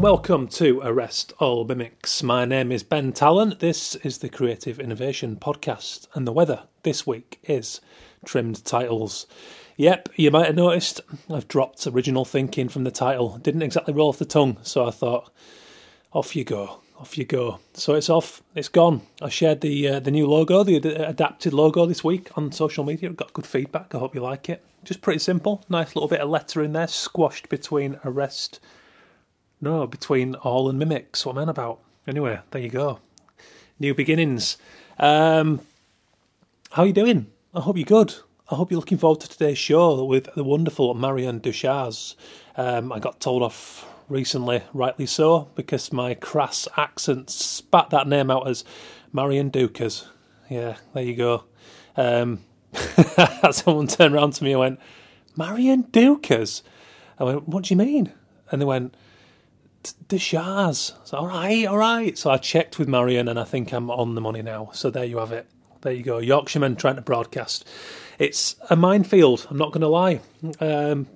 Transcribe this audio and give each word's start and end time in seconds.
And 0.00 0.04
welcome 0.04 0.48
to 0.48 0.80
Arrest 0.82 1.34
All 1.40 1.66
Mimics. 1.66 2.22
My 2.22 2.46
name 2.46 2.72
is 2.72 2.82
Ben 2.82 3.12
Tallon. 3.12 3.56
This 3.58 3.96
is 3.96 4.16
the 4.16 4.30
Creative 4.30 4.80
Innovation 4.80 5.36
Podcast, 5.36 6.06
and 6.14 6.26
the 6.26 6.32
weather 6.32 6.62
this 6.84 7.06
week 7.06 7.38
is 7.44 7.82
trimmed 8.24 8.64
titles. 8.64 9.26
Yep, 9.76 10.08
you 10.16 10.30
might 10.30 10.46
have 10.46 10.56
noticed 10.56 11.02
I've 11.28 11.48
dropped 11.48 11.86
original 11.86 12.24
thinking 12.24 12.70
from 12.70 12.84
the 12.84 12.90
title. 12.90 13.36
Didn't 13.42 13.60
exactly 13.60 13.92
roll 13.92 14.08
off 14.08 14.18
the 14.18 14.24
tongue, 14.24 14.56
so 14.62 14.86
I 14.86 14.90
thought, 14.90 15.30
off 16.14 16.34
you 16.34 16.44
go, 16.44 16.80
off 16.98 17.18
you 17.18 17.26
go. 17.26 17.58
So 17.74 17.94
it's 17.94 18.08
off, 18.08 18.42
it's 18.54 18.70
gone. 18.70 19.02
I 19.20 19.28
shared 19.28 19.60
the 19.60 19.86
uh, 19.86 20.00
the 20.00 20.10
new 20.10 20.26
logo, 20.26 20.64
the 20.64 20.76
ad- 20.76 20.86
adapted 20.86 21.52
logo 21.52 21.84
this 21.84 22.02
week 22.02 22.30
on 22.38 22.52
social 22.52 22.84
media. 22.84 23.10
Got 23.10 23.34
good 23.34 23.46
feedback. 23.46 23.94
I 23.94 23.98
hope 23.98 24.14
you 24.14 24.22
like 24.22 24.48
it. 24.48 24.64
Just 24.82 25.02
pretty 25.02 25.18
simple. 25.18 25.62
Nice 25.68 25.94
little 25.94 26.08
bit 26.08 26.20
of 26.20 26.30
letter 26.30 26.62
in 26.62 26.72
there, 26.72 26.88
squashed 26.88 27.50
between 27.50 28.00
arrest 28.02 28.60
no, 29.60 29.86
between 29.86 30.34
all 30.36 30.68
and 30.68 30.78
mimics. 30.78 31.24
What 31.26 31.36
am 31.36 31.48
I 31.48 31.50
about? 31.50 31.80
Anyway, 32.06 32.40
there 32.50 32.62
you 32.62 32.70
go. 32.70 33.00
New 33.78 33.94
beginnings. 33.94 34.56
Um, 34.98 35.60
how 36.72 36.82
are 36.82 36.86
you 36.86 36.92
doing? 36.92 37.26
I 37.54 37.60
hope 37.60 37.76
you're 37.76 37.84
good. 37.84 38.14
I 38.50 38.56
hope 38.56 38.70
you're 38.70 38.80
looking 38.80 38.98
forward 38.98 39.20
to 39.20 39.28
today's 39.28 39.58
show 39.58 40.04
with 40.04 40.34
the 40.34 40.44
wonderful 40.44 40.94
Marion 40.94 41.40
Deuchars. 41.40 42.16
Um, 42.56 42.92
I 42.92 42.98
got 42.98 43.20
told 43.20 43.42
off 43.42 43.86
recently, 44.08 44.62
rightly 44.74 45.06
so, 45.06 45.48
because 45.54 45.92
my 45.92 46.14
crass 46.14 46.66
accent 46.76 47.30
spat 47.30 47.90
that 47.90 48.08
name 48.08 48.30
out 48.30 48.48
as 48.48 48.64
Marion 49.12 49.50
Dukas. 49.50 50.06
Yeah, 50.48 50.76
there 50.94 51.04
you 51.04 51.14
go. 51.14 51.44
Um, 51.96 52.40
someone 53.52 53.86
turned 53.86 54.14
around 54.14 54.32
to 54.34 54.44
me 54.44 54.52
and 54.52 54.60
went, 54.60 54.80
Marion 55.36 55.82
Dukas? 55.92 56.62
I 57.18 57.24
went, 57.24 57.48
what 57.48 57.64
do 57.64 57.74
you 57.74 57.78
mean? 57.78 58.12
And 58.50 58.60
they 58.60 58.66
went, 58.66 58.94
the 60.08 60.18
Shahs. 60.18 60.94
So, 61.04 61.18
all 61.18 61.26
right, 61.26 61.66
all 61.66 61.78
right. 61.78 62.16
So 62.16 62.30
I 62.30 62.36
checked 62.36 62.78
with 62.78 62.88
Marion 62.88 63.28
and 63.28 63.38
I 63.38 63.44
think 63.44 63.72
I'm 63.72 63.90
on 63.90 64.14
the 64.14 64.20
money 64.20 64.42
now. 64.42 64.70
So 64.72 64.90
there 64.90 65.04
you 65.04 65.18
have 65.18 65.32
it. 65.32 65.46
There 65.82 65.92
you 65.92 66.02
go. 66.02 66.18
Yorkshireman 66.18 66.76
trying 66.76 66.96
to 66.96 67.02
broadcast. 67.02 67.66
It's 68.18 68.56
a 68.68 68.76
minefield, 68.76 69.46
I'm 69.48 69.56
not 69.56 69.72
going 69.72 69.80
to 69.80 69.88
lie. 69.88 70.20
Um, 70.60 71.06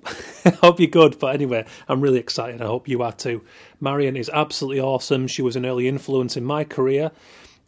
I 0.43 0.49
hope 0.61 0.79
you're 0.79 0.87
good. 0.87 1.19
But 1.19 1.35
anyway, 1.35 1.65
I'm 1.87 2.01
really 2.01 2.17
excited. 2.17 2.63
I 2.63 2.65
hope 2.65 2.87
you 2.87 3.03
are 3.03 3.11
too. 3.11 3.43
Marion 3.79 4.17
is 4.17 4.29
absolutely 4.33 4.81
awesome. 4.81 5.27
She 5.27 5.43
was 5.43 5.55
an 5.55 5.67
early 5.67 5.87
influence 5.87 6.35
in 6.35 6.43
my 6.43 6.63
career. 6.63 7.11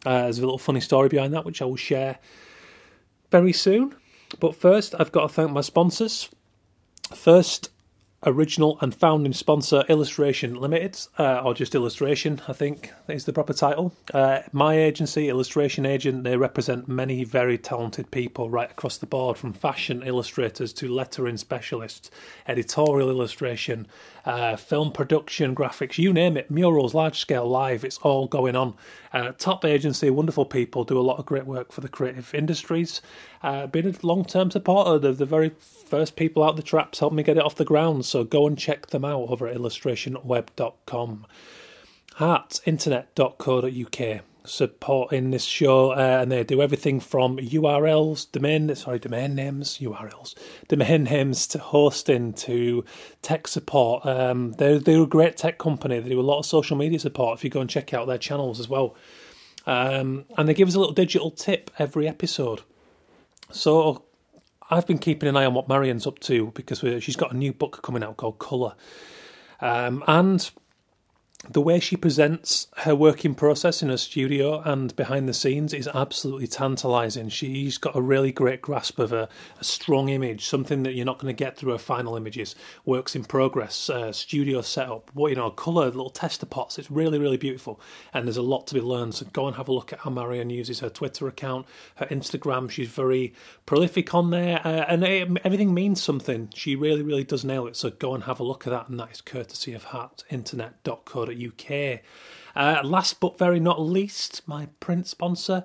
Uh, 0.04 0.22
there's 0.22 0.38
a 0.38 0.42
little 0.42 0.58
funny 0.58 0.80
story 0.80 1.08
behind 1.08 1.34
that, 1.34 1.44
which 1.44 1.62
I 1.62 1.66
will 1.66 1.76
share 1.76 2.18
very 3.30 3.52
soon. 3.52 3.94
But 4.40 4.56
first, 4.56 4.94
I've 4.98 5.12
got 5.12 5.22
to 5.22 5.28
thank 5.28 5.52
my 5.52 5.60
sponsors. 5.60 6.28
First, 7.14 7.70
original 8.26 8.76
and 8.80 8.92
founding 8.94 9.32
sponsor 9.32 9.84
Illustration 9.88 10.54
Limited, 10.54 10.98
uh, 11.18 11.40
or 11.44 11.54
just 11.54 11.74
Illustration, 11.74 12.42
I 12.48 12.52
think 12.52 12.92
is 13.06 13.24
the 13.24 13.32
proper 13.32 13.52
title. 13.52 13.94
Uh, 14.12 14.40
my 14.52 14.76
agency, 14.76 15.28
Illustration 15.28 15.86
Agent, 15.86 16.24
they 16.24 16.36
represent 16.36 16.88
many 16.88 17.22
very 17.22 17.56
talented 17.56 18.10
people 18.10 18.50
right 18.50 18.70
across 18.70 18.98
the 18.98 19.06
board, 19.06 19.36
from 19.36 19.52
fashion 19.52 20.02
illustrators 20.02 20.72
to 20.74 20.92
lettering 20.92 21.36
specialists, 21.36 22.10
editorial 22.48 23.08
illustration, 23.08 23.86
uh, 24.24 24.56
film 24.56 24.90
production, 24.90 25.54
graphics, 25.54 25.96
you 25.96 26.12
name 26.12 26.36
it, 26.36 26.50
murals, 26.50 26.94
large 26.94 27.20
scale 27.20 27.48
live, 27.48 27.84
it's 27.84 27.98
all 27.98 28.26
going 28.26 28.56
on. 28.56 28.74
Uh, 29.12 29.32
top 29.38 29.64
agency, 29.64 30.10
wonderful 30.10 30.44
people, 30.44 30.84
do 30.84 30.98
a 30.98 31.00
lot 31.00 31.18
of 31.18 31.24
great 31.24 31.46
work 31.46 31.72
for 31.72 31.80
the 31.80 31.88
creative 31.88 32.34
industries. 32.34 33.00
Uh, 33.42 33.66
been 33.66 33.86
a 33.86 34.06
long 34.06 34.24
term 34.24 34.50
supporter, 34.50 34.98
they're 34.98 35.12
the 35.12 35.26
very 35.26 35.50
first 35.50 36.16
people 36.16 36.42
out 36.42 36.56
the 36.56 36.62
traps, 36.62 36.98
helped 36.98 37.14
me 37.14 37.22
get 37.22 37.36
it 37.36 37.44
off 37.44 37.54
the 37.54 37.64
ground, 37.64 38.04
so 38.04 38.24
go 38.24 38.46
and 38.46 38.58
check 38.58 38.88
them 38.88 39.04
out 39.04 39.28
over 39.28 39.46
at 39.46 39.56
illustrationweb.com. 39.56 41.26
Heartinternet.co.uk 42.16 44.24
supporting 44.48 45.30
this 45.30 45.44
show, 45.44 45.92
uh, 45.92 46.18
and 46.20 46.32
they 46.32 46.42
do 46.42 46.62
everything 46.62 47.00
from 47.00 47.38
URLs, 47.38 48.30
domain 48.32 48.74
sorry, 48.74 48.98
domain 48.98 49.34
names, 49.34 49.78
URLs, 49.78 50.34
domain 50.68 51.04
names 51.04 51.46
to 51.48 51.58
hosting 51.58 52.32
to 52.32 52.84
tech 53.22 53.46
support. 53.46 54.04
Um, 54.06 54.52
they're 54.52 54.78
they're 54.78 55.02
a 55.02 55.06
great 55.06 55.36
tech 55.36 55.58
company. 55.58 56.00
They 56.00 56.08
do 56.08 56.20
a 56.20 56.22
lot 56.22 56.38
of 56.38 56.46
social 56.46 56.76
media 56.76 56.98
support. 56.98 57.38
If 57.38 57.44
you 57.44 57.50
go 57.50 57.60
and 57.60 57.70
check 57.70 57.94
out 57.94 58.06
their 58.06 58.18
channels 58.18 58.60
as 58.60 58.68
well, 58.68 58.96
um, 59.66 60.24
and 60.36 60.48
they 60.48 60.54
give 60.54 60.68
us 60.68 60.74
a 60.74 60.80
little 60.80 60.94
digital 60.94 61.30
tip 61.30 61.70
every 61.78 62.08
episode. 62.08 62.62
So 63.50 64.04
I've 64.70 64.86
been 64.86 64.98
keeping 64.98 65.28
an 65.28 65.36
eye 65.36 65.46
on 65.46 65.54
what 65.54 65.68
Marion's 65.68 66.06
up 66.06 66.18
to 66.20 66.52
because 66.54 66.80
she's 67.02 67.16
got 67.16 67.32
a 67.32 67.36
new 67.36 67.52
book 67.52 67.80
coming 67.82 68.02
out 68.02 68.16
called 68.16 68.38
Colour, 68.38 68.74
um, 69.60 70.04
and 70.06 70.50
the 71.44 71.60
way 71.60 71.78
she 71.78 71.96
presents 71.96 72.66
her 72.78 72.96
working 72.96 73.32
process 73.32 73.80
in 73.80 73.90
her 73.90 73.96
studio 73.96 74.60
and 74.62 74.94
behind 74.96 75.28
the 75.28 75.32
scenes 75.32 75.72
is 75.72 75.88
absolutely 75.94 76.48
tantalizing. 76.48 77.28
She's 77.28 77.78
got 77.78 77.94
a 77.94 78.02
really 78.02 78.32
great 78.32 78.60
grasp 78.60 78.98
of 78.98 79.12
a, 79.12 79.28
a 79.60 79.64
strong 79.64 80.08
image, 80.08 80.46
something 80.46 80.82
that 80.82 80.94
you're 80.94 81.06
not 81.06 81.20
going 81.20 81.32
to 81.34 81.44
get 81.44 81.56
through 81.56 81.72
her 81.72 81.78
final 81.78 82.16
images. 82.16 82.56
Works 82.84 83.14
in 83.14 83.24
progress, 83.24 83.88
uh, 83.88 84.10
studio 84.10 84.62
setup, 84.62 85.12
what 85.14 85.28
you 85.28 85.36
know, 85.36 85.50
color, 85.50 85.86
little 85.86 86.10
tester 86.10 86.44
pots. 86.44 86.76
It's 86.76 86.90
really, 86.90 87.20
really 87.20 87.36
beautiful, 87.36 87.80
and 88.12 88.26
there's 88.26 88.36
a 88.36 88.42
lot 88.42 88.66
to 88.66 88.74
be 88.74 88.80
learned. 88.80 89.14
So 89.14 89.26
go 89.32 89.46
and 89.46 89.54
have 89.54 89.68
a 89.68 89.72
look 89.72 89.92
at 89.92 90.00
how 90.00 90.10
Marion 90.10 90.50
uses 90.50 90.80
her 90.80 90.90
Twitter 90.90 91.28
account, 91.28 91.66
her 91.96 92.06
Instagram. 92.06 92.68
She's 92.68 92.88
very 92.88 93.32
prolific 93.64 94.12
on 94.12 94.30
there, 94.30 94.60
uh, 94.66 94.86
and 94.88 95.04
it, 95.04 95.28
everything 95.44 95.72
means 95.72 96.02
something. 96.02 96.50
She 96.54 96.74
really, 96.74 97.02
really 97.02 97.24
does 97.24 97.44
nail 97.44 97.68
it. 97.68 97.76
So 97.76 97.90
go 97.90 98.14
and 98.14 98.24
have 98.24 98.40
a 98.40 98.44
look 98.44 98.66
at 98.66 98.70
that, 98.70 98.88
and 98.88 98.98
that 98.98 99.12
is 99.12 99.20
courtesy 99.20 99.72
of 99.72 99.86
heartinternet.co 99.86 101.27
UK. 101.32 102.00
Uh, 102.56 102.80
last 102.84 103.20
but 103.20 103.38
very 103.38 103.60
not 103.60 103.80
least, 103.80 104.42
my 104.46 104.66
print 104.80 105.06
sponsor. 105.06 105.64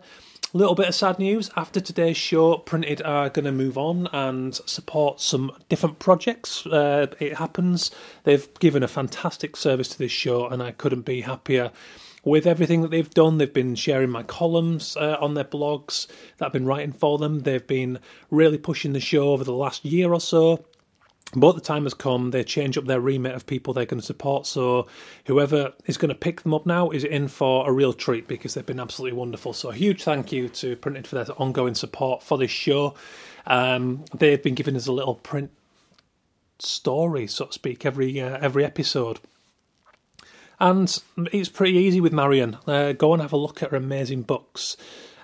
A 0.53 0.57
little 0.57 0.75
bit 0.75 0.87
of 0.87 0.93
sad 0.93 1.17
news. 1.17 1.49
After 1.55 1.79
today's 1.81 2.15
show, 2.15 2.57
Printed 2.57 3.01
are 3.01 3.29
going 3.29 3.45
to 3.45 3.51
move 3.51 3.75
on 3.75 4.07
and 4.13 4.53
support 4.53 5.19
some 5.19 5.51
different 5.67 5.97
projects. 5.97 6.67
Uh, 6.67 7.07
it 7.19 7.37
happens. 7.37 7.89
They've 8.23 8.47
given 8.59 8.83
a 8.83 8.87
fantastic 8.87 9.55
service 9.55 9.89
to 9.89 9.97
this 9.97 10.11
show, 10.11 10.45
and 10.45 10.61
I 10.61 10.71
couldn't 10.71 11.05
be 11.05 11.21
happier 11.21 11.71
with 12.23 12.45
everything 12.45 12.83
that 12.83 12.91
they've 12.91 13.09
done. 13.09 13.39
They've 13.39 13.51
been 13.51 13.73
sharing 13.73 14.11
my 14.11 14.21
columns 14.21 14.95
uh, 14.95 15.17
on 15.19 15.33
their 15.33 15.43
blogs 15.43 16.05
that 16.37 16.45
I've 16.45 16.53
been 16.53 16.67
writing 16.67 16.93
for 16.93 17.17
them. 17.17 17.39
They've 17.39 17.65
been 17.65 17.97
really 18.29 18.59
pushing 18.59 18.93
the 18.93 18.99
show 18.99 19.29
over 19.29 19.43
the 19.43 19.53
last 19.53 19.83
year 19.83 20.13
or 20.13 20.21
so. 20.21 20.65
But 21.35 21.53
the 21.53 21.61
time 21.61 21.83
has 21.83 21.93
come, 21.93 22.31
they 22.31 22.43
change 22.43 22.77
up 22.77 22.85
their 22.85 23.01
remit 23.01 23.33
of 23.33 23.47
people 23.47 23.73
they're 23.73 23.85
going 23.85 23.99
to 23.99 24.05
support. 24.05 24.45
So 24.45 24.87
whoever 25.25 25.73
is 25.85 25.97
going 25.97 26.09
to 26.09 26.15
pick 26.15 26.41
them 26.41 26.53
up 26.53 26.65
now 26.65 26.91
is 26.91 27.03
in 27.03 27.27
for 27.27 27.67
a 27.67 27.73
real 27.73 27.93
treat 27.93 28.27
because 28.27 28.53
they've 28.53 28.65
been 28.65 28.79
absolutely 28.79 29.17
wonderful. 29.17 29.53
So 29.53 29.69
a 29.69 29.73
huge 29.73 30.03
thank 30.03 30.31
you 30.31 30.49
to 30.49 30.75
Printed 30.75 31.07
for 31.07 31.15
their 31.15 31.41
ongoing 31.41 31.75
support 31.75 32.21
for 32.21 32.37
this 32.37 32.51
show. 32.51 32.93
Um, 33.47 34.05
they've 34.13 34.41
been 34.41 34.55
giving 34.55 34.75
us 34.75 34.87
a 34.87 34.91
little 34.91 35.15
print 35.15 35.51
story, 36.59 37.27
so 37.27 37.45
to 37.45 37.53
speak, 37.53 37.85
every 37.85 38.19
uh, 38.21 38.37
every 38.41 38.63
episode. 38.63 39.19
And 40.59 41.01
it's 41.31 41.49
pretty 41.49 41.77
easy 41.77 41.99
with 41.99 42.13
Marion. 42.13 42.57
Uh, 42.67 42.93
go 42.93 43.13
and 43.13 43.21
have 43.21 43.33
a 43.33 43.37
look 43.37 43.61
at 43.63 43.71
her 43.71 43.77
amazing 43.77 44.21
books. 44.21 44.77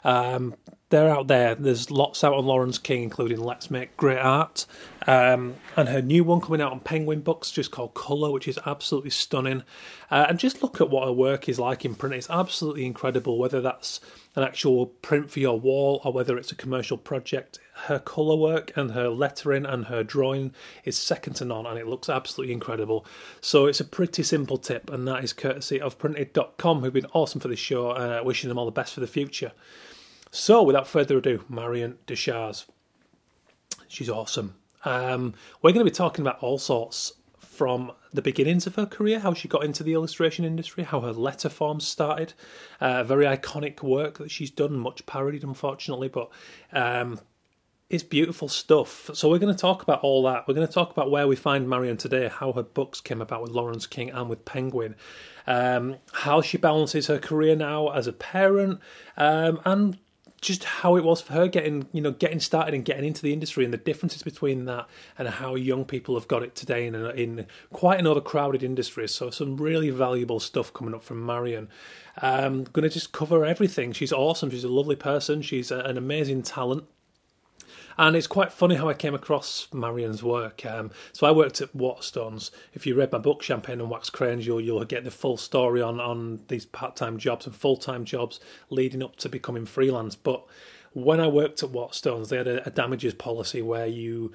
Um, 0.03 0.55
they're 0.89 1.09
out 1.09 1.27
there. 1.27 1.55
There's 1.55 1.91
lots 1.91 2.23
out 2.23 2.33
on 2.33 2.45
Laurence 2.45 2.77
King, 2.77 3.03
including 3.03 3.39
Let's 3.39 3.69
Make 3.69 3.95
Great 3.95 4.19
Art, 4.19 4.65
um, 5.09 5.55
and 5.75 5.89
her 5.89 6.03
new 6.03 6.23
one 6.23 6.39
coming 6.39 6.61
out 6.61 6.71
on 6.71 6.81
Penguin 6.81 7.21
Books, 7.21 7.49
just 7.49 7.71
called 7.71 7.95
Colour, 7.95 8.29
which 8.29 8.47
is 8.47 8.59
absolutely 8.67 9.09
stunning. 9.09 9.63
Uh, 10.11 10.27
and 10.29 10.37
just 10.37 10.61
look 10.61 10.79
at 10.79 10.91
what 10.91 11.05
her 11.05 11.11
work 11.11 11.49
is 11.49 11.57
like 11.57 11.83
in 11.83 11.95
print; 11.95 12.13
it's 12.13 12.29
absolutely 12.29 12.85
incredible. 12.85 13.39
Whether 13.39 13.59
that's 13.59 13.99
an 14.35 14.43
actual 14.43 14.85
print 14.85 15.31
for 15.31 15.39
your 15.39 15.59
wall 15.59 15.99
or 16.05 16.13
whether 16.13 16.37
it's 16.37 16.51
a 16.51 16.55
commercial 16.55 16.95
project, 16.95 17.57
her 17.85 17.97
colour 17.97 18.35
work 18.35 18.71
and 18.75 18.91
her 18.91 19.09
lettering 19.09 19.65
and 19.65 19.85
her 19.85 20.03
drawing 20.03 20.53
is 20.85 20.95
second 20.95 21.33
to 21.37 21.45
none, 21.45 21.65
and 21.65 21.79
it 21.79 21.87
looks 21.87 22.07
absolutely 22.07 22.53
incredible. 22.53 23.03
So 23.41 23.65
it's 23.65 23.79
a 23.79 23.85
pretty 23.85 24.21
simple 24.21 24.59
tip, 24.59 24.91
and 24.91 25.07
that 25.07 25.23
is 25.23 25.33
courtesy 25.33 25.81
of 25.81 25.97
Printed.com, 25.97 26.81
who've 26.81 26.93
been 26.93 27.07
awesome 27.13 27.41
for 27.41 27.47
this 27.47 27.57
show. 27.57 27.89
Uh, 27.89 28.21
wishing 28.23 28.47
them 28.47 28.59
all 28.59 28.65
the 28.65 28.71
best 28.71 28.93
for 28.93 28.99
the 28.99 29.07
future. 29.07 29.53
So, 30.29 30.61
without 30.61 30.87
further 30.87 31.17
ado, 31.17 31.45
Marion 31.49 31.97
Deuchars. 32.05 32.67
She's 33.87 34.07
awesome. 34.07 34.53
Um, 34.83 35.33
we're 35.61 35.71
going 35.71 35.85
to 35.85 35.91
be 35.91 35.95
talking 35.95 36.23
about 36.25 36.41
all 36.41 36.57
sorts 36.57 37.13
from 37.37 37.91
the 38.13 38.21
beginnings 38.21 38.65
of 38.65 38.75
her 38.75 38.85
career, 38.85 39.19
how 39.19 39.33
she 39.33 39.47
got 39.47 39.63
into 39.65 39.83
the 39.83 39.93
illustration 39.93 40.45
industry, 40.45 40.83
how 40.83 41.01
her 41.01 41.11
letter 41.11 41.49
forms 41.49 41.85
started. 41.85 42.33
Uh, 42.79 43.03
very 43.03 43.25
iconic 43.25 43.81
work 43.83 44.17
that 44.17 44.31
she's 44.31 44.49
done, 44.49 44.79
much 44.79 45.05
parodied, 45.05 45.43
unfortunately, 45.43 46.07
but 46.07 46.29
um, 46.71 47.19
it's 47.89 48.03
beautiful 48.03 48.47
stuff. 48.47 49.09
So 49.13 49.29
we're 49.29 49.39
going 49.39 49.53
to 49.53 49.59
talk 49.59 49.81
about 49.83 50.01
all 50.01 50.23
that. 50.23 50.47
We're 50.47 50.53
going 50.53 50.67
to 50.67 50.73
talk 50.73 50.91
about 50.91 51.11
where 51.11 51.27
we 51.27 51.35
find 51.35 51.67
Marion 51.67 51.97
today, 51.97 52.29
how 52.29 52.53
her 52.53 52.63
books 52.63 53.01
came 53.01 53.21
about 53.21 53.41
with 53.41 53.51
Laurence 53.51 53.87
King 53.87 54.09
and 54.11 54.29
with 54.29 54.45
Penguin, 54.45 54.95
um, 55.45 55.97
how 56.13 56.41
she 56.41 56.57
balances 56.57 57.07
her 57.07 57.19
career 57.19 57.55
now 57.55 57.89
as 57.89 58.07
a 58.07 58.13
parent, 58.13 58.79
um, 59.17 59.59
and 59.65 59.97
just 60.41 60.63
how 60.63 60.95
it 60.95 61.03
was 61.03 61.21
for 61.21 61.33
her 61.33 61.47
getting 61.47 61.87
you 61.91 62.01
know 62.01 62.11
getting 62.11 62.39
started 62.39 62.73
and 62.73 62.85
getting 62.85 63.05
into 63.05 63.21
the 63.21 63.33
industry 63.33 63.63
and 63.63 63.73
the 63.73 63.77
differences 63.77 64.23
between 64.23 64.65
that 64.65 64.87
and 65.17 65.27
how 65.27 65.55
young 65.55 65.85
people 65.85 66.15
have 66.15 66.27
got 66.27 66.43
it 66.43 66.55
today 66.55 66.87
in 66.87 66.95
in 66.95 67.45
quite 67.71 67.99
an 67.99 68.07
overcrowded 68.07 68.63
industry. 68.63 69.07
So 69.07 69.29
some 69.29 69.57
really 69.57 69.89
valuable 69.89 70.39
stuff 70.39 70.73
coming 70.73 70.93
up 70.93 71.03
from 71.03 71.25
Marion. 71.25 71.69
Um, 72.21 72.65
going 72.65 72.83
to 72.83 72.89
just 72.89 73.11
cover 73.11 73.45
everything. 73.45 73.93
She's 73.93 74.11
awesome. 74.11 74.49
She's 74.49 74.63
a 74.63 74.69
lovely 74.69 74.95
person. 74.95 75.41
She's 75.41 75.71
a, 75.71 75.79
an 75.79 75.97
amazing 75.97 76.43
talent. 76.43 76.85
And 77.99 78.15
it's 78.15 78.27
quite 78.27 78.53
funny 78.53 78.75
how 78.75 78.87
I 78.87 78.93
came 78.93 79.13
across 79.13 79.67
Marion's 79.73 80.23
work. 80.23 80.65
Um, 80.65 80.89
so 81.11 81.27
I 81.27 81.31
worked 81.31 81.59
at 81.59 81.75
Waterstones. 81.75 82.49
If 82.73 82.87
you 82.87 82.95
read 82.95 83.11
my 83.11 83.17
book, 83.17 83.43
Champagne 83.43 83.81
and 83.81 83.89
Wax 83.89 84.09
Crayons, 84.09 84.47
you'll, 84.47 84.61
you'll 84.61 84.85
get 84.85 85.03
the 85.03 85.11
full 85.11 85.35
story 85.35 85.81
on, 85.81 85.99
on 85.99 86.39
these 86.47 86.65
part 86.65 86.95
time 86.95 87.17
jobs 87.17 87.45
and 87.45 87.53
full 87.53 87.75
time 87.75 88.05
jobs 88.05 88.39
leading 88.69 89.03
up 89.03 89.17
to 89.17 89.27
becoming 89.27 89.65
freelance. 89.65 90.15
But 90.15 90.45
when 90.93 91.19
I 91.19 91.27
worked 91.27 91.61
at 91.61 91.73
Waterstones, 91.73 92.29
they 92.29 92.37
had 92.37 92.47
a, 92.47 92.65
a 92.65 92.71
damages 92.71 93.13
policy 93.15 93.61
where 93.61 93.87
you 93.87 94.31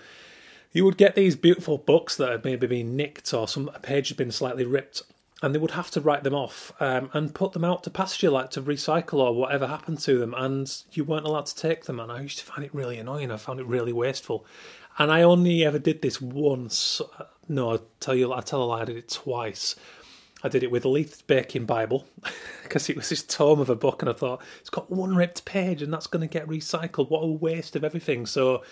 you 0.72 0.84
would 0.84 0.98
get 0.98 1.14
these 1.14 1.34
beautiful 1.34 1.78
books 1.78 2.16
that 2.16 2.32
had 2.32 2.44
maybe 2.44 2.66
been 2.66 2.96
nicked 2.96 3.32
or 3.32 3.48
some 3.48 3.70
a 3.74 3.78
page 3.78 4.08
had 4.08 4.18
been 4.18 4.32
slightly 4.32 4.66
ripped 4.66 5.02
and 5.42 5.54
they 5.54 5.58
would 5.58 5.72
have 5.72 5.90
to 5.90 6.00
write 6.00 6.22
them 6.22 6.34
off 6.34 6.72
um, 6.80 7.10
and 7.12 7.34
put 7.34 7.52
them 7.52 7.64
out 7.64 7.82
to 7.84 7.90
pasture, 7.90 8.30
like 8.30 8.50
to 8.50 8.62
recycle 8.62 9.18
or 9.18 9.34
whatever 9.34 9.66
happened 9.66 9.98
to 10.00 10.18
them, 10.18 10.32
and 10.34 10.82
you 10.92 11.04
weren't 11.04 11.26
allowed 11.26 11.46
to 11.46 11.56
take 11.56 11.84
them. 11.84 11.98
And 11.98 12.10
I 12.10 12.20
used 12.20 12.38
to 12.38 12.44
find 12.44 12.64
it 12.64 12.74
really 12.74 12.98
annoying. 12.98 13.30
I 13.30 13.36
found 13.36 13.60
it 13.60 13.66
really 13.66 13.92
wasteful, 13.92 14.46
and 14.98 15.10
I 15.10 15.22
only 15.22 15.64
ever 15.64 15.78
did 15.78 16.02
this 16.02 16.20
once. 16.20 17.00
No, 17.48 17.74
I 17.74 17.78
tell 18.00 18.14
you, 18.14 18.32
I 18.32 18.40
tell 18.40 18.62
a 18.62 18.64
lie. 18.64 18.82
I 18.82 18.84
did 18.84 18.96
it 18.96 19.08
twice. 19.08 19.76
I 20.42 20.48
did 20.48 20.62
it 20.62 20.70
with 20.70 20.84
Leith's 20.84 21.22
Baking 21.22 21.64
Bible 21.64 22.06
because 22.62 22.90
it 22.90 22.96
was 22.96 23.08
this 23.08 23.22
tome 23.22 23.60
of 23.60 23.70
a 23.70 23.76
book, 23.76 24.02
and 24.02 24.08
I 24.08 24.14
thought 24.14 24.40
it's 24.60 24.70
got 24.70 24.90
one 24.90 25.16
ripped 25.16 25.44
page, 25.44 25.82
and 25.82 25.92
that's 25.92 26.06
going 26.06 26.26
to 26.26 26.32
get 26.32 26.46
recycled. 26.46 27.10
What 27.10 27.20
a 27.20 27.26
waste 27.26 27.76
of 27.76 27.84
everything! 27.84 28.26
So. 28.26 28.62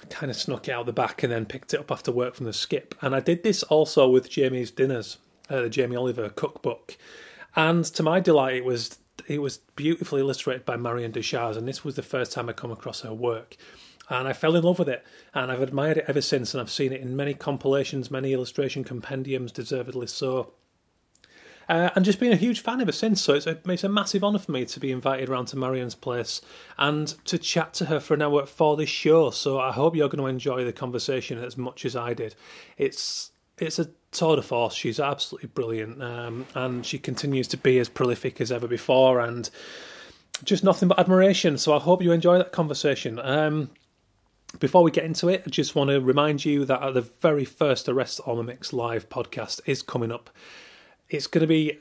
I 0.00 0.06
kind 0.06 0.30
of 0.32 0.36
snuck 0.36 0.66
it 0.66 0.72
out 0.72 0.86
the 0.86 0.92
back 0.92 1.22
and 1.22 1.32
then 1.32 1.46
picked 1.46 1.74
it 1.74 1.78
up 1.78 1.92
after 1.92 2.10
work 2.10 2.34
from 2.34 2.46
the 2.46 2.52
skip. 2.52 2.96
And 3.02 3.14
I 3.14 3.20
did 3.20 3.44
this 3.44 3.62
also 3.62 4.08
with 4.08 4.28
Jamie's 4.28 4.72
Dinners 4.72 5.18
uh, 5.48 5.62
the 5.62 5.70
Jamie 5.70 5.96
Oliver 5.96 6.28
cookbook, 6.28 6.96
and 7.54 7.84
to 7.84 8.02
my 8.02 8.20
delight, 8.20 8.56
it 8.56 8.64
was 8.64 8.98
it 9.28 9.40
was 9.40 9.58
beautifully 9.76 10.20
illustrated 10.20 10.64
by 10.64 10.76
Marion 10.76 11.12
Deuchars, 11.12 11.56
and 11.56 11.68
this 11.68 11.84
was 11.84 11.96
the 11.96 12.02
first 12.02 12.32
time 12.32 12.48
I 12.48 12.52
come 12.52 12.72
across 12.72 13.02
her 13.02 13.14
work. 13.14 13.56
And 14.08 14.28
I 14.28 14.32
fell 14.32 14.56
in 14.56 14.64
love 14.64 14.78
with 14.78 14.88
it, 14.88 15.04
and 15.32 15.50
I've 15.50 15.62
admired 15.62 15.98
it 15.98 16.04
ever 16.08 16.20
since. 16.20 16.52
And 16.52 16.60
I've 16.60 16.70
seen 16.70 16.92
it 16.92 17.00
in 17.00 17.16
many 17.16 17.34
compilations, 17.34 18.10
many 18.10 18.32
illustration 18.32 18.84
compendiums, 18.84 19.52
deservedly 19.52 20.06
so. 20.06 20.52
Uh, 21.68 21.90
and 21.94 22.04
just 22.04 22.18
been 22.18 22.32
a 22.32 22.36
huge 22.36 22.60
fan 22.60 22.80
ever 22.80 22.92
since. 22.92 23.22
So 23.22 23.34
it's 23.34 23.46
a, 23.46 23.58
it's 23.64 23.84
a 23.84 23.88
massive 23.88 24.24
honour 24.24 24.40
for 24.40 24.52
me 24.52 24.64
to 24.66 24.80
be 24.80 24.92
invited 24.92 25.28
around 25.28 25.46
to 25.46 25.56
Marion's 25.56 25.94
place 25.94 26.42
and 26.76 27.08
to 27.24 27.38
chat 27.38 27.72
to 27.74 27.86
her 27.86 28.00
for 28.00 28.14
an 28.14 28.22
hour 28.22 28.44
for 28.44 28.76
this 28.76 28.88
show. 28.88 29.30
So 29.30 29.58
I 29.58 29.72
hope 29.72 29.96
you're 29.96 30.08
going 30.08 30.22
to 30.22 30.26
enjoy 30.26 30.64
the 30.64 30.72
conversation 30.72 31.38
as 31.38 31.56
much 31.56 31.84
as 31.86 31.96
I 31.96 32.12
did. 32.12 32.34
It's 32.76 33.30
it's 33.62 33.78
a 33.78 33.88
tour 34.10 34.36
de 34.36 34.42
force. 34.42 34.74
She's 34.74 35.00
absolutely 35.00 35.48
brilliant, 35.48 36.02
um, 36.02 36.46
and 36.54 36.84
she 36.84 36.98
continues 36.98 37.48
to 37.48 37.56
be 37.56 37.78
as 37.78 37.88
prolific 37.88 38.40
as 38.40 38.52
ever 38.52 38.68
before, 38.68 39.20
and 39.20 39.48
just 40.44 40.64
nothing 40.64 40.88
but 40.88 40.98
admiration. 40.98 41.58
So 41.58 41.74
I 41.74 41.78
hope 41.78 42.02
you 42.02 42.12
enjoy 42.12 42.38
that 42.38 42.52
conversation. 42.52 43.18
Um, 43.18 43.70
before 44.58 44.82
we 44.82 44.90
get 44.90 45.04
into 45.04 45.28
it, 45.28 45.42
I 45.46 45.50
just 45.50 45.74
want 45.74 45.90
to 45.90 46.00
remind 46.00 46.44
you 46.44 46.64
that 46.66 46.94
the 46.94 47.00
very 47.00 47.44
first 47.44 47.88
Arrest 47.88 48.20
All 48.20 48.36
Mimics 48.36 48.72
live 48.72 49.08
podcast 49.08 49.60
is 49.66 49.82
coming 49.82 50.12
up. 50.12 50.30
It's 51.08 51.26
going 51.26 51.40
to 51.40 51.46
be 51.46 51.78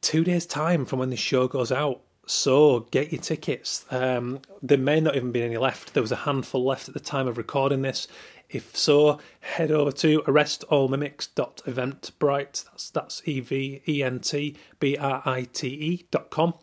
two 0.00 0.24
days' 0.24 0.46
time 0.46 0.84
from 0.84 0.98
when 0.98 1.10
the 1.10 1.16
show 1.16 1.48
goes 1.48 1.72
out. 1.72 2.02
So 2.26 2.86
get 2.92 3.10
your 3.10 3.20
tickets. 3.20 3.84
Um, 3.90 4.40
there 4.62 4.78
may 4.78 5.00
not 5.00 5.16
even 5.16 5.32
be 5.32 5.42
any 5.42 5.56
left. 5.56 5.94
There 5.94 6.02
was 6.02 6.12
a 6.12 6.16
handful 6.16 6.64
left 6.64 6.86
at 6.86 6.94
the 6.94 7.00
time 7.00 7.26
of 7.26 7.36
recording 7.36 7.82
this. 7.82 8.06
If 8.48 8.76
so, 8.76 9.18
head 9.40 9.70
over 9.70 9.92
to 9.92 10.22
arrestallmimics.eventbrite. 10.22 12.64
That's 12.64 12.90
that's 12.90 13.22
e 13.24 13.40
v 13.40 13.82
e 13.86 14.02
n 14.02 14.18
t 14.20 14.56
b 14.78 14.96
r 14.96 15.22
i 15.24 15.44
t 15.44 15.68
e 15.68 16.06
dot 16.10 16.30
com 16.30 16.54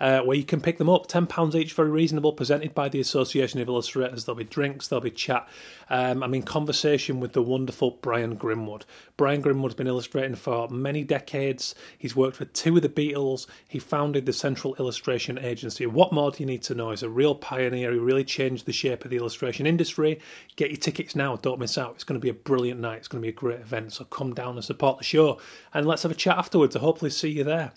uh, 0.00 0.20
where 0.20 0.36
you 0.36 0.44
can 0.44 0.60
pick 0.60 0.78
them 0.78 0.88
up. 0.88 1.08
£10 1.08 1.54
each, 1.54 1.72
very 1.72 1.90
reasonable, 1.90 2.32
presented 2.32 2.74
by 2.74 2.88
the 2.88 3.00
Association 3.00 3.60
of 3.60 3.68
Illustrators. 3.68 4.24
There'll 4.24 4.36
be 4.36 4.44
drinks, 4.44 4.88
there'll 4.88 5.02
be 5.02 5.10
chat. 5.10 5.48
Um, 5.88 6.22
I'm 6.22 6.34
in 6.34 6.42
conversation 6.42 7.20
with 7.20 7.32
the 7.32 7.42
wonderful 7.42 7.98
Brian 8.02 8.36
Grimwood. 8.36 8.82
Brian 9.16 9.42
Grimwood's 9.42 9.74
been 9.74 9.86
illustrating 9.86 10.34
for 10.34 10.68
many 10.68 11.04
decades. 11.04 11.74
He's 11.96 12.16
worked 12.16 12.38
with 12.38 12.52
two 12.52 12.76
of 12.76 12.82
the 12.82 12.88
Beatles. 12.88 13.46
He 13.68 13.78
founded 13.78 14.26
the 14.26 14.32
Central 14.32 14.74
Illustration 14.76 15.38
Agency. 15.38 15.86
What 15.86 16.12
more 16.12 16.30
do 16.30 16.38
you 16.40 16.46
need 16.46 16.62
to 16.64 16.74
know? 16.74 16.90
He's 16.90 17.02
a 17.02 17.08
real 17.08 17.34
pioneer. 17.34 17.92
He 17.92 17.98
really 17.98 18.24
changed 18.24 18.66
the 18.66 18.72
shape 18.72 19.04
of 19.04 19.10
the 19.10 19.16
illustration 19.16 19.66
industry. 19.66 20.20
Get 20.56 20.70
your 20.70 20.78
tickets 20.78 21.14
now. 21.14 21.36
Don't 21.36 21.60
miss 21.60 21.78
out. 21.78 21.94
It's 21.94 22.04
going 22.04 22.20
to 22.20 22.24
be 22.24 22.25
a 22.28 22.34
brilliant 22.34 22.80
night. 22.80 22.98
It's 22.98 23.08
going 23.08 23.20
to 23.20 23.26
be 23.26 23.30
a 23.30 23.32
great 23.32 23.60
event. 23.60 23.92
So 23.94 24.04
come 24.04 24.34
down 24.34 24.54
and 24.56 24.64
support 24.64 24.98
the 24.98 25.04
show. 25.04 25.40
And 25.72 25.86
let's 25.86 26.02
have 26.02 26.12
a 26.12 26.16
chat 26.16 26.38
afterwards. 26.38 26.76
I 26.76 26.80
hopefully 26.80 27.10
see 27.10 27.30
you 27.30 27.44
there. 27.44 27.72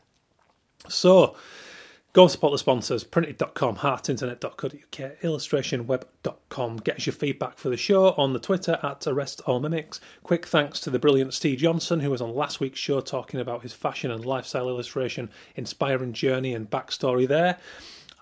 So, 0.88 1.36
Go 2.12 2.28
support 2.28 2.54
the 2.54 2.58
sponsors 2.58 3.04
printed.com, 3.04 3.78
heartinternet.co.uk, 3.78 5.22
illustrationweb.com. 5.22 6.78
Get 6.78 6.96
us 6.96 7.06
your 7.06 7.14
feedback 7.14 7.60
for 7.60 7.70
the 7.70 7.78
show 7.78 8.14
on 8.14 8.34
the 8.34 8.40
Twitter 8.40 8.80
at 8.82 9.06
Arrest 9.06 9.42
All 9.46 9.62
Mimics. 9.62 10.00
Quick 10.24 10.48
thanks 10.48 10.80
to 10.80 10.90
the 10.90 10.98
brilliant 10.98 11.36
Steve 11.36 11.60
Johnson, 11.60 12.00
who 12.00 12.10
was 12.10 12.20
on 12.20 12.34
last 12.34 12.60
week's 12.60 12.80
show 12.80 13.00
talking 13.00 13.40
about 13.40 13.62
his 13.62 13.74
fashion 13.74 14.10
and 14.10 14.26
lifestyle 14.26 14.68
illustration, 14.70 15.30
inspiring 15.56 16.12
journey 16.12 16.56
and 16.56 16.68
backstory 16.68 17.28
there. 17.28 17.60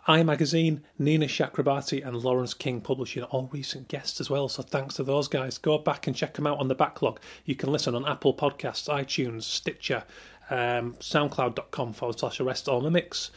iMagazine, 0.07 0.81
Nina 0.98 1.25
Chakrabarti, 1.25 2.06
and 2.06 2.15
Laurence 2.18 2.54
King 2.54 2.81
publishing 2.81 3.24
all 3.24 3.50
recent 3.51 3.88
guests 3.88 4.19
as 4.21 4.30
well. 4.30 4.48
So 4.50 4.63
thanks 4.63 4.95
to 4.95 5.04
those 5.04 5.27
guys. 5.27 5.57
Go 5.57 5.77
back 5.77 6.07
and 6.07 6.15
check 6.15 6.33
them 6.36 6.48
out 6.48 6.59
on 6.59 6.68
the 6.69 6.75
backlog. 6.75 7.19
You 7.45 7.56
can 7.56 7.71
listen 7.71 7.94
on 7.95 8.07
Apple 8.07 8.33
Podcasts, 8.33 8.88
iTunes, 8.89 9.44
Stitcher, 9.44 10.04
um, 10.50 10.94
SoundCloud.com 11.00 11.94
forward 11.94 12.19
slash 12.19 12.39
Arrest 12.39 12.68
All 12.68 12.81
Mimics 12.81 13.31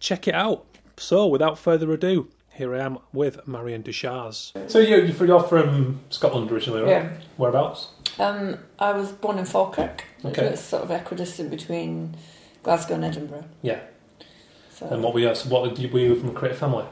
check 0.00 0.28
it 0.28 0.34
out. 0.34 0.66
So, 0.98 1.26
without 1.26 1.58
further 1.58 1.90
ado, 1.92 2.28
here 2.50 2.74
I 2.74 2.80
am 2.80 2.98
with 3.12 3.48
Marion 3.48 3.82
Deuchars. 3.82 4.52
So 4.70 4.78
you, 4.78 4.96
you're 5.02 5.40
from 5.42 6.00
Scotland 6.10 6.52
originally, 6.52 6.82
right? 6.82 6.90
Yeah. 6.90 7.08
Whereabouts? 7.38 7.88
Um, 8.18 8.58
I 8.78 8.92
was 8.92 9.10
born 9.12 9.38
in 9.38 9.44
Falkirk, 9.46 10.04
which 10.22 10.38
Okay. 10.38 10.52
is 10.52 10.60
sort 10.60 10.84
of 10.84 10.90
equidistant 10.90 11.50
between 11.50 12.16
Glasgow 12.62 12.94
and 12.96 13.04
Edinburgh. 13.04 13.44
Yeah. 13.62 13.80
So, 14.74 14.86
And 14.88 15.02
what 15.02 15.14
were 15.14 15.20
you? 15.20 15.34
So 15.34 15.48
what 15.48 15.62
were 15.78 15.98
you 15.98 16.14
from 16.16 16.30
a 16.30 16.32
creative 16.32 16.58
family? 16.58 16.86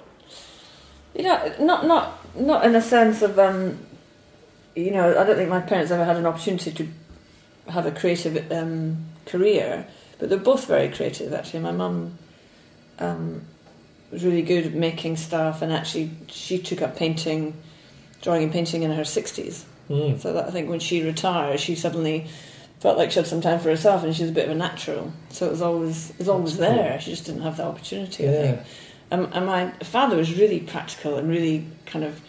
you 1.15 1.25
know, 1.25 1.55
not 1.61 1.87
not 1.87 2.19
not 2.35 2.65
in 2.65 2.75
a 2.75 2.83
sense 2.83 3.23
of 3.23 3.39
um, 3.39 3.79
you 4.75 4.91
know, 4.91 5.19
I 5.19 5.25
don't 5.25 5.37
think 5.37 5.51
my 5.51 5.61
parents 5.61 5.91
ever 5.91 6.05
had 6.05 6.17
an 6.17 6.27
opportunity 6.27 6.73
to 6.73 6.89
have 7.71 7.87
a 7.87 7.93
creative 7.93 8.51
um, 8.51 9.05
career, 9.27 9.87
but 10.19 10.29
they're 10.29 10.39
both 10.39 10.67
very 10.67 10.89
creative. 10.89 11.33
Actually, 11.33 11.61
my 11.61 11.73
mum 11.73 12.19
um, 12.99 13.43
was 14.11 14.25
really 14.25 14.43
good 14.43 14.67
at 14.67 14.73
making 14.73 15.17
stuff, 15.17 15.62
and 15.62 15.73
actually, 15.73 16.11
she 16.29 16.59
took 16.59 16.81
up 16.81 16.97
painting, 16.97 17.55
drawing 18.23 18.45
and 18.45 18.53
painting 18.53 18.83
in 18.83 18.91
her 18.93 19.05
sixties. 19.05 19.67
Mm. 19.91 20.19
So 20.21 20.33
that 20.33 20.47
I 20.47 20.51
think 20.51 20.71
when 20.71 20.81
she 20.81 21.03
retired, 21.03 21.61
she 21.61 21.75
suddenly 21.75 22.29
felt 22.83 22.99
like 22.99 23.11
she 23.12 23.19
had 23.21 23.27
some 23.29 23.41
time 23.41 23.59
for 23.61 23.69
herself, 23.71 24.03
and 24.05 24.15
she 24.15 24.23
was 24.23 24.31
a 24.31 24.35
bit 24.35 24.47
of 24.47 24.51
a 24.51 24.59
natural. 24.59 25.12
So 25.31 25.47
it 25.47 25.51
was 25.51 25.62
always 25.62 26.11
it 26.11 26.19
was 26.19 26.29
always 26.29 26.57
That's 26.59 26.73
cool. 26.75 26.83
there. 26.83 27.01
She 27.01 27.11
just 27.11 27.25
didn't 27.27 27.43
have 27.43 27.57
the 27.57 27.65
opportunity. 27.65 28.29
I 28.29 28.33
think. 28.33 28.61
Um, 29.12 29.29
and 29.33 29.47
my 29.47 29.71
father 29.85 30.17
was 30.17 30.37
really 30.39 30.61
practical 30.61 31.17
and 31.19 31.29
really 31.29 31.67
kind 31.87 32.05
of 32.05 32.21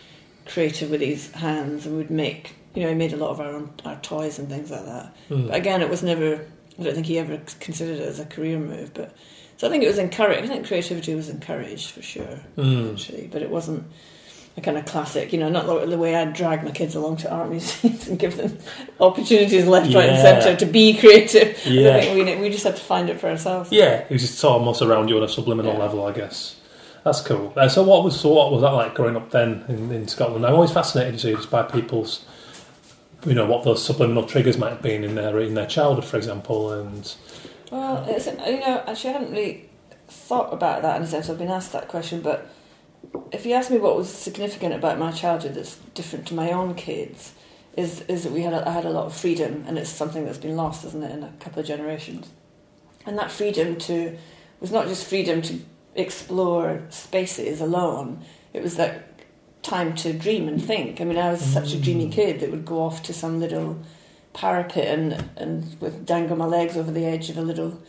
creative 0.46 0.90
with 0.92 1.02
his 1.02 1.32
hands, 1.32 1.86
and 1.86 1.98
would 1.98 2.12
make 2.12 2.56
you 2.76 2.84
know 2.84 2.90
he 2.90 2.96
made 2.96 3.14
a 3.14 3.18
lot 3.18 3.30
of 3.32 3.40
our 3.40 3.52
own, 3.52 3.72
our 3.86 3.96
toys 4.02 4.40
and 4.40 4.48
things 4.50 4.70
like 4.72 4.86
that. 4.86 5.16
Mm. 5.30 5.48
But 5.48 5.56
again, 5.56 5.82
it 5.82 5.90
was 5.90 6.04
never. 6.04 6.46
I 6.80 6.84
don't 6.84 6.94
think 6.96 7.06
he 7.06 7.20
ever 7.20 7.40
considered 7.60 8.00
it 8.00 8.08
as 8.08 8.20
a 8.20 8.26
career 8.26 8.58
move, 8.58 8.94
but 8.94 9.16
so 9.58 9.68
I 9.68 9.70
think 9.70 9.84
it 9.84 9.88
was 9.88 10.00
encouraged. 10.00 10.44
I 10.44 10.48
think 10.48 10.66
creativity 10.68 11.14
was 11.16 11.30
encouraged 11.30 11.92
for 11.92 12.02
sure 12.02 12.40
Mm. 12.58 12.94
actually, 12.94 13.28
but 13.32 13.42
it 13.44 13.50
wasn't 13.52 13.84
a 14.56 14.62
kind 14.62 14.78
of 14.78 14.86
classic, 14.86 15.34
you 15.34 15.40
know, 15.40 15.50
not 15.50 15.66
the, 15.66 15.86
the 15.88 15.98
way 15.98 16.16
I'd 16.16 16.34
drag 16.34 16.64
my 16.64 16.72
kids 16.72 16.94
along 16.96 17.18
to 17.18 17.32
art 17.32 17.50
museums 17.50 18.08
and 18.10 18.20
give 18.20 18.38
them 18.38 18.58
opportunities 19.00 19.66
left, 19.66 19.94
right, 19.96 20.10
and 20.10 20.18
centre 20.18 20.56
to 20.66 20.72
be 20.72 20.96
creative. 20.98 21.60
I 21.66 21.70
Yeah. 21.70 22.00
think 22.02 22.28
we, 22.28 22.36
we 22.42 22.50
just 22.50 22.64
had 22.64 22.76
to 22.76 22.82
find 22.82 23.10
it 23.10 23.20
for 23.20 23.30
ourselves. 23.30 23.72
Yeah, 23.72 24.02
it 24.02 24.12
was 24.12 24.22
just 24.22 24.44
almost 24.44 24.82
around 24.82 25.10
you 25.10 25.18
on 25.18 25.24
a 25.24 25.28
subliminal 25.28 25.74
Yeah. 25.74 25.80
level, 25.80 26.06
I 26.06 26.12
guess. 26.12 26.56
That's 27.04 27.20
cool. 27.22 27.52
Uh, 27.58 27.68
so, 27.68 27.84
what 27.84 28.04
was 28.04 28.18
so 28.20 28.30
what 28.30 28.52
was 28.52 28.62
that 28.62 28.70
like 28.72 28.94
growing 28.96 29.18
up 29.18 29.32
then 29.32 29.66
in, 29.68 29.92
in 29.92 30.08
Scotland? 30.08 30.46
I'm 30.46 30.54
always 30.54 30.72
fascinated, 30.72 31.14
you 31.16 31.20
see, 31.20 31.34
just 31.36 31.50
by 31.52 31.64
people's, 31.64 32.24
you 33.26 33.34
know, 33.34 33.46
what 33.46 33.66
those 33.66 33.84
subliminal 33.84 34.24
triggers 34.24 34.58
might 34.58 34.70
have 34.70 34.82
been 34.82 35.04
in 35.04 35.16
their 35.16 35.38
in 35.40 35.54
their 35.56 35.66
childhood, 35.66 36.06
for 36.06 36.16
example, 36.18 36.72
and 36.72 37.14
Well, 37.72 38.06
it's, 38.08 38.28
you 38.28 38.60
know, 38.60 38.84
actually, 38.88 39.10
I 39.10 39.14
hadn't 39.14 39.32
really 39.32 39.70
thought 40.08 40.54
about 40.54 40.82
that 40.84 40.96
in 40.98 41.04
a 41.04 41.08
sense. 41.08 41.30
I've 41.30 41.38
been 41.40 41.50
asked 41.50 41.74
that 41.74 41.88
question, 41.90 42.22
but 42.22 42.48
if 43.32 43.46
you 43.46 43.54
ask 43.54 43.72
me 43.72 43.78
what 43.78 43.96
was 43.96 44.10
significant 44.10 44.74
about 44.74 45.00
my 45.00 45.12
childhood 45.12 45.56
that's 45.56 45.78
different 45.94 46.28
to 46.28 46.34
my 46.34 46.52
own 46.52 46.76
kids, 46.76 47.34
is 47.76 48.02
is 48.02 48.24
that 48.24 48.32
we 48.32 48.42
had 48.42 48.54
a, 48.54 48.68
I 48.68 48.72
had 48.72 48.86
a 48.86 48.90
lot 48.90 49.06
of 49.06 49.16
freedom, 49.16 49.66
and 49.68 49.78
it's 49.78 49.90
something 49.90 50.26
that's 50.26 50.38
been 50.38 50.56
lost, 50.56 50.86
isn't 50.86 51.04
it, 51.04 51.12
in 51.12 51.24
a 51.24 51.34
couple 51.40 51.60
of 51.60 51.66
generations. 51.66 52.30
And 53.06 53.18
that 53.18 53.32
freedom 53.32 53.78
to 53.78 54.18
was 54.60 54.72
not 54.72 54.88
just 54.88 55.06
freedom 55.08 55.42
to 55.44 55.60
explore 55.96 56.84
spaces 56.90 57.62
alone. 57.62 58.24
It 58.54 58.64
was 58.64 58.76
that 58.78 59.10
time 59.64 59.96
to 59.96 60.14
dream 60.14 60.48
and 60.48 60.64
think. 60.64 61.02
I 61.02 61.04
mean, 61.04 61.18
I 61.18 61.32
was 61.32 61.42
such 61.42 61.74
a 61.74 61.80
dreamy 61.80 62.08
mm. 62.08 62.12
kid 62.12 62.40
that 62.40 62.52
would 62.52 62.66
go 62.66 62.82
off 62.82 63.04
to 63.04 63.14
some 63.14 63.40
little 63.40 63.80
parapet 64.34 64.88
and 64.88 65.30
and 65.38 65.80
with 65.80 66.06
dangle 66.06 66.36
my 66.36 66.46
legs 66.46 66.76
over 66.78 66.92
the 66.92 67.06
edge 67.06 67.30
of 67.30 67.38
a 67.38 67.42
little, 67.42 67.82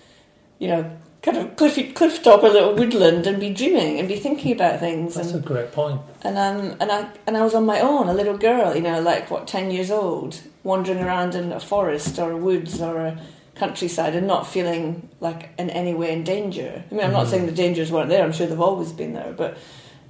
you 0.59 0.69
know, 0.69 0.97
kind 1.25 1.37
of 1.39 1.57
cliffy 1.57 1.85
cliff 1.93 2.23
top, 2.23 2.43
a 2.43 2.47
little 2.47 2.75
woodland, 2.75 3.27
and 3.27 3.41
be 3.41 3.51
dreaming 3.51 3.99
and 3.99 4.07
be 4.07 4.17
thinking 4.17 4.53
about 4.53 4.79
things. 4.79 5.15
That's 5.15 5.31
and 5.33 5.43
a 5.45 5.47
great 5.47 5.73
point. 5.73 6.01
and 6.23 6.37
um 6.39 6.77
and 6.81 6.93
I 6.93 7.09
and 7.27 7.37
I 7.37 7.43
was 7.43 7.55
on 7.55 7.65
my 7.65 7.81
own, 7.81 8.09
a 8.09 8.15
little 8.15 8.37
girl, 8.39 8.75
you 8.77 8.83
know, 8.83 9.01
like 9.01 9.31
what 9.31 9.49
ten 9.49 9.71
years 9.71 9.91
old, 9.91 10.41
wandering 10.63 11.01
around 11.01 11.35
in 11.35 11.51
a 11.53 11.61
forest 11.61 12.19
or 12.19 12.31
a 12.33 12.37
woods 12.37 12.81
or 12.81 12.99
a 12.99 13.19
countryside 13.55 14.15
and 14.17 14.27
not 14.27 14.47
feeling 14.47 15.09
like 15.21 15.51
in 15.59 15.71
any 15.71 15.95
way 15.95 16.13
in 16.13 16.25
danger. 16.25 16.83
I 16.91 16.95
mean, 16.95 17.05
I'm 17.07 17.13
not 17.13 17.27
Mm. 17.27 17.31
saying 17.31 17.47
the 17.47 17.53
dangers 17.53 17.91
weren't 17.93 18.09
there. 18.11 18.25
I'm 18.25 18.33
sure 18.33 18.47
they've 18.49 18.61
always 18.61 18.93
been 18.93 19.15
there, 19.15 19.33
but 19.37 19.57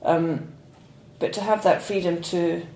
um, 0.02 0.48
but 1.20 1.32
to 1.34 1.40
have 1.42 1.62
that 1.64 1.80
freedom 1.82 2.20
to. 2.22 2.66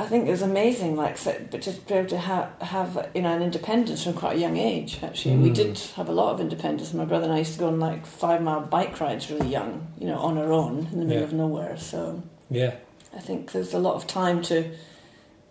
I 0.00 0.06
think 0.06 0.26
it 0.26 0.30
was 0.30 0.42
amazing, 0.42 0.96
like, 0.96 1.18
so, 1.18 1.34
but 1.50 1.62
to 1.62 1.72
be 1.72 1.94
able 1.94 2.08
to 2.08 2.18
have, 2.18 2.48
have 2.60 3.10
you 3.14 3.22
know 3.22 3.34
an 3.36 3.42
independence 3.42 4.04
from 4.04 4.14
quite 4.14 4.36
a 4.36 4.40
young 4.40 4.56
age. 4.56 4.98
Actually, 5.02 5.36
we 5.36 5.50
Mm. 5.50 5.54
did 5.54 5.78
have 5.96 6.08
a 6.08 6.12
lot 6.12 6.32
of 6.34 6.40
independence. 6.40 6.92
My 6.94 7.04
brother 7.04 7.24
and 7.24 7.32
I 7.34 7.38
used 7.38 7.52
to 7.54 7.58
go 7.60 7.66
on 7.68 7.78
like 7.78 8.06
five 8.06 8.40
mile 8.42 8.60
bike 8.62 8.98
rides 9.00 9.30
really 9.30 9.48
young, 9.48 9.86
you 9.98 10.06
know, 10.06 10.18
on 10.18 10.38
our 10.38 10.52
own 10.52 10.88
in 10.92 11.00
the 11.00 11.04
middle 11.06 11.22
Yeah. 11.22 11.28
of 11.28 11.32
nowhere. 11.32 11.76
So 11.76 12.22
Yeah. 12.50 12.72
I 13.16 13.20
think 13.20 13.52
there's 13.52 13.74
a 13.74 13.78
lot 13.78 13.94
of 13.96 14.06
time 14.06 14.40
to, 14.42 14.64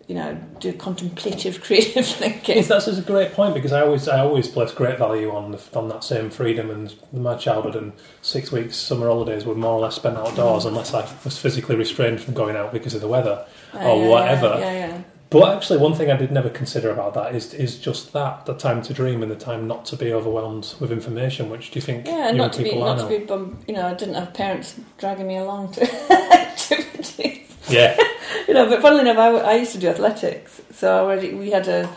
you 0.08 0.14
know, 0.16 0.36
do 0.58 0.72
contemplative, 0.72 1.60
creative 1.66 2.06
thinking. 2.06 2.56
Yes, 2.56 2.68
that's 2.68 2.88
a 2.88 3.00
great 3.02 3.32
point 3.34 3.54
because 3.54 3.72
I 3.72 3.82
always 3.82 4.08
I 4.08 4.20
always 4.20 4.48
place 4.48 4.72
great 4.72 4.98
value 4.98 5.30
on 5.30 5.52
the, 5.52 5.60
on 5.78 5.88
that 5.90 6.02
same 6.02 6.30
freedom 6.30 6.70
and 6.70 6.92
my 7.12 7.36
childhood 7.36 7.76
and 7.76 7.92
six 8.22 8.50
weeks 8.50 8.76
summer 8.76 9.06
holidays 9.06 9.44
were 9.44 9.54
more 9.54 9.74
or 9.74 9.80
less 9.80 9.94
spent 9.94 10.16
outdoors 10.16 10.64
unless 10.64 10.92
I 10.94 11.08
was 11.24 11.38
physically 11.38 11.76
restrained 11.76 12.20
from 12.20 12.34
going 12.34 12.56
out 12.56 12.72
because 12.72 12.94
of 12.94 13.00
the 13.00 13.08
weather 13.08 13.44
Or 13.74 13.96
yeah, 13.96 14.08
whatever. 14.08 14.56
Yeah, 14.58 14.72
yeah. 14.72 15.02
But 15.30 15.56
actually, 15.56 15.78
one 15.78 15.94
thing 15.94 16.10
I 16.10 16.16
did 16.16 16.32
never 16.32 16.48
consider 16.48 16.90
about 16.90 17.14
that 17.14 17.34
is 17.34 17.54
is 17.54 17.78
just 17.78 18.12
that 18.12 18.46
the 18.46 18.54
time 18.54 18.82
to 18.82 18.92
dream 18.92 19.22
and 19.22 19.30
the 19.30 19.36
time 19.36 19.68
not 19.68 19.84
to 19.86 19.96
be 19.96 20.12
overwhelmed 20.12 20.74
with 20.80 20.90
information. 20.90 21.50
Which 21.50 21.70
do 21.70 21.78
you 21.78 21.82
think 21.82 22.06
Yeah, 22.06 22.32
not 22.32 22.52
to 22.54 22.62
be 22.64 22.74
not 22.74 22.98
to 22.98 23.06
be 23.06 23.24
bum, 23.24 23.58
you 23.68 23.74
know, 23.74 23.86
I 23.86 23.94
didn't 23.94 24.14
have 24.14 24.34
parents 24.34 24.74
dragging 24.98 25.28
me 25.28 25.36
along 25.36 25.72
to 25.72 25.82
activities. 26.32 27.46
Yeah, 27.68 27.96
You 28.48 28.54
know, 28.54 28.68
but 28.68 28.82
funnily 28.82 29.02
enough, 29.02 29.18
I, 29.18 29.52
I 29.52 29.54
used 29.54 29.72
to 29.72 29.78
do 29.78 29.86
athletics. 29.86 30.60
So 30.72 30.92
I 30.92 30.98
already 30.98 31.32
we 31.34 31.50
had 31.50 31.68
a 31.68 31.88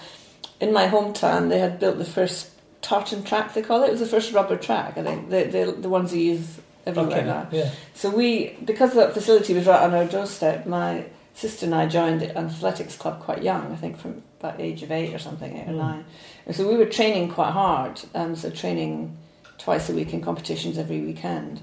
in 0.60 0.72
my 0.72 0.88
hometown 0.88 1.50
they 1.50 1.60
had 1.60 1.80
built 1.80 1.98
the 1.98 2.06
first 2.06 2.52
tartan 2.84 3.24
track 3.24 3.56
they 3.56 3.64
call 3.64 3.82
it. 3.82 3.88
It 3.88 3.92
was 3.92 4.00
the 4.02 4.06
first 4.06 4.32
rubber 4.32 4.58
track. 4.58 4.96
I 5.00 5.02
think 5.02 5.32
the 5.32 5.46
the, 5.46 5.72
the 5.72 5.90
ones 5.90 6.14
you 6.14 6.22
use 6.34 6.60
everywhere 6.86 7.18
okay, 7.18 7.26
now. 7.26 7.48
yeah, 7.52 7.72
So 7.94 8.10
we, 8.10 8.58
because 8.64 8.94
that 8.94 9.14
facility 9.14 9.54
was 9.54 9.66
right 9.66 9.82
on 9.82 9.94
our 9.94 10.06
doorstep, 10.06 10.66
my 10.66 11.06
sister 11.34 11.66
and 11.66 11.74
I 11.76 11.88
joined 11.88 12.22
the 12.22 12.38
athletics 12.38 12.96
club 12.96 13.20
quite 13.22 13.42
young. 13.44 13.72
I 13.72 13.76
think 13.76 13.98
from 13.98 14.22
about 14.40 14.60
age 14.60 14.84
of 14.84 14.92
eight 14.92 15.14
or 15.14 15.20
something, 15.20 15.56
eight 15.58 15.68
or 15.68 15.74
Mm. 15.74 15.78
nine. 15.78 16.06
And 16.46 16.56
so 16.56 16.68
we 16.68 16.76
were 16.78 16.86
training 16.86 17.30
quite 17.30 17.52
hard. 17.52 18.02
Um, 18.14 18.36
so 18.36 18.50
training 18.50 19.18
twice 19.58 19.90
a 19.90 19.94
week 19.94 20.14
in 20.14 20.22
competitions 20.22 20.78
every 20.78 21.02
weekend. 21.02 21.62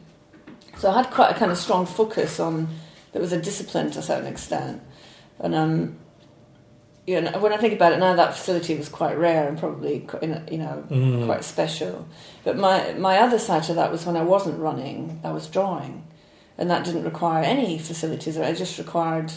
So 0.78 0.90
I 0.90 0.96
had 1.02 1.10
quite 1.10 1.30
a 1.30 1.34
kind 1.34 1.52
of 1.52 1.58
strong 1.58 1.86
focus 1.86 2.40
on. 2.40 2.68
There 3.12 3.20
was 3.22 3.32
a 3.32 3.40
discipline 3.40 3.90
to 3.92 3.98
a 3.98 4.02
certain 4.02 4.26
extent, 4.26 4.80
and 5.40 5.54
um, 5.54 5.96
you 7.06 7.20
know, 7.20 7.38
when 7.40 7.52
I 7.52 7.56
think 7.56 7.74
about 7.74 7.92
it 7.92 7.98
now, 7.98 8.14
that 8.14 8.34
facility 8.34 8.76
was 8.76 8.88
quite 8.88 9.18
rare 9.18 9.48
and 9.48 9.58
probably, 9.58 10.06
you 10.22 10.58
know, 10.58 10.84
Mm. 10.90 11.26
quite 11.26 11.42
special. 11.44 12.06
But 12.44 12.56
my 12.56 12.92
my 12.94 13.18
other 13.18 13.38
side 13.38 13.64
to 13.64 13.74
that 13.74 13.90
was 13.90 14.06
when 14.06 14.16
I 14.16 14.22
wasn't 14.22 14.58
running, 14.60 15.20
I 15.24 15.32
was 15.32 15.46
drawing, 15.48 16.04
and 16.56 16.70
that 16.70 16.84
didn't 16.84 17.04
require 17.04 17.42
any 17.42 17.78
facilities. 17.78 18.36
It 18.36 18.56
just 18.56 18.78
required 18.78 19.32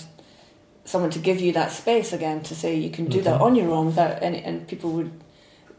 someone 0.85 1.09
to 1.11 1.19
give 1.19 1.39
you 1.39 1.51
that 1.53 1.71
space 1.71 2.11
again 2.13 2.41
to 2.43 2.55
say 2.55 2.75
you 2.75 2.89
can 2.89 3.05
do 3.05 3.21
that 3.21 3.39
Mhm. 3.39 3.45
on 3.45 3.55
your 3.55 3.71
own 3.71 3.85
without 3.87 4.21
any. 4.21 4.39
And 4.43 4.67
people 4.67 4.89
would, 4.91 5.11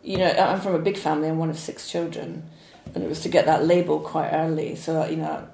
you 0.03 0.17
know, 0.19 0.31
I'm 0.31 0.61
from 0.61 0.75
a 0.75 0.79
big 0.79 0.97
family. 0.97 1.29
I'm 1.29 1.39
one 1.39 1.51
of 1.51 1.59
six 1.59 1.91
children, 1.91 2.45
and 2.95 3.05
it 3.05 3.09
was 3.09 3.21
to 3.21 3.29
get 3.29 3.47
that 3.47 3.67
label 3.67 4.01
quite 4.01 4.31
early. 4.33 4.77
So 4.77 5.05
you 5.07 5.17
know, 5.17 5.45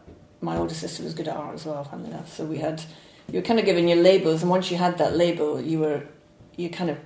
my 0.41 0.57
older 0.57 0.75
sister 0.75 1.03
was 1.03 1.15
good 1.15 1.29
at 1.29 1.37
art 1.37 1.55
as 1.55 1.67
well, 1.67 1.83
funnily 1.85 2.11
enough. 2.11 2.33
So 2.35 2.45
we 2.45 2.59
had 2.59 2.83
you 3.31 3.39
were 3.39 3.43
kind 3.47 3.59
of 3.61 3.65
given 3.65 3.87
your 3.89 3.99
labels, 4.03 4.43
and 4.43 4.51
once 4.51 4.71
you 4.71 4.77
had 4.77 4.99
that 4.99 5.17
label, 5.17 5.61
you 5.61 5.79
were 5.81 6.03
you 6.57 6.69
kind 6.71 6.91
of 6.91 6.97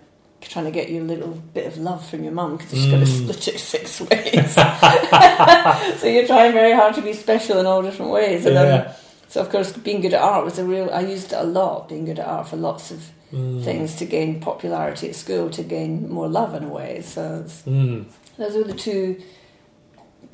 trying 0.40 0.64
to 0.66 0.70
get 0.70 0.90
your 0.90 1.02
little 1.02 1.28
bit 1.54 1.66
of 1.66 1.78
love 1.78 2.04
from 2.06 2.22
your 2.22 2.32
mum 2.32 2.56
because 2.58 2.70
she's 2.72 2.86
got 2.90 2.98
to 2.98 3.06
Mm. 3.06 3.22
split 3.22 3.48
it 3.48 3.58
six 3.74 4.00
ways. 4.02 4.54
so 6.00 6.06
you're 6.06 6.26
trying 6.26 6.52
very 6.52 6.72
hard 6.72 6.94
to 6.96 7.00
be 7.02 7.14
special 7.14 7.58
in 7.60 7.64
all 7.66 7.80
different 7.82 8.10
ways. 8.12 8.44
And 8.44 8.54
yeah. 8.54 8.92
So 9.34 9.40
of 9.40 9.50
course, 9.50 9.72
being 9.72 10.00
good 10.00 10.14
at 10.14 10.22
art 10.22 10.44
was 10.44 10.60
a 10.60 10.64
real. 10.64 10.88
I 10.92 11.00
used 11.00 11.32
it 11.32 11.40
a 11.40 11.42
lot. 11.42 11.88
Being 11.88 12.04
good 12.04 12.20
at 12.20 12.26
art 12.28 12.46
for 12.46 12.56
lots 12.56 12.92
of 12.92 13.10
Mm. 13.32 13.64
things 13.64 13.96
to 13.96 14.04
gain 14.04 14.38
popularity 14.38 15.08
at 15.08 15.16
school, 15.16 15.50
to 15.50 15.64
gain 15.64 16.08
more 16.08 16.28
love 16.28 16.54
in 16.54 16.62
a 16.62 16.68
way. 16.68 17.02
So 17.02 17.42
it's, 17.44 17.62
Mm. 17.62 18.04
those 18.38 18.54
were 18.54 18.62
the 18.62 18.74
two 18.74 19.16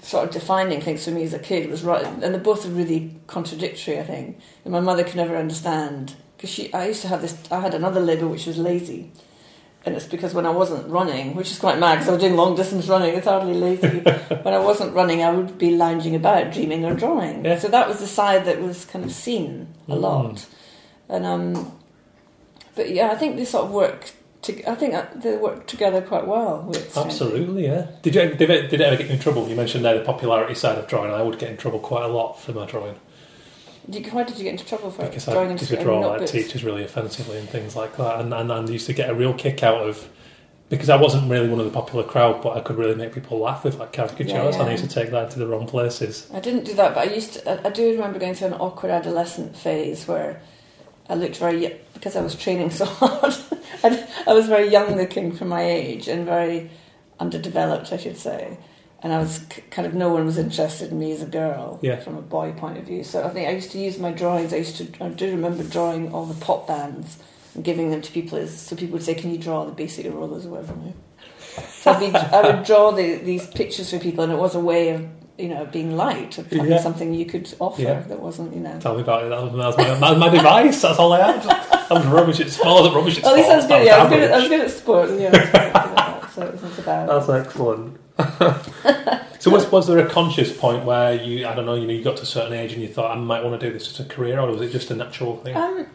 sort 0.03 0.25
of 0.27 0.31
defining 0.35 0.83
things 0.83 1.03
for 1.07 1.13
me 1.13 1.23
as 1.23 1.33
a 1.33 1.39
kid. 1.39 1.71
Was 1.71 1.83
right, 1.83 2.05
and 2.05 2.21
they're 2.23 2.39
both 2.53 2.67
really 2.67 3.17
contradictory. 3.27 3.99
I 3.99 4.03
think, 4.03 4.37
and 4.67 4.73
my 4.73 4.81
mother 4.81 5.03
could 5.03 5.17
never 5.17 5.35
understand 5.35 6.13
because 6.37 6.51
she. 6.51 6.71
I 6.75 6.89
used 6.89 7.01
to 7.01 7.09
have 7.09 7.23
this. 7.23 7.35
I 7.51 7.61
had 7.61 7.73
another 7.75 8.01
label 8.01 8.29
which 8.29 8.45
was 8.45 8.59
lazy. 8.59 9.13
And 9.87 9.97
it's 9.97 10.05
because 10.07 10.35
when 10.35 10.45
I 10.45 10.51
wasn't 10.51 10.87
running, 10.89 11.35
which 11.35 11.51
is 11.51 11.59
quite 11.59 11.79
mad 11.79 11.95
because 11.95 12.09
I 12.09 12.13
was 12.13 12.21
doing 12.21 12.37
long 12.37 12.55
distance 12.55 12.87
running, 12.87 13.15
it's 13.15 13.27
hardly 13.27 13.55
lazy. 13.55 13.89
when 14.43 14.53
I 14.55 14.59
wasn't 14.59 14.95
running, 14.95 15.23
I 15.23 15.31
would 15.31 15.57
be 15.57 15.75
lounging 15.75 16.15
about, 16.15 16.53
dreaming 16.53 16.85
or 16.85 16.95
drawing. 16.95 17.45
Yeah. 17.45 17.59
So 17.59 17.69
that 17.69 17.89
was 17.89 17.99
the 17.99 18.07
side 18.07 18.45
that 18.45 18.61
was 18.61 18.85
kind 18.85 19.05
of 19.05 19.11
seen 19.13 19.69
a 19.89 19.93
Mm. 19.97 20.01
lot. 20.01 20.47
And 21.09 21.25
um, 21.27 21.73
but 22.77 22.91
yeah, 22.91 23.11
I 23.11 23.15
think 23.17 23.37
they 23.37 23.45
sort 23.47 23.65
of 23.65 23.71
work. 23.71 24.13
To, 24.43 24.71
I 24.71 24.75
think 24.75 24.95
they 25.23 25.37
work 25.37 25.67
together 25.67 26.01
quite 26.01 26.27
well. 26.27 26.71
Absolutely, 26.97 27.65
yeah. 27.67 27.87
Did 28.03 28.15
you 28.15 28.35
did 28.35 28.49
it, 28.51 28.71
did 28.71 28.81
it 28.81 28.85
ever 28.85 28.97
get 28.97 29.07
you 29.09 29.15
in 29.15 29.19
trouble? 29.19 29.49
You 29.49 29.57
mentioned 29.57 29.85
there 29.85 29.99
the 29.99 30.05
popularity 30.05 30.55
side 30.55 30.79
of 30.79 30.87
drawing. 30.89 31.11
I 31.11 31.23
would 31.23 31.39
get 31.39 31.51
in 31.51 31.57
trouble 31.57 31.79
quite 31.79 32.05
a 32.05 32.09
lot 32.09 32.39
for 32.41 32.53
my 32.53 32.65
drawing 32.67 32.97
you, 33.95 34.11
why 34.11 34.23
did 34.25 34.39
you 34.39 34.45
get 34.45 34.53
into 34.53 34.67
trouble 34.67 34.91
for 34.91 35.05
because 35.05 35.25
drawing 35.25 35.49
I 35.49 35.53
into 35.53 35.65
used 35.65 35.75
to 35.75 35.83
draw 35.83 36.01
like 36.01 36.27
teachers 36.27 36.65
really 36.65 36.85
offensively 36.85 37.39
and 37.39 37.49
things 37.49 37.75
like 37.75 37.97
that, 37.97 38.21
and, 38.21 38.33
and 38.33 38.51
and 38.51 38.69
used 38.69 38.87
to 38.87 38.93
get 38.93 39.11
a 39.11 39.15
real 39.15 39.35
kick 39.35 39.63
out 39.63 39.87
of 39.89 40.09
because 40.69 40.89
I 40.89 40.97
wasn't 40.97 41.29
really 41.29 41.49
one 41.49 41.59
of 41.59 41.65
the 41.67 41.73
popular 41.73 42.05
crowd, 42.05 42.43
but 42.43 42.57
I 42.57 42.61
could 42.61 42.77
really 42.77 42.95
make 42.95 43.13
people 43.13 43.39
laugh 43.39 43.65
with 43.65 43.77
like 43.79 43.93
caricatures, 43.93 44.33
Yeah, 44.33 44.49
yeah. 44.49 44.61
and 44.61 44.69
I 44.69 44.71
used 44.73 44.85
to 44.85 44.91
take 44.91 45.11
that 45.11 45.25
into 45.25 45.41
the 45.41 45.47
wrong 45.49 45.67
places. 45.67 46.29
I 46.33 46.39
didn't 46.39 46.65
do 46.65 46.75
that, 46.75 46.95
but 46.95 47.09
I 47.09 47.13
used 47.13 47.35
to. 47.35 47.67
I, 47.67 47.69
I 47.69 47.71
do 47.71 47.91
remember 47.93 48.19
going 48.19 48.35
through 48.35 48.49
an 48.49 48.55
awkward 48.55 48.91
adolescent 48.91 49.57
phase 49.57 50.07
where 50.07 50.41
I 51.09 51.15
looked 51.15 51.39
very 51.39 51.81
because 51.93 52.15
I 52.15 52.21
was 52.23 52.37
training 52.37 52.71
so 52.71 52.85
hard. 53.01 53.35
I, 53.83 54.07
I 54.29 54.33
was 54.33 54.47
very 54.47 54.69
young 54.69 54.97
looking 54.97 55.33
for 55.33 55.45
my 55.45 55.63
age 55.65 56.07
and 56.07 56.25
very 56.25 56.71
underdeveloped, 57.19 57.93
I 57.93 57.97
should 57.97 58.17
say. 58.17 58.57
And 59.03 59.13
I 59.15 59.19
was 59.19 59.41
kind 59.71 59.87
of 59.87 59.95
no 59.95 60.11
one 60.13 60.27
was 60.27 60.37
interested 60.37 60.91
in 60.93 60.99
me 60.99 61.11
as 61.13 61.23
a 61.23 61.27
girl 61.27 61.79
Yeah. 61.81 61.97
from 62.01 62.17
a 62.19 62.23
boy 62.23 62.53
point 62.53 62.77
of 62.77 62.85
view. 62.85 63.03
So 63.03 63.25
I 63.25 63.31
think 63.31 63.49
I 63.49 63.53
used 63.53 63.71
to 63.73 63.79
use 63.79 63.99
my 63.99 64.13
drawings. 64.13 64.53
I 64.53 64.59
used 64.59 64.77
to. 64.77 64.89
I 65.03 65.09
do 65.09 65.31
remember 65.31 65.63
drawing 65.65 66.13
all 66.13 66.27
the 66.27 66.39
pop 66.45 66.67
bands 66.69 67.17
and 67.55 67.65
giving 67.65 67.91
them 67.91 68.03
to 68.03 68.13
people 68.13 68.37
as 68.39 68.55
so 68.57 68.77
people 68.77 68.93
would 68.95 69.03
say, 69.03 69.15
"Can 69.15 69.31
you 69.31 69.39
draw 69.39 69.65
the 69.65 69.73
Bay 69.73 69.87
City 69.87 70.11
Rollers 70.11 70.45
or 70.45 70.51
whatever?" 70.51 70.75
So 71.71 71.93
I'd 71.93 72.01
be, 72.01 72.15
I 72.37 72.43
would 72.43 72.65
draw 72.67 72.91
the, 72.91 73.15
these 73.17 73.47
pictures 73.47 73.91
for 73.91 73.99
people, 73.99 74.23
and 74.25 74.33
it 74.33 74.39
was 74.39 74.55
a 74.55 74.61
way 74.61 74.91
of 74.91 75.07
you 75.39 75.49
know 75.49 75.65
being 75.65 75.97
light, 75.97 76.37
of 76.37 76.51
having 76.53 76.71
Yeah. 76.71 76.81
something 76.81 77.15
you 77.15 77.25
could 77.25 77.53
offer 77.59 77.81
Yeah. 77.81 78.01
that 78.01 78.21
wasn't 78.21 78.55
you 78.55 78.61
know. 78.61 78.79
Tell 78.81 78.95
me 78.97 79.01
about 79.01 79.25
it. 79.25 79.31
That 79.31 79.43
was, 79.43 79.53
that 79.53 79.67
was 79.89 80.01
my, 80.01 80.11
that 80.11 80.19
my 80.19 80.29
device. 80.29 80.83
That's 80.83 80.99
all 80.99 81.15
I 81.15 81.33
had. 81.33 81.47
I 81.91 81.95
was 81.95 82.05
rubbish 82.07 82.39
at 82.41 82.51
sport. 82.51 82.69
I 82.69 82.81
was 82.83 82.93
rubbish 82.95 83.19
at 83.19 83.25
At 83.25 83.33
least 83.35 83.49
I 83.51 83.57
was 83.57 83.67
good. 83.67 83.87
Yeah, 83.87 83.97
I 83.97 84.03
was 84.05 84.13
good. 84.13 84.23
At, 84.25 84.31
I 84.33 84.37
was 84.37 84.45
average. 84.45 84.61
good 84.61 84.67
at 84.67 84.77
sport. 84.77 85.11
Yeah, 85.19 86.29
so 86.35 86.43
it 86.43 86.63
was 86.63 86.79
about. 86.79 87.07
That's 87.27 87.29
excellent. 87.47 87.97
so 89.39 89.51
was, 89.51 89.71
was 89.71 89.87
there 89.87 89.99
a 89.99 90.09
conscious 90.09 90.57
point 90.57 90.85
where 90.85 91.15
you, 91.15 91.47
I 91.47 91.55
don't 91.55 91.67
know, 91.67 91.75
you 91.75 91.87
know, 91.87 91.93
you 91.93 92.03
got 92.03 92.17
to 92.19 92.23
a 92.23 92.27
certain 92.27 92.53
age 92.53 92.73
and 92.73 92.83
you 92.83 92.89
thought 92.89 93.17
I 93.17 93.21
might 93.21 93.43
want 93.43 93.61
to 93.61 93.67
do 93.67 93.73
this 93.73 93.89
as 93.89 94.01
a 94.01 94.09
career, 94.09 94.39
or 94.39 94.51
was 94.51 94.61
it 94.61 94.71
just 94.71 94.91
a 94.91 94.95
natural 94.95 95.37
thing? 95.39 95.57
Um, 95.57 95.87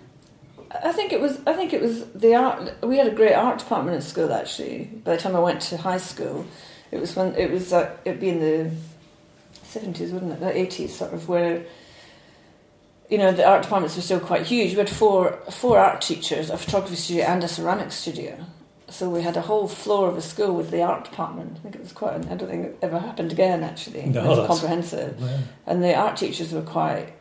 I 0.84 0.92
think 0.92 1.14
it 1.14 1.22
was. 1.22 1.40
I 1.46 1.54
think 1.54 1.74
it 1.74 1.82
was 1.82 2.06
the 2.12 2.36
art. 2.36 2.74
We 2.84 2.98
had 2.98 3.08
a 3.08 3.16
great 3.16 3.34
art 3.34 3.60
department 3.60 3.98
at 3.98 4.04
school. 4.04 4.34
Actually, 4.34 4.86
by 5.04 5.16
the 5.16 5.22
time 5.22 5.36
I 5.36 5.40
went 5.40 5.62
to 5.64 5.78
high 5.78 5.98
school, 5.98 6.46
it 6.92 7.00
was 7.00 7.16
when 7.16 7.34
it 7.36 7.52
was. 7.52 7.72
Uh, 7.72 7.96
it'd 8.04 8.20
be 8.20 8.30
in 8.30 8.40
the 8.40 8.72
seventies, 9.64 10.12
wouldn't 10.12 10.34
it? 10.34 10.40
The 10.40 10.58
eighties, 10.58 10.96
sort 10.96 11.14
of 11.14 11.28
where. 11.30 11.66
You 13.10 13.20
know, 13.20 13.32
the 13.32 13.46
art 13.46 13.62
departments 13.62 13.96
were 13.96 14.02
still 14.02 14.20
quite 14.20 14.48
huge. 14.48 14.72
We 14.72 14.80
had 14.80 14.90
four 14.90 15.40
four 15.50 15.78
art 15.78 16.02
teachers, 16.02 16.50
a 16.50 16.58
photography 16.58 16.96
studio, 16.96 17.26
and 17.26 17.44
a 17.44 17.48
ceramics 17.48 17.96
studio. 17.96 18.46
So 18.88 19.10
we 19.10 19.24
had 19.24 19.36
a 19.36 19.42
whole 19.42 19.68
floor 19.68 20.08
of 20.10 20.16
a 20.18 20.22
school 20.22 20.54
with 20.56 20.70
the 20.70 20.82
art 20.84 21.06
department. 21.06 21.58
I 21.58 21.60
think 21.62 21.76
it 21.76 21.82
was 21.82 21.92
quite. 21.92 22.14
I 22.14 22.36
don't 22.36 22.48
think 22.50 22.66
it 22.68 22.78
ever 22.82 23.00
happened 23.00 23.32
again. 23.32 23.64
Actually, 23.64 24.06
No, 24.06 24.24
it 24.24 24.28
was 24.38 24.48
comprehensive 24.48 25.18
Yeah. 25.20 25.40
and 25.66 25.84
the 25.84 25.96
art 25.96 26.18
teachers 26.18 26.54
were 26.54 26.62
quite 26.62 27.14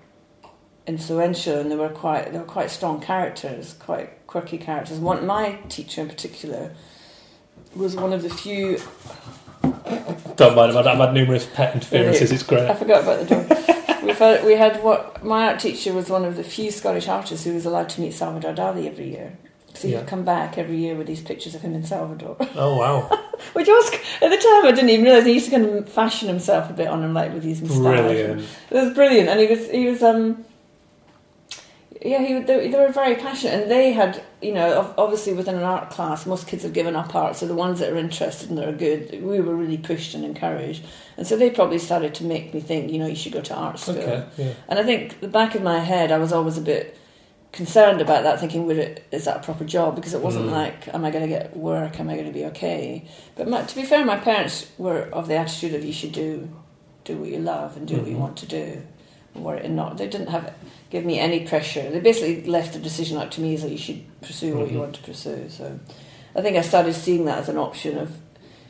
influential 0.86 1.58
and 1.58 1.70
they 1.70 1.76
were 1.76 1.88
quite 1.88 2.30
they 2.32 2.38
were 2.38 2.44
quite 2.44 2.70
strong 2.70 3.00
characters 3.00 3.74
quite 3.78 4.26
quirky 4.26 4.58
characters 4.58 4.98
one 4.98 5.24
my 5.26 5.52
teacher 5.70 6.02
in 6.02 6.08
particular 6.08 6.74
was 7.74 7.96
one 7.96 8.12
of 8.12 8.20
the 8.22 8.28
few 8.28 8.76
Don't 10.36 10.54
mind. 10.56 10.70
I've 10.72 10.84
had, 10.84 10.86
I've 10.88 10.98
had 10.98 11.14
numerous 11.14 11.46
pet 11.46 11.74
interferences. 11.74 12.32
It's 12.32 12.42
great. 12.42 12.68
I 12.68 12.74
forgot 12.74 13.02
about 13.02 13.20
the 13.26 13.34
dog. 13.34 14.02
We've 14.04 14.18
had, 14.18 14.44
we 14.44 14.54
had 14.56 14.82
what 14.82 15.24
my 15.24 15.46
art 15.48 15.60
teacher 15.60 15.92
was 15.92 16.10
one 16.10 16.24
of 16.24 16.36
the 16.36 16.44
few 16.44 16.70
Scottish 16.70 17.08
artists 17.08 17.44
who 17.46 17.54
was 17.54 17.64
allowed 17.64 17.88
to 17.90 18.00
meet 18.00 18.12
Salvador 18.12 18.52
Dali 18.52 18.86
every 18.86 19.08
year. 19.10 19.38
So 19.74 19.88
he'd 19.88 19.94
Yeah. 19.94 20.04
come 20.04 20.24
back 20.24 20.56
every 20.56 20.76
year 20.76 20.94
with 20.94 21.06
these 21.08 21.20
pictures 21.20 21.54
of 21.54 21.62
him 21.62 21.74
in 21.74 21.84
Salvador. 21.84 22.36
Oh 22.56 22.76
wow, 22.76 23.08
Which 23.54 23.66
was, 23.66 23.92
at 24.22 24.30
the 24.30 24.36
time, 24.36 24.66
I 24.66 24.72
didn't 24.72 24.90
even 24.90 25.04
realise 25.04 25.24
he 25.26 25.32
used 25.32 25.46
to 25.46 25.50
kind 25.50 25.64
of 25.66 25.88
fashion 25.88 26.28
himself 26.28 26.70
a 26.70 26.72
bit 26.72 26.86
on 26.88 27.02
him, 27.02 27.12
like 27.12 27.32
with 27.34 27.42
his 27.42 27.60
moustache. 27.60 27.80
brilliant. 27.80 28.40
It 28.70 28.74
was 28.74 28.94
brilliant, 28.94 29.28
and 29.28 29.40
he 29.40 29.46
was 29.48 29.70
he 29.70 29.86
was 29.86 30.02
um 30.02 30.44
yeah 32.04 32.18
he 32.22 32.38
they, 32.40 32.68
they 32.68 32.78
were 32.78 32.90
very 32.92 33.14
passionate, 33.16 33.62
and 33.62 33.70
they 33.70 33.92
had 33.92 34.22
you 34.42 34.52
know 34.52 34.94
obviously 34.98 35.32
within 35.32 35.54
an 35.56 35.62
art 35.62 35.90
class 35.90 36.26
most 36.26 36.46
kids 36.46 36.62
have 36.62 36.72
given 36.72 36.94
up 36.96 37.14
art, 37.14 37.34
so 37.36 37.46
the 37.46 37.54
ones 37.54 37.78
that 37.80 37.92
are 37.92 37.96
interested 37.96 38.48
and 38.50 38.58
that 38.58 38.68
are 38.68 38.72
good 38.72 39.10
we 39.22 39.40
were 39.40 39.54
really 39.56 39.78
pushed 39.78 40.14
and 40.14 40.24
encouraged, 40.24 40.84
and 41.16 41.26
so 41.26 41.36
they 41.36 41.50
probably 41.50 41.78
started 41.78 42.14
to 42.14 42.24
make 42.24 42.52
me 42.54 42.60
think 42.60 42.90
you 42.92 42.98
know 42.98 43.06
you 43.06 43.16
should 43.16 43.32
go 43.32 43.40
to 43.40 43.54
art 43.54 43.78
school, 43.78 43.96
Okay, 43.98 44.24
yeah. 44.36 44.52
and 44.68 44.78
I 44.78 44.82
think 44.84 45.20
the 45.20 45.28
back 45.28 45.54
of 45.54 45.62
my 45.62 45.78
head 45.80 46.12
I 46.12 46.18
was 46.18 46.32
always 46.32 46.58
a 46.58 46.62
bit 46.62 46.96
concerned 47.54 48.00
about 48.00 48.24
that, 48.24 48.40
thinking 48.40 48.66
would 48.66 48.76
it 48.78 49.04
is 49.12 49.24
that 49.26 49.36
a 49.36 49.40
proper 49.40 49.64
job 49.64 49.94
because 49.94 50.12
it 50.12 50.20
wasn't 50.20 50.46
Mm. 50.46 50.50
like 50.62 50.92
am 50.92 51.04
I 51.04 51.10
going 51.12 51.22
to 51.22 51.28
get 51.28 51.56
work, 51.56 52.00
am 52.00 52.08
I 52.10 52.14
going 52.14 52.26
to 52.26 52.32
be 52.32 52.44
okay, 52.46 53.04
but 53.36 53.46
my, 53.48 53.62
to 53.62 53.74
be 53.76 53.84
fair, 53.84 54.04
my 54.04 54.16
parents 54.16 54.66
were 54.76 55.02
of 55.12 55.28
the 55.28 55.36
attitude 55.36 55.72
of 55.74 55.84
you 55.84 55.92
should 55.92 56.12
do 56.12 56.48
do 57.04 57.16
what 57.16 57.28
you 57.28 57.38
love 57.38 57.76
and 57.76 57.86
do 57.86 57.96
what 57.98 58.06
you 58.08 58.16
Mhm. 58.16 58.24
want 58.26 58.36
to 58.38 58.46
do, 58.46 58.82
and 59.34 59.76
not. 59.76 59.98
They 59.98 60.08
didn't 60.08 60.28
have 60.30 60.52
give 60.90 61.04
me 61.04 61.18
any 61.18 61.40
pressure. 61.46 61.90
They 61.90 62.00
basically 62.00 62.42
left 62.50 62.72
the 62.72 62.78
decision 62.78 63.18
up 63.18 63.30
to 63.32 63.40
me, 63.40 63.56
that 63.56 63.70
you 63.70 63.78
should 63.78 64.02
pursue 64.20 64.56
what 64.56 64.70
you 64.70 64.76
Mhm. 64.76 64.80
want 64.80 64.94
to 64.96 65.02
pursue. 65.02 65.44
So, 65.48 65.78
I 66.36 66.40
think 66.42 66.56
I 66.56 66.62
started 66.62 66.94
seeing 66.94 67.24
that 67.26 67.38
as 67.38 67.48
an 67.48 67.58
option 67.58 67.98
of, 67.98 68.08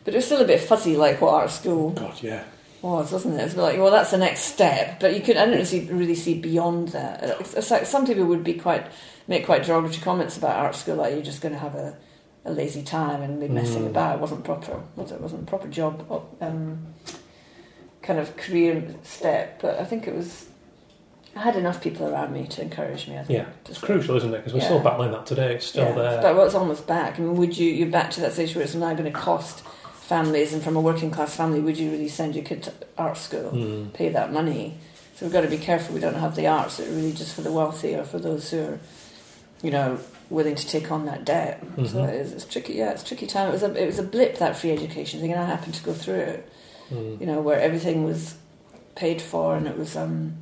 but 0.05 0.13
it 0.15 0.19
was 0.19 0.27
still 0.27 0.41
a 0.43 0.47
bit 0.53 0.61
fuzzy, 0.61 0.97
like 0.97 1.21
what 1.23 1.33
art 1.33 1.51
school 1.51 1.91
God, 1.91 2.15
yeah. 2.23 2.43
Was, 2.85 3.11
wasn't 3.13 3.35
it? 3.35 3.41
It 3.41 3.45
was 3.45 3.57
like, 3.57 3.79
well, 3.79 3.91
that's 3.91 4.11
the 4.11 4.19
next 4.19 4.43
step, 4.43 5.01
but 5.01 5.15
you 5.15 5.23
could 5.23 5.37
I 5.39 5.47
don't 5.47 5.53
really 5.53 5.65
see, 5.65 5.89
really 5.91 6.15
see 6.15 6.35
beyond 6.39 6.89
that. 6.89 7.23
It's, 7.41 7.55
it's 7.55 7.71
like 7.71 7.87
some 7.87 8.07
people 8.07 8.25
would 8.27 8.45
be 8.45 8.55
quite 8.55 8.87
make 9.27 9.47
quite 9.47 9.65
derogatory 9.65 10.03
comments 10.03 10.37
about 10.37 10.57
art 10.57 10.75
school, 10.77 10.97
like 10.97 11.15
you're 11.15 11.23
just 11.23 11.41
going 11.41 11.55
to 11.55 11.59
have 11.59 11.75
a, 11.75 11.97
a 12.45 12.53
lazy 12.53 12.83
time 12.83 13.23
and 13.23 13.41
be 13.41 13.49
messing 13.49 13.85
Mm. 13.85 13.89
about. 13.91 14.17
It 14.17 14.21
wasn't 14.21 14.45
proper. 14.45 14.83
Was 14.97 15.11
it? 15.11 15.15
it 15.15 15.21
wasn't 15.23 15.43
a 15.45 15.47
proper 15.47 15.67
job. 15.69 16.07
Um, 16.43 16.95
kind 18.03 18.19
of 18.19 18.37
career 18.37 18.95
step, 19.03 19.63
but 19.63 19.79
I 19.81 19.85
think 19.85 20.07
it 20.07 20.15
was. 20.15 20.47
I 21.37 21.41
had 21.41 21.57
enough 21.57 21.81
people 21.83 22.07
around 22.07 22.33
me 22.33 22.47
to 22.49 22.63
encourage 22.63 23.09
me. 23.09 23.15
I 23.19 23.25
think. 23.25 23.39
Yeah, 23.39 23.47
It's 23.69 23.81
say- 23.81 23.87
crucial, 23.87 24.15
isn't 24.17 24.33
it? 24.33 24.37
Because 24.37 24.53
we're 24.53 24.59
Yeah. 24.61 24.67
still 24.67 24.81
battling 24.81 25.11
that 25.13 25.25
today. 25.27 25.55
It's 25.55 25.67
still 25.67 25.85
yeah, 25.87 25.93
there. 25.95 26.23
But 26.23 26.37
well, 26.37 26.45
it's 26.45 26.55
almost 26.55 26.87
back. 26.87 27.19
I 27.19 27.23
mean, 27.23 27.35
would 27.37 27.57
you? 27.57 27.71
You're 27.73 27.89
back 27.89 28.11
to 28.13 28.21
that 28.21 28.35
stage 28.35 28.55
where 28.55 28.63
it's 28.63 28.75
now 28.75 28.93
going 28.93 29.11
to 29.11 29.19
cost 29.19 29.65
families, 30.05 30.53
and 30.53 30.63
from 30.63 30.77
a 30.77 30.81
working 30.81 31.11
class 31.11 31.35
family, 31.35 31.61
would 31.61 31.79
you 31.79 31.91
really 31.91 32.09
send 32.09 32.35
your 32.35 32.45
kid 32.45 32.63
to 32.65 32.73
art 32.99 33.17
school, 33.17 33.51
Mm. 33.53 33.93
pay 33.93 34.09
that 34.11 34.33
money? 34.33 34.75
So 35.17 35.25
we've 35.27 35.33
got 35.33 35.43
to 35.43 35.49
be 35.49 35.59
careful. 35.59 35.95
We 35.95 36.01
don't 36.01 36.15
have 36.27 36.35
the 36.37 36.47
arts 36.47 36.77
that 36.77 36.89
are 36.89 36.91
really 36.93 37.13
just 37.13 37.35
for 37.35 37.41
the 37.43 37.53
wealthy 37.53 37.95
or 37.95 38.05
for 38.05 38.19
those 38.19 38.51
who 38.51 38.61
are, 38.61 38.79
you 39.63 39.71
know, 39.71 39.99
willing 40.31 40.57
to 40.57 40.67
take 40.67 40.91
on 40.91 41.07
that 41.07 41.25
debt. 41.25 41.63
So 41.77 41.83
Mhm. 41.83 42.09
it 42.09 42.15
is, 42.17 42.33
it's 42.33 42.45
tricky. 42.45 42.75
Yeah, 42.75 42.91
it's 42.91 43.03
a 43.03 43.07
tricky 43.07 43.27
time. 43.27 43.49
It 43.49 43.53
was 43.53 43.63
a 43.63 43.73
it 43.83 43.87
was 43.87 43.99
a 43.99 44.03
blip 44.03 44.39
that 44.39 44.57
free 44.57 44.73
education 44.73 45.21
thing, 45.21 45.33
and 45.33 45.41
I 45.41 45.47
happened 45.47 45.75
to 45.75 45.85
go 45.85 45.93
through 45.93 46.21
it. 46.35 46.49
Mm. 46.93 47.21
You 47.21 47.27
know, 47.27 47.41
where 47.41 47.61
everything 47.61 48.05
was 48.05 48.35
paid 48.95 49.23
for, 49.23 49.57
and 49.57 49.67
it 49.67 49.79
was 49.79 49.97
um, 49.97 50.35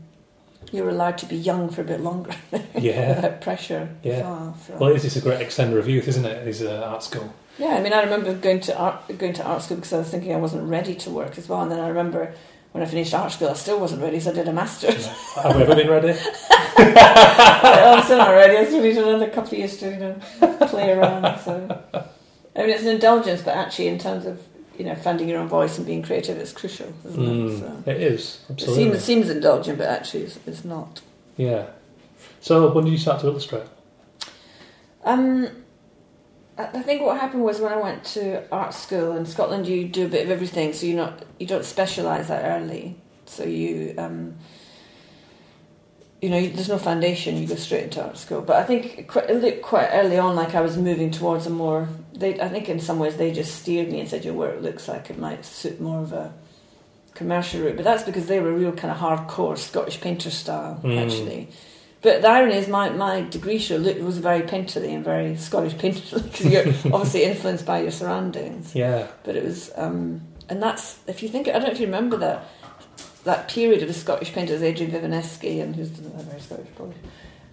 you 0.73 0.83
were 0.85 0.90
allowed 0.90 1.19
to 1.19 1.26
be 1.26 1.37
young 1.37 1.69
for 1.69 1.83
a 1.83 1.85
bit 1.85 2.00
longer 2.00 2.33
Yeah. 2.75 3.16
without 3.16 3.40
pressure. 3.42 3.88
Yeah. 4.02 4.23
well, 4.23 4.57
so. 4.66 4.76
Well, 4.81 4.95
it 4.97 5.04
is 5.04 5.16
a 5.16 5.21
great 5.21 5.40
extender 5.47 5.78
of 5.78 5.87
youth, 5.88 6.09
isn't 6.09 6.25
it? 6.25 6.49
Is 6.49 6.62
uh, 6.62 6.88
art 6.90 7.02
school. 7.02 7.28
Yeah, 7.59 7.75
I 7.76 7.80
mean, 7.82 7.92
I 7.92 8.02
remember 8.02 8.32
going 8.35 8.61
to 8.61 8.76
art 8.78 9.18
going 9.18 9.35
to 9.35 9.44
art 9.44 9.62
school 9.62 9.76
because 9.76 9.92
I 9.92 9.99
was 9.99 10.09
thinking 10.09 10.32
I 10.35 10.38
wasn't 10.38 10.69
ready 10.69 10.95
to 10.97 11.10
work 11.10 11.36
as 11.38 11.49
well, 11.49 11.62
and 11.62 11.71
then 11.71 11.80
I 11.80 11.88
remember 11.88 12.34
when 12.73 12.82
I 12.82 12.86
finished 12.86 13.12
art 13.12 13.30
school, 13.32 13.49
I 13.50 13.52
still 13.54 13.78
wasn't 13.78 14.00
ready, 14.02 14.19
so 14.21 14.30
I 14.30 14.34
did 14.34 14.49
a 14.49 14.52
master's. 14.52 15.06
Have 15.34 15.54
we 15.56 15.62
ever 15.62 15.75
been 15.75 15.91
ready? 15.91 16.08
I'm 16.78 18.02
still 18.04 18.19
not 18.19 18.30
ready. 18.30 18.56
I 18.56 18.65
still 18.65 18.82
need 18.82 18.97
another 18.97 19.28
couple 19.28 19.52
of 19.52 19.58
years 19.58 19.76
to 19.78 19.91
you 19.91 19.99
know, 19.99 20.17
play 20.69 20.91
around. 20.93 21.38
So, 21.41 21.82
I 22.56 22.60
mean, 22.60 22.71
it's 22.71 22.82
an 22.82 22.88
indulgence, 22.88 23.43
but 23.43 23.54
actually, 23.56 23.88
in 23.88 23.99
terms 23.99 24.25
of 24.25 24.41
you 24.78 24.86
know 24.86 24.95
finding 24.95 25.28
your 25.28 25.38
own 25.41 25.49
voice 25.49 25.76
and 25.76 25.86
being 25.86 26.02
creative, 26.02 26.38
it's 26.38 26.52
crucial, 26.52 26.93
isn't 27.06 27.23
it? 27.23 27.28
Mm, 27.28 27.60
So, 27.84 27.91
It 27.91 28.00
is 28.00 28.41
it 28.49 28.52
absolutely. 28.52 28.84
seems 28.84 29.04
seems 29.04 29.28
indulgent, 29.30 29.76
but 29.78 29.88
actually, 29.88 30.23
it's, 30.23 30.38
it's 30.47 30.65
not. 30.65 31.02
Yeah. 31.36 31.67
So 32.41 32.73
when 32.73 32.84
did 32.84 32.93
you 32.93 32.99
start 32.99 33.21
to 33.21 33.26
illustrate? 33.26 33.65
Um, 35.04 35.49
I 36.58 36.82
think 36.82 37.02
what 37.02 37.19
happened 37.21 37.45
was 37.45 37.60
when 37.60 37.73
I 37.73 37.76
went 37.76 38.04
to 38.17 38.43
art 38.52 38.75
school 38.75 39.17
in 39.17 39.25
Scotland, 39.26 39.67
you 39.67 39.86
do 39.88 40.04
a 40.04 40.08
bit 40.08 40.25
of 40.26 40.30
everything, 40.30 40.73
so 40.73 40.86
you're 40.86 40.97
not 40.97 41.25
you 41.38 41.47
don't 41.47 41.65
specialise 41.65 42.28
that 42.28 42.45
early. 42.45 42.97
So 43.26 43.45
you 43.45 43.95
um, 43.99 44.34
you 46.21 46.28
know, 46.30 46.41
there's 46.47 46.69
no 46.69 46.78
foundation. 46.78 47.36
You 47.36 47.49
go 47.49 47.56
straight 47.56 47.84
into 47.84 48.04
art 48.04 48.17
school. 48.17 48.43
But 48.43 48.56
I 48.56 48.65
think 48.65 49.08
quite, 49.08 49.28
a 49.28 49.34
li- 49.34 49.56
quite 49.60 49.88
early 49.93 50.19
on, 50.19 50.36
like 50.36 50.54
I 50.54 50.60
was 50.60 50.76
moving 50.76 51.10
towards 51.10 51.47
a 51.47 51.50
more. 51.50 51.88
They, 52.12 52.38
I 52.41 52.49
think 52.49 52.69
in 52.69 52.78
some 52.78 52.99
ways 52.99 53.17
they 53.17 53.32
just 53.32 53.54
steered 53.60 53.91
me 53.91 53.99
and 54.00 54.08
said 54.08 54.25
your 54.25 54.34
work 54.34 54.60
looks 54.60 54.86
like 54.86 55.10
it 55.10 55.19
might 55.19 55.45
suit 55.45 55.80
more 55.80 56.00
of 56.02 56.12
a 56.12 56.32
commercial 57.15 57.62
route. 57.62 57.76
But 57.76 57.84
that's 57.84 58.04
because 58.04 58.26
they 58.26 58.38
were 58.41 58.50
a 58.50 58.54
real 58.54 58.73
kind 58.73 58.93
of 58.93 58.99
hardcore 58.99 59.58
Scottish 59.58 60.00
painter 60.00 60.30
style 60.30 60.78
Mm. 60.84 61.02
actually. 61.02 61.49
But 62.02 62.21
the 62.23 62.28
irony 62.28 62.56
is, 62.56 62.67
my, 62.67 62.91
my 62.91 63.21
degree 63.23 63.58
show 63.58 63.76
look, 63.76 63.97
was 64.00 64.19
very 64.19 64.43
painterly 64.43 64.88
and 64.93 65.04
very 65.04 65.36
Scottish 65.36 65.75
painterly 65.75 66.23
because 66.30 66.47
you're 66.47 66.93
obviously 66.93 67.23
influenced 67.30 67.65
by 67.65 67.80
your 67.82 67.93
surroundings. 67.93 68.75
Yeah. 68.75 69.06
But 69.23 69.36
it 69.36 69.45
was, 69.45 69.71
um, 69.76 70.21
and 70.49 70.60
that's 70.62 70.99
if 71.06 71.23
you 71.23 71.28
think 71.28 71.47
I 71.49 71.52
don't 71.52 71.62
know 71.65 71.71
if 71.71 71.80
you 71.80 71.86
remember 71.86 72.17
that 72.19 72.45
that 73.25 73.49
period 73.49 73.82
of 73.82 73.88
the 73.88 73.95
Scottish 73.95 74.32
painters, 74.32 74.62
Adrian 74.62 74.91
Wiszniewski 74.91 75.62
and 75.62 75.76
who's 75.76 75.93
the 75.93 76.02
very 76.25 76.41
Scottish 76.41 76.67
probably, 76.75 76.97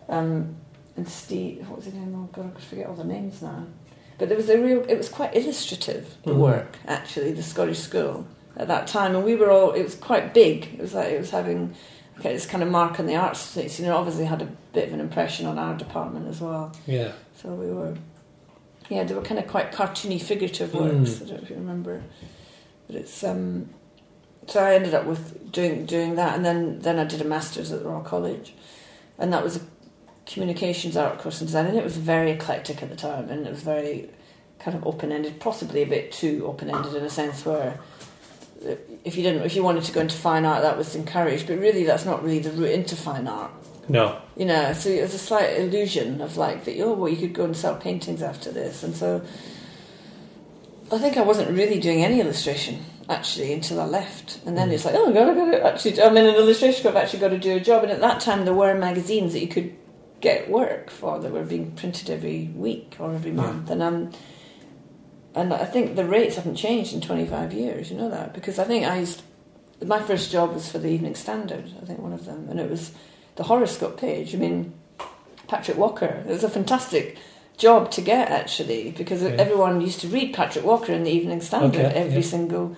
um, 0.09 0.55
and 0.97 1.07
Steve. 1.07 1.67
What 1.69 1.77
was 1.77 1.85
his 1.85 1.93
name? 1.93 2.15
Oh 2.15 2.27
God, 2.33 2.51
I 2.57 2.59
forget 2.59 2.87
all 2.87 2.95
the 2.95 3.03
names 3.03 3.41
now. 3.43 3.67
But 4.17 4.29
there 4.29 4.35
was 4.37 4.49
a 4.49 4.57
real. 4.57 4.83
It 4.89 4.97
was 4.97 5.09
quite 5.09 5.35
illustrative 5.35 6.15
the 6.23 6.31
Mhm. 6.31 6.37
work 6.37 6.77
actually. 6.87 7.31
The 7.33 7.43
Scottish 7.43 7.79
school 7.79 8.25
at 8.57 8.67
that 8.67 8.87
time, 8.87 9.15
and 9.15 9.23
we 9.23 9.35
were 9.35 9.51
all. 9.51 9.73
It 9.73 9.83
was 9.83 9.93
quite 9.93 10.33
big. 10.33 10.73
It 10.73 10.79
was 10.81 10.95
like 10.95 11.09
it 11.09 11.19
was 11.19 11.29
having. 11.29 11.75
This 12.23 12.45
kind 12.45 12.63
of 12.63 12.69
mark 12.69 12.99
on 12.99 13.05
the 13.05 13.15
arts 13.15 13.39
states, 13.39 13.79
you 13.79 13.85
know, 13.85 13.97
obviously 13.97 14.25
had 14.25 14.41
a 14.41 14.47
bit 14.73 14.87
of 14.87 14.93
an 14.93 14.99
impression 14.99 15.45
on 15.45 15.57
our 15.57 15.75
department 15.75 16.27
as 16.27 16.41
well. 16.41 16.71
Yeah. 16.85 17.11
So 17.41 17.49
we 17.53 17.71
were, 17.71 17.95
yeah, 18.89 19.03
they 19.03 19.13
were 19.13 19.21
kind 19.21 19.39
of 19.39 19.47
quite 19.47 19.71
cartoony, 19.71 20.21
figurative 20.21 20.71
Mm. 20.71 20.79
works. 20.99 21.21
I 21.21 21.25
don't 21.25 21.37
know 21.37 21.43
if 21.43 21.49
you 21.49 21.55
remember, 21.55 22.03
but 22.87 22.95
it's 22.95 23.23
um. 23.23 23.69
So 24.47 24.63
I 24.63 24.73
ended 24.73 24.93
up 24.95 25.05
with 25.05 25.51
doing 25.51 25.85
doing 25.85 26.15
that, 26.15 26.35
and 26.35 26.43
then 26.45 26.79
then 26.79 26.97
I 26.99 27.03
did 27.05 27.21
a 27.21 27.25
masters 27.25 27.71
at 27.71 27.83
the 27.83 27.89
Royal 27.89 28.01
College, 28.01 28.53
and 29.17 29.31
that 29.33 29.43
was 29.43 29.57
a 29.57 29.61
communications 30.25 30.95
art 30.97 31.19
course 31.19 31.39
in 31.41 31.47
design, 31.47 31.65
and 31.67 31.77
it 31.77 31.83
was 31.83 31.97
very 31.97 32.31
eclectic 32.31 32.81
at 32.83 32.89
the 32.89 32.95
time, 32.95 33.29
and 33.29 33.45
it 33.47 33.49
was 33.49 33.61
very 33.61 34.09
kind 34.59 34.75
of 34.75 34.85
open 34.85 35.11
ended, 35.11 35.39
possibly 35.39 35.81
a 35.83 35.85
bit 35.85 36.11
too 36.11 36.43
open 36.45 36.69
ended 36.69 36.93
in 36.95 37.03
a 37.03 37.09
sense 37.09 37.45
where. 37.45 37.79
If 39.05 39.15
you 39.15 39.23
didn't, 39.23 39.43
if 39.43 39.55
you 39.55 39.63
wanted 39.63 39.83
to 39.85 39.91
go 39.93 40.01
into 40.01 40.15
fine 40.17 40.45
art, 40.45 40.61
that 40.63 40.77
was 40.77 40.95
encouraged. 40.95 41.47
But 41.47 41.59
really, 41.59 41.83
that's 41.85 42.05
not 42.05 42.23
really 42.23 42.39
the 42.39 42.51
route 42.51 42.71
into 42.71 42.95
fine 42.95 43.27
art. 43.27 43.51
No. 43.87 44.19
You 44.35 44.45
know, 44.45 44.73
so 44.73 44.89
it 44.89 45.01
was 45.01 45.13
a 45.13 45.17
slight 45.19 45.57
illusion 45.59 46.21
of 46.21 46.37
like 46.37 46.65
that. 46.65 46.79
Oh, 46.81 46.93
well, 46.93 47.09
you 47.09 47.17
could 47.17 47.33
go 47.33 47.45
and 47.45 47.55
sell 47.55 47.75
paintings 47.75 48.21
after 48.21 48.51
this, 48.51 48.83
and 48.83 48.95
so 48.95 49.21
I 50.91 50.97
think 50.97 51.17
I 51.17 51.21
wasn't 51.21 51.51
really 51.57 51.79
doing 51.79 52.03
any 52.03 52.19
illustration 52.19 52.83
actually 53.07 53.53
until 53.53 53.79
I 53.81 53.85
left, 53.85 54.39
and 54.45 54.57
then 54.57 54.69
Mm. 54.69 54.73
it's 54.73 54.85
like, 54.85 54.95
oh 54.95 55.11
god, 55.11 55.29
I 55.29 55.33
got 55.35 55.51
to 55.51 55.65
actually. 55.65 56.01
I'm 56.01 56.17
in 56.17 56.27
an 56.27 56.35
illustration. 56.35 56.87
I've 56.87 56.95
actually 56.95 57.19
got 57.19 57.29
to 57.29 57.37
do 57.39 57.55
a 57.55 57.59
job, 57.59 57.83
and 57.83 57.91
at 57.91 58.01
that 58.01 58.19
time 58.21 58.45
there 58.45 58.53
were 58.53 58.75
magazines 58.75 59.33
that 59.33 59.39
you 59.39 59.47
could 59.47 59.73
get 60.21 60.49
work 60.49 60.89
for 60.89 61.17
that 61.19 61.31
were 61.31 61.43
being 61.43 61.71
printed 61.71 62.09
every 62.09 62.51
week 62.55 62.97
or 62.99 63.13
every 63.13 63.31
Yeah. 63.31 63.37
month, 63.37 63.69
and 63.71 63.81
um, 63.81 64.11
and 65.39 65.53
I 65.53 65.65
think 65.65 65.95
the 65.95 66.05
rates 66.05 66.35
haven't 66.35 66.55
changed 66.55 66.93
in 66.93 67.01
25 67.01 67.53
years. 67.53 67.91
You 67.91 67.97
know 67.97 68.09
that 68.09 68.33
because 68.33 68.59
I 68.59 68.63
think 68.65 68.85
I 68.85 68.99
used 68.99 69.21
my 69.85 69.99
first 70.01 70.31
job 70.31 70.53
was 70.53 70.69
for 70.71 70.77
the 70.79 70.89
Evening 70.89 71.15
Standard. 71.15 71.65
I 71.81 71.85
think 71.85 71.99
one 71.99 72.13
of 72.13 72.25
them, 72.25 72.47
and 72.49 72.59
it 72.59 72.69
was 72.69 72.91
the 73.35 73.43
horoscope 73.43 73.97
page. 73.99 74.35
I 74.35 74.37
mean, 74.37 74.73
Patrick 75.47 75.77
Walker. 75.77 76.23
It 76.27 76.31
was 76.31 76.43
a 76.43 76.49
fantastic 76.49 77.17
job 77.57 77.91
to 77.91 78.01
get 78.01 78.29
actually 78.29 78.91
because 78.91 79.21
Yeah. 79.21 79.29
everyone 79.37 79.81
used 79.81 79.99
to 80.01 80.07
read 80.07 80.33
Patrick 80.33 80.65
Walker 80.65 80.93
in 80.93 81.03
the 81.03 81.11
Evening 81.11 81.41
Standard 81.41 81.85
Okay, 81.85 81.93
every 81.99 82.21
yeah. 82.21 82.21
single 82.35 82.75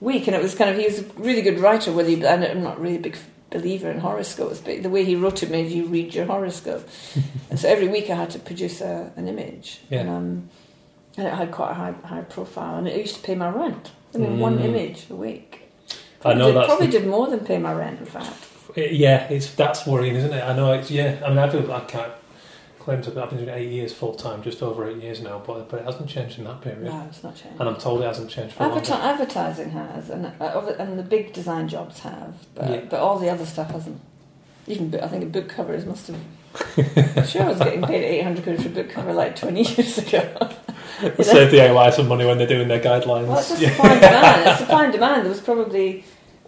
week, 0.00 0.26
and 0.26 0.34
it 0.36 0.42
was 0.42 0.54
kind 0.54 0.70
of 0.70 0.76
he 0.76 0.86
was 0.86 1.00
a 1.00 1.04
really 1.16 1.42
good 1.42 1.58
writer. 1.60 1.92
Whether 1.92 2.10
you, 2.10 2.26
and 2.26 2.44
I'm 2.44 2.62
not 2.62 2.80
really 2.80 2.96
a 2.96 3.00
big 3.00 3.16
believer 3.50 3.90
in 3.90 4.00
horoscopes, 4.00 4.58
but 4.60 4.82
the 4.82 4.90
way 4.90 5.04
he 5.04 5.14
wrote 5.14 5.42
it 5.44 5.50
made 5.50 5.70
you 5.70 5.84
read 5.86 6.12
your 6.14 6.26
horoscope, 6.26 6.88
and 7.50 7.58
so 7.58 7.68
every 7.68 7.86
week 7.88 8.10
I 8.10 8.16
had 8.16 8.30
to 8.30 8.38
produce 8.40 8.80
a, 8.80 9.12
an 9.16 9.28
image, 9.28 9.80
Yeah. 9.90 10.00
and, 10.00 10.10
um, 10.10 10.48
and 11.16 11.26
it 11.26 11.34
had 11.34 11.50
quite 11.52 11.70
a 11.70 11.74
high 11.74 11.94
high 12.04 12.22
profile, 12.22 12.76
and 12.78 12.88
it 12.88 12.96
used 12.96 13.16
to 13.16 13.22
pay 13.22 13.34
my 13.34 13.48
rent. 13.48 13.92
I 14.14 14.18
mean, 14.18 14.38
one 14.38 14.58
Mm. 14.58 14.64
image 14.64 15.06
a 15.10 15.14
week. 15.16 15.62
I 16.24 16.34
know 16.34 16.52
did, 16.52 16.64
probably 16.64 16.86
the- 16.86 17.00
did 17.00 17.06
more 17.08 17.26
than 17.26 17.40
pay 17.40 17.58
my 17.58 17.72
rent. 17.74 18.00
In 18.00 18.06
fact, 18.06 18.32
It- 18.74 18.92
yeah, 18.92 19.24
it's 19.28 19.50
that's 19.54 19.86
worrying, 19.86 20.16
isn't 20.16 20.32
it? 20.32 20.42
I 20.42 20.54
know 20.54 20.72
it's 20.72 20.90
yeah. 20.90 21.16
I 21.24 21.28
mean, 21.30 21.38
I 21.38 21.48
feel 21.48 21.70
I 21.72 21.80
can't 21.80 22.12
claim 22.80 23.00
to 23.02 23.08
I've 23.22 23.30
been 23.30 23.38
doing 23.38 23.48
it 23.50 23.56
eight 23.56 23.70
years 23.70 23.92
full 23.92 24.14
time, 24.14 24.42
just 24.42 24.62
over 24.62 24.88
eight 24.88 25.02
years 25.02 25.20
now, 25.20 25.40
but 25.46 25.68
but 25.70 25.80
it 25.80 25.86
hasn't 25.86 26.08
changed 26.08 26.38
in 26.38 26.44
that 26.44 26.60
period. 26.60 26.84
No, 26.84 27.02
it's 27.08 27.22
not 27.22 27.34
changed. 27.36 27.58
And 27.60 27.68
I'm 27.68 27.76
told 27.76 28.02
it 28.02 28.06
hasn't 28.06 28.30
changed 28.30 28.54
for 28.54 28.64
Adverti- 28.64 28.98
advertising 29.00 29.70
has, 29.70 30.10
and 30.10 30.26
uh, 30.40 30.72
and 30.78 30.98
the 30.98 31.02
big 31.02 31.32
design 31.32 31.68
jobs 31.68 32.00
have, 32.00 32.34
but 32.54 32.70
Yeah. 32.70 32.80
but 32.90 33.00
all 33.00 33.18
the 33.18 33.28
other 33.30 33.46
stuff 33.46 33.70
hasn't. 33.70 34.00
Even 34.66 34.98
I 35.02 35.08
think 35.08 35.22
a 35.22 35.26
book 35.26 35.48
covers 35.48 35.84
must 35.84 36.06
have. 36.08 36.16
I'm 37.18 37.26
sure 37.26 37.42
I 37.42 37.48
was 37.48 37.58
getting 37.58 37.82
paid 37.82 38.02
eight 38.04 38.22
hundred 38.22 38.44
quid 38.44 38.62
for 38.62 38.68
a 38.68 38.70
book 38.70 38.88
cover 38.90 39.12
like 39.12 39.36
twenty 39.36 39.62
years 39.74 39.98
ago. 39.98 40.22
Save 41.22 41.50
the 41.50 41.60
AY 41.60 41.90
some 41.90 42.08
money 42.08 42.24
when 42.24 42.38
they're 42.38 42.46
doing 42.46 42.68
their 42.68 42.80
guidelines. 42.80 43.26
Well, 43.26 43.38
it's 43.38 43.48
just 43.48 43.62
supply 43.62 43.92
and 43.92 44.00
demand. 44.00 44.48
It's 44.48 44.58
supply 44.60 44.84
and 44.84 44.92
demand. 44.92 45.22
There 45.22 45.30
was 45.30 45.40
probably 45.40 46.04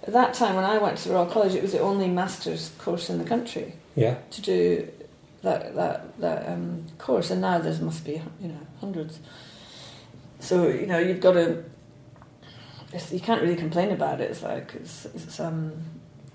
at 0.06 0.12
that 0.12 0.34
time 0.34 0.54
when 0.54 0.64
I 0.64 0.78
went 0.78 0.98
to 0.98 1.08
the 1.08 1.14
Royal 1.14 1.26
College, 1.26 1.54
it 1.54 1.62
was 1.62 1.72
the 1.72 1.80
only 1.80 2.08
master's 2.08 2.70
course 2.78 3.10
in 3.10 3.18
the 3.18 3.24
country 3.24 3.74
yeah. 3.96 4.16
to 4.30 4.40
do 4.40 4.88
that 5.42 5.74
that 5.74 6.20
that 6.20 6.48
um, 6.48 6.86
course, 6.98 7.30
and 7.30 7.40
now 7.40 7.58
there 7.58 7.74
must 7.80 8.04
be 8.04 8.22
you 8.40 8.48
know 8.48 8.66
hundreds. 8.80 9.18
So 10.40 10.68
you 10.68 10.86
know 10.86 10.98
you've 10.98 11.20
got 11.20 11.32
to. 11.32 11.64
It's, 12.92 13.12
you 13.12 13.20
can't 13.20 13.42
really 13.42 13.56
complain 13.56 13.90
about 13.90 14.20
it. 14.20 14.30
It's 14.30 14.42
like 14.42 14.74
it's 14.74 15.06
it's 15.06 15.40
um 15.40 15.72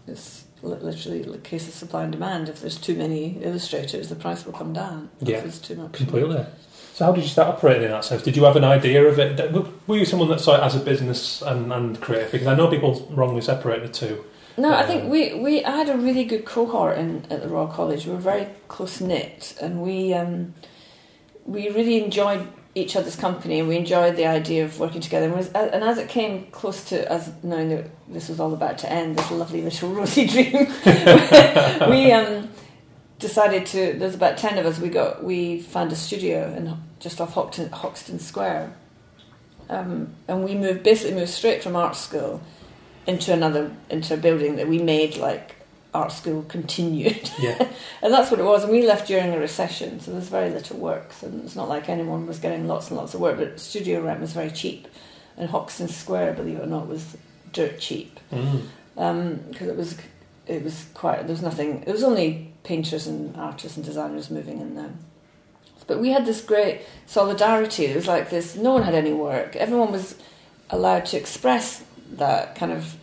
it's 0.05 0.45
literally 0.61 1.23
a 1.23 1.37
case 1.37 1.67
of 1.67 1.73
supply 1.73 2.03
and 2.03 2.11
demand. 2.11 2.49
If 2.49 2.61
there's 2.61 2.77
too 2.77 2.95
many 2.95 3.41
illustrators, 3.41 4.09
the 4.09 4.15
price 4.15 4.45
will 4.45 4.53
come 4.53 4.73
down. 4.73 5.09
Yeah. 5.19 5.37
if 5.37 5.43
there's 5.43 5.59
too 5.59 5.75
much. 5.75 5.93
Completely. 5.93 6.45
So 6.93 7.05
how 7.05 7.11
did 7.13 7.23
you 7.23 7.29
start 7.29 7.47
operating 7.47 7.83
in 7.83 7.91
that 7.91 8.03
sense? 8.05 8.21
Did 8.21 8.35
you 8.35 8.43
have 8.43 8.55
an 8.55 8.63
idea 8.63 9.03
of 9.05 9.17
it? 9.17 9.51
Were- 9.87 9.97
you 9.97 10.05
someone 10.05 10.29
that 10.29 10.41
saw 10.41 10.55
it 10.55 10.63
as 10.63 10.75
a 10.75 10.79
business 10.79 11.41
and, 11.41 11.71
and 11.71 11.99
creative? 12.01 12.31
Because 12.31 12.47
I 12.47 12.55
know 12.55 12.67
people 12.67 13.07
wrongly 13.11 13.41
separate 13.41 13.81
the 13.83 13.89
two. 13.89 14.23
No, 14.57 14.69
I 14.69 14.81
Um, 14.81 14.87
think 14.87 15.09
we, 15.11 15.33
we 15.35 15.63
I 15.63 15.71
had 15.77 15.89
a 15.89 15.97
really 15.97 16.25
good 16.25 16.43
cohort 16.45 16.97
in 16.97 17.25
at 17.29 17.41
the 17.41 17.47
Royal 17.47 17.67
College. 17.67 18.05
We 18.05 18.11
were 18.11 18.19
very 18.19 18.47
close 18.67 18.99
knit, 18.99 19.55
and 19.61 19.81
we 19.81 20.13
um, 20.13 20.53
we 21.45 21.69
really 21.69 22.03
enjoyed 22.03 22.47
each 22.75 22.95
other's 22.97 23.15
company, 23.15 23.59
and 23.59 23.69
we 23.69 23.77
enjoyed 23.77 24.17
the 24.17 24.25
idea 24.25 24.65
of 24.65 24.77
working 24.79 24.99
together. 25.01 25.25
And, 25.27 25.35
was, 25.35 25.49
and 25.53 25.83
as 25.83 25.97
it 25.97 26.09
came 26.09 26.47
close 26.51 26.83
to 26.85 27.09
us 27.11 27.31
knowing 27.43 27.69
that 27.69 27.89
this 28.09 28.27
was 28.29 28.39
all 28.41 28.53
about 28.53 28.77
to 28.79 28.91
end, 28.91 29.17
this 29.17 29.31
lovely 29.31 29.61
little 29.61 29.89
rosy 29.93 30.27
dream, 30.27 30.53
we 31.89 32.11
um, 32.11 32.49
decided 33.21 33.65
to. 33.67 33.93
There's 33.93 34.15
about 34.15 34.37
ten 34.37 34.57
of 34.57 34.65
us. 34.65 34.79
We 34.79 34.89
got 34.89 35.23
we 35.23 35.61
found 35.61 35.91
a 35.93 35.95
studio 35.95 36.53
in 36.53 36.75
just 36.99 37.21
off 37.21 37.33
Hoxton, 37.35 37.69
Hoxton 37.71 38.19
Square, 38.19 38.73
um, 39.69 40.13
and 40.27 40.43
we 40.43 40.55
moved 40.55 40.83
basically 40.83 41.15
moved 41.15 41.29
straight 41.31 41.63
from 41.63 41.75
art 41.75 41.95
school 41.95 42.41
into 43.07 43.31
another 43.33 43.71
into 43.89 44.13
a 44.13 44.17
building 44.17 44.57
that 44.57 44.67
we 44.67 44.77
made 44.79 45.15
like 45.17 45.55
art 45.93 46.11
school 46.11 46.43
continued 46.43 47.29
Yeah. 47.39 47.67
and 48.01 48.13
that's 48.13 48.31
what 48.31 48.39
it 48.39 48.43
was 48.43 48.63
and 48.63 48.71
we 48.71 48.85
left 48.87 49.07
during 49.07 49.33
a 49.33 49.39
recession 49.39 49.99
so 49.99 50.11
there's 50.11 50.29
very 50.29 50.49
little 50.49 50.77
work 50.77 51.11
so 51.11 51.29
it's 51.43 51.55
not 51.55 51.67
like 51.67 51.89
anyone 51.89 52.27
was 52.27 52.39
getting 52.39 52.65
lots 52.65 52.87
and 52.89 52.97
lots 52.97 53.13
of 53.13 53.19
work 53.19 53.35
but 53.37 53.59
studio 53.59 53.99
rent 54.01 54.21
was 54.21 54.31
very 54.31 54.51
cheap 54.51 54.87
and 55.35 55.49
Hoxton 55.49 55.89
Square 55.89 56.33
believe 56.33 56.57
it 56.59 56.63
or 56.63 56.67
not 56.67 56.87
was 56.87 57.17
dirt 57.51 57.79
cheap 57.79 58.19
Mm. 58.31 59.49
because 59.49 59.67
it 59.67 59.75
was 59.75 59.97
it 60.47 60.63
was 60.63 60.85
quite 60.93 61.17
there 61.27 61.33
was 61.35 61.41
nothing 61.41 61.83
it 61.85 61.91
was 61.91 62.03
only 62.03 62.50
painters 62.63 63.07
and 63.07 63.35
artists 63.35 63.77
and 63.77 63.85
designers 63.85 64.29
moving 64.29 64.61
in 64.61 64.75
there. 64.75 64.93
But 65.87 65.99
we 65.99 66.11
had 66.11 66.25
this 66.25 66.41
great 66.41 66.81
solidarity. 67.05 67.85
It 67.85 67.95
was 67.95 68.07
like 68.07 68.29
this 68.29 68.55
no 68.55 68.71
one 68.71 68.83
had 68.83 68.95
any 68.95 69.11
work. 69.11 69.55
Everyone 69.57 69.91
was 69.91 70.15
allowed 70.69 71.05
to 71.07 71.17
express 71.17 71.83
that 72.13 72.55
kind 72.55 72.71
of 72.71 72.95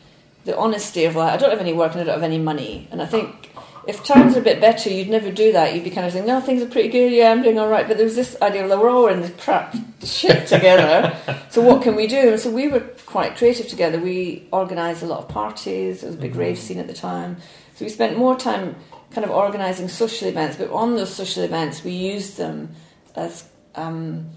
the 0.45 0.57
honesty 0.57 1.05
of 1.05 1.15
like 1.15 1.33
I 1.33 1.37
don't 1.37 1.51
have 1.51 1.61
any 1.61 1.75
work 1.75 1.93
and 1.93 2.01
I 2.01 2.05
don't 2.05 2.15
have 2.15 2.23
any 2.23 2.39
money. 2.39 2.89
And 2.91 3.03
I 3.03 3.07
think 3.07 3.48
if 3.89 4.05
times 4.05 4.37
are 4.37 4.41
a 4.41 4.43
bit 4.43 4.61
better 4.61 4.89
you'd 4.91 5.09
never 5.09 5.33
do 5.33 5.51
that 5.51 5.75
you'd 5.75 5.83
be 5.83 5.91
kind 5.91 6.07
of 6.07 6.13
saying 6.13 6.27
no 6.27 6.41
things 6.41 6.63
are 6.63 6.67
pretty 6.67 6.89
good 6.89 7.11
yeah 7.11 7.33
I'm 7.33 7.43
doing 7.43 7.59
all 7.59 7.69
right 7.69 7.89
but 7.89 7.97
there 7.97 8.05
was 8.05 8.15
this 8.15 8.37
idea 8.41 8.63
of 8.63 8.71
like, 8.71 8.79
we're 8.79 8.91
all 8.91 9.09
in 9.09 9.23
the 9.23 9.31
crap 9.31 9.75
shit 10.05 10.47
together 10.47 11.17
so 11.51 11.63
what 11.63 11.83
can 11.83 11.97
we 11.97 12.07
do 12.07 12.31
and 12.31 12.39
so 12.39 12.51
we 12.51 12.69
were 12.69 12.81
quite 13.07 13.37
creative 13.37 13.67
together 13.67 13.99
we 13.99 14.47
organised 14.53 15.03
a 15.03 15.07
lot 15.07 15.21
of 15.21 15.29
parties 15.29 16.03
there 16.03 16.11
was 16.11 16.19
a 16.19 16.21
big 16.21 16.37
rave 16.37 16.59
scene 16.59 16.79
at 16.79 16.87
the 16.87 16.95
time 16.95 17.39
so 17.75 17.85
we 17.85 17.89
spent 17.89 18.17
more 18.17 18.37
time 18.37 18.77
kind 19.11 19.25
of 19.25 19.31
organising 19.31 19.89
social 19.89 20.29
events 20.29 20.57
but 20.57 20.71
on 20.71 20.95
those 20.95 21.13
social 21.13 21.43
events 21.43 21.83
we 21.83 21.93
used 21.93 22.37
them 22.37 22.69
as 23.17 23.49
um, 23.75 24.31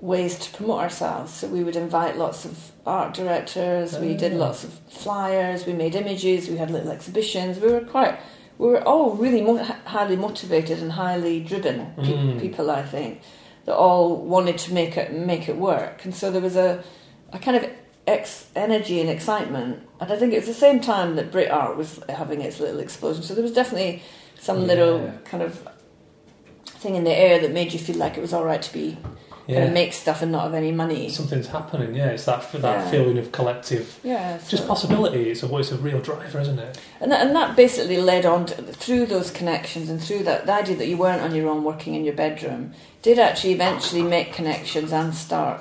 ways 0.00 0.36
to 0.38 0.50
promote 0.56 0.80
ourselves. 0.80 1.32
So 1.32 1.46
we 1.46 1.62
would 1.62 1.76
invite 1.76 2.18
lots 2.18 2.44
of 2.44 2.72
art 2.84 3.14
directors. 3.14 3.96
We 3.98 4.14
did 4.14 4.32
Ah. 4.34 4.36
lots 4.36 4.64
of 4.64 4.72
flyers. 4.88 5.64
We 5.64 5.72
made 5.72 5.94
images. 5.94 6.48
We 6.48 6.56
had 6.56 6.70
little 6.70 6.90
exhibitions. 6.90 7.58
We 7.58 7.72
were 7.72 7.80
quite. 7.80 8.18
We 8.62 8.68
were 8.68 8.82
all 8.92 9.10
really 9.24 9.40
mo- 9.40 9.66
highly 9.96 10.14
motivated 10.14 10.78
and 10.82 10.92
highly 10.92 11.40
driven 11.40 11.76
pe- 11.96 12.12
Mm. 12.16 12.40
people. 12.40 12.70
I 12.70 12.84
think 12.94 13.20
that 13.64 13.74
all 13.74 14.04
wanted 14.34 14.56
to 14.64 14.72
make 14.72 14.96
it 14.96 15.12
make 15.12 15.48
it 15.52 15.56
work. 15.56 16.04
And 16.04 16.14
so 16.14 16.30
there 16.30 16.40
was 16.48 16.56
a 16.56 16.70
a 17.32 17.38
kind 17.40 17.56
of 17.56 17.64
ex- 18.06 18.46
energy 18.54 19.00
and 19.00 19.10
excitement. 19.10 19.80
And 20.00 20.12
I 20.12 20.16
think 20.16 20.32
it 20.32 20.38
was 20.42 20.46
the 20.54 20.62
same 20.66 20.78
time 20.80 21.16
that 21.16 21.32
Brit 21.32 21.50
art 21.50 21.76
was 21.76 21.90
having 22.08 22.40
its 22.40 22.60
little 22.60 22.78
explosion. 22.86 23.22
So 23.24 23.34
there 23.34 23.42
was 23.48 23.52
definitely 23.60 24.00
some 24.48 24.58
little 24.70 24.98
kind 25.30 25.42
of 25.42 25.52
thing 26.82 26.94
in 26.94 27.04
the 27.04 27.16
air 27.26 27.40
that 27.40 27.52
made 27.52 27.72
you 27.72 27.80
feel 27.80 27.96
like 28.04 28.14
it 28.16 28.20
was 28.20 28.32
all 28.32 28.44
right 28.44 28.62
to 28.62 28.72
be 28.72 28.96
Yeah. 29.46 29.60
and 29.64 29.74
make 29.74 29.92
stuff 29.92 30.22
and 30.22 30.30
not 30.30 30.44
have 30.44 30.54
any 30.54 30.70
money. 30.70 31.08
Something's 31.08 31.48
happening, 31.48 31.94
yeah. 31.96 32.10
It's 32.10 32.24
that 32.26 32.50
that 32.52 32.62
Yeah. 32.62 32.90
feeling 32.90 33.18
of 33.18 33.32
collective, 33.32 33.98
Yeah, 34.04 34.38
so- 34.38 34.50
just 34.50 34.68
possibility. 34.68 35.30
It's 35.30 35.42
a, 35.42 35.56
it's 35.56 35.72
a 35.72 35.76
real 35.76 35.98
driver, 36.00 36.40
isn't 36.40 36.58
it? 36.60 36.78
and 37.00 37.10
that, 37.10 37.26
and 37.26 37.34
that 37.34 37.56
basically 37.56 37.96
led 37.96 38.24
on 38.24 38.46
to, 38.46 38.54
through 38.62 39.06
those 39.06 39.30
connections 39.32 39.90
and 39.90 40.00
through 40.00 40.22
that 40.24 40.46
the 40.46 40.52
idea 40.52 40.76
that 40.76 40.86
you 40.86 40.96
weren't 40.96 41.22
on 41.22 41.34
your 41.34 41.48
own 41.48 41.64
working 41.64 41.94
in 41.94 42.04
your 42.04 42.14
bedroom 42.14 42.72
did 43.02 43.18
actually 43.18 43.52
eventually 43.52 44.02
make 44.02 44.32
connections 44.32 44.92
and 44.92 45.12
start 45.14 45.60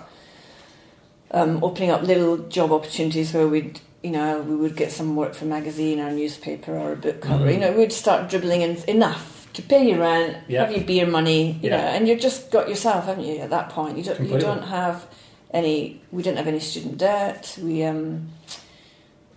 um, 1.31 1.63
opening 1.63 1.89
up 1.89 2.01
little 2.03 2.37
job 2.37 2.71
opportunities 2.71 3.33
where 3.33 3.47
we'd 3.47 3.79
you 4.03 4.11
know 4.11 4.41
we 4.41 4.55
would 4.55 4.75
get 4.75 4.91
some 4.91 5.15
work 5.15 5.33
for 5.33 5.45
a 5.45 5.47
magazine 5.47 5.99
or 5.99 6.07
a 6.07 6.11
newspaper 6.13 6.75
or 6.77 6.93
a 6.93 6.95
book 6.95 7.21
cover. 7.21 7.45
Mm. 7.45 7.53
You 7.53 7.59
know 7.59 7.71
we'd 7.71 7.93
start 7.93 8.29
dribbling 8.29 8.61
in 8.61 8.77
enough 8.87 9.40
to 9.53 9.61
pay 9.61 9.87
your 9.89 9.99
rent, 9.99 10.37
Yeah. 10.47 10.61
have 10.65 10.71
your 10.71 10.83
beer 10.85 11.05
money, 11.07 11.59
you 11.61 11.69
Yeah. 11.69 11.77
know, 11.77 11.83
and 11.95 12.07
you've 12.07 12.19
just 12.21 12.51
got 12.51 12.69
yourself, 12.69 13.05
haven't 13.05 13.25
you? 13.25 13.37
At 13.39 13.49
that 13.49 13.69
point, 13.69 13.97
you 13.97 14.03
don't 14.03 14.19
you 14.29 14.39
don't 14.39 14.63
have 14.63 15.05
any. 15.51 16.01
We 16.11 16.23
didn't 16.23 16.37
have 16.37 16.47
any 16.47 16.59
student 16.59 16.97
debt. 16.97 17.57
We 17.61 17.83
um, 17.83 18.29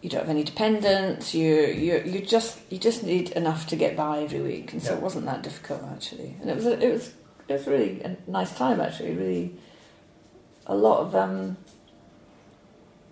you 0.02 0.10
don't 0.10 0.20
have 0.20 0.30
any 0.30 0.44
dependents. 0.44 1.34
You 1.34 1.52
you 1.66 2.02
you 2.04 2.20
just 2.20 2.58
you 2.70 2.78
just 2.78 3.02
need 3.02 3.30
enough 3.30 3.66
to 3.68 3.76
get 3.76 3.96
by 3.96 4.20
every 4.22 4.40
week, 4.40 4.72
and 4.72 4.82
so 4.82 4.90
Yeah. 4.92 4.96
it 4.98 5.02
wasn't 5.02 5.26
that 5.26 5.42
difficult 5.42 5.82
actually. 5.92 6.36
And 6.40 6.50
it 6.50 6.56
was 6.56 6.66
a, 6.66 6.78
it 6.80 6.92
was 6.92 7.10
it 7.48 7.52
was 7.54 7.66
really 7.66 8.00
a 8.02 8.16
nice 8.30 8.52
time 8.56 8.80
actually. 8.80 9.14
Really, 9.14 9.52
a 10.66 10.74
lot 10.76 11.00
of 11.00 11.14
um, 11.14 11.56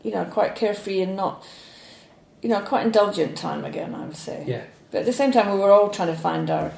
you 0.02 0.10
know, 0.10 0.24
quite 0.24 0.54
carefree 0.54 1.00
and 1.00 1.14
not, 1.16 1.44
you 2.42 2.48
know, 2.48 2.60
quite 2.60 2.84
indulgent 2.86 3.36
time 3.36 3.64
again. 3.64 3.94
I 3.94 4.04
would 4.04 4.16
say. 4.16 4.44
Yeah. 4.46 4.62
But 4.90 5.00
at 5.00 5.06
the 5.06 5.12
same 5.12 5.32
time, 5.32 5.50
we 5.52 5.58
were 5.58 5.70
all 5.70 5.88
trying 5.88 6.08
to 6.14 6.20
find 6.20 6.50
our 6.50 6.70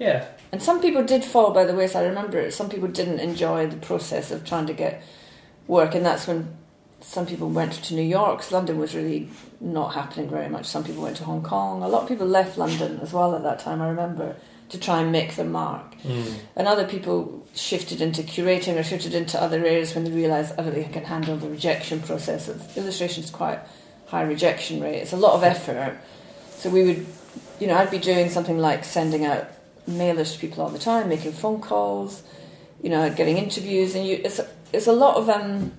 Yeah. 0.00 0.24
and 0.50 0.60
some 0.62 0.80
people 0.80 1.04
did 1.04 1.24
fall 1.24 1.52
by 1.52 1.64
the 1.64 1.74
wayside. 1.74 2.04
I 2.06 2.08
remember 2.08 2.38
it. 2.40 2.52
some 2.54 2.68
people 2.68 2.88
didn't 2.88 3.20
enjoy 3.20 3.66
the 3.68 3.76
process 3.76 4.30
of 4.32 4.44
trying 4.44 4.66
to 4.66 4.72
get 4.72 5.02
work, 5.68 5.94
and 5.94 6.04
that's 6.04 6.26
when 6.26 6.56
some 7.02 7.26
people 7.26 7.48
went 7.50 7.72
to 7.84 7.94
New 7.94 8.02
York. 8.02 8.40
'cause 8.40 8.50
London 8.50 8.78
was 8.78 8.94
really 8.94 9.28
not 9.60 9.94
happening 9.94 10.28
very 10.28 10.48
much. 10.48 10.66
Some 10.66 10.84
people 10.84 11.02
went 11.02 11.16
to 11.18 11.24
Hong 11.24 11.42
Kong. 11.42 11.82
A 11.82 11.88
lot 11.88 12.02
of 12.02 12.08
people 12.08 12.26
left 12.26 12.58
London 12.58 12.98
as 13.02 13.12
well 13.12 13.34
at 13.36 13.42
that 13.42 13.58
time. 13.60 13.80
I 13.82 13.88
remember 13.88 14.36
to 14.70 14.78
try 14.78 15.00
and 15.02 15.10
make 15.12 15.36
their 15.36 15.44
mark, 15.46 15.94
Mm. 16.04 16.32
and 16.56 16.66
other 16.68 16.84
people 16.86 17.42
shifted 17.54 18.00
into 18.00 18.22
curating 18.22 18.78
or 18.78 18.82
shifted 18.82 19.14
into 19.14 19.40
other 19.42 19.58
areas 19.58 19.94
when 19.94 20.04
they 20.04 20.10
realised 20.10 20.54
I 20.58 20.62
don't 20.62 20.72
think 20.74 20.88
I 20.88 20.92
can 20.92 21.04
handle 21.04 21.36
the 21.36 21.48
rejection 21.48 22.00
process 22.00 22.48
illustration. 22.76 23.22
is 23.24 23.30
quite 23.30 23.58
high 24.06 24.22
rejection 24.22 24.80
rate. 24.80 24.98
It's 25.02 25.12
a 25.12 25.16
lot 25.16 25.34
of 25.34 25.42
effort. 25.44 25.96
So 26.56 26.70
we 26.70 26.84
would, 26.84 27.06
you 27.58 27.66
know, 27.66 27.76
I'd 27.76 27.90
be 27.90 27.98
doing 27.98 28.30
something 28.30 28.58
like 28.58 28.84
sending 28.84 29.24
out 29.26 29.44
mailers 29.88 30.34
to 30.34 30.38
people 30.38 30.62
all 30.62 30.70
the 30.70 30.78
time, 30.78 31.08
making 31.08 31.32
phone 31.32 31.60
calls, 31.60 32.22
you 32.82 32.90
know, 32.90 33.12
getting 33.12 33.36
interviews, 33.36 33.94
and 33.94 34.06
you, 34.06 34.20
it's 34.24 34.40
it's 34.72 34.86
a 34.86 34.92
lot 34.92 35.16
of 35.16 35.28
um. 35.28 35.72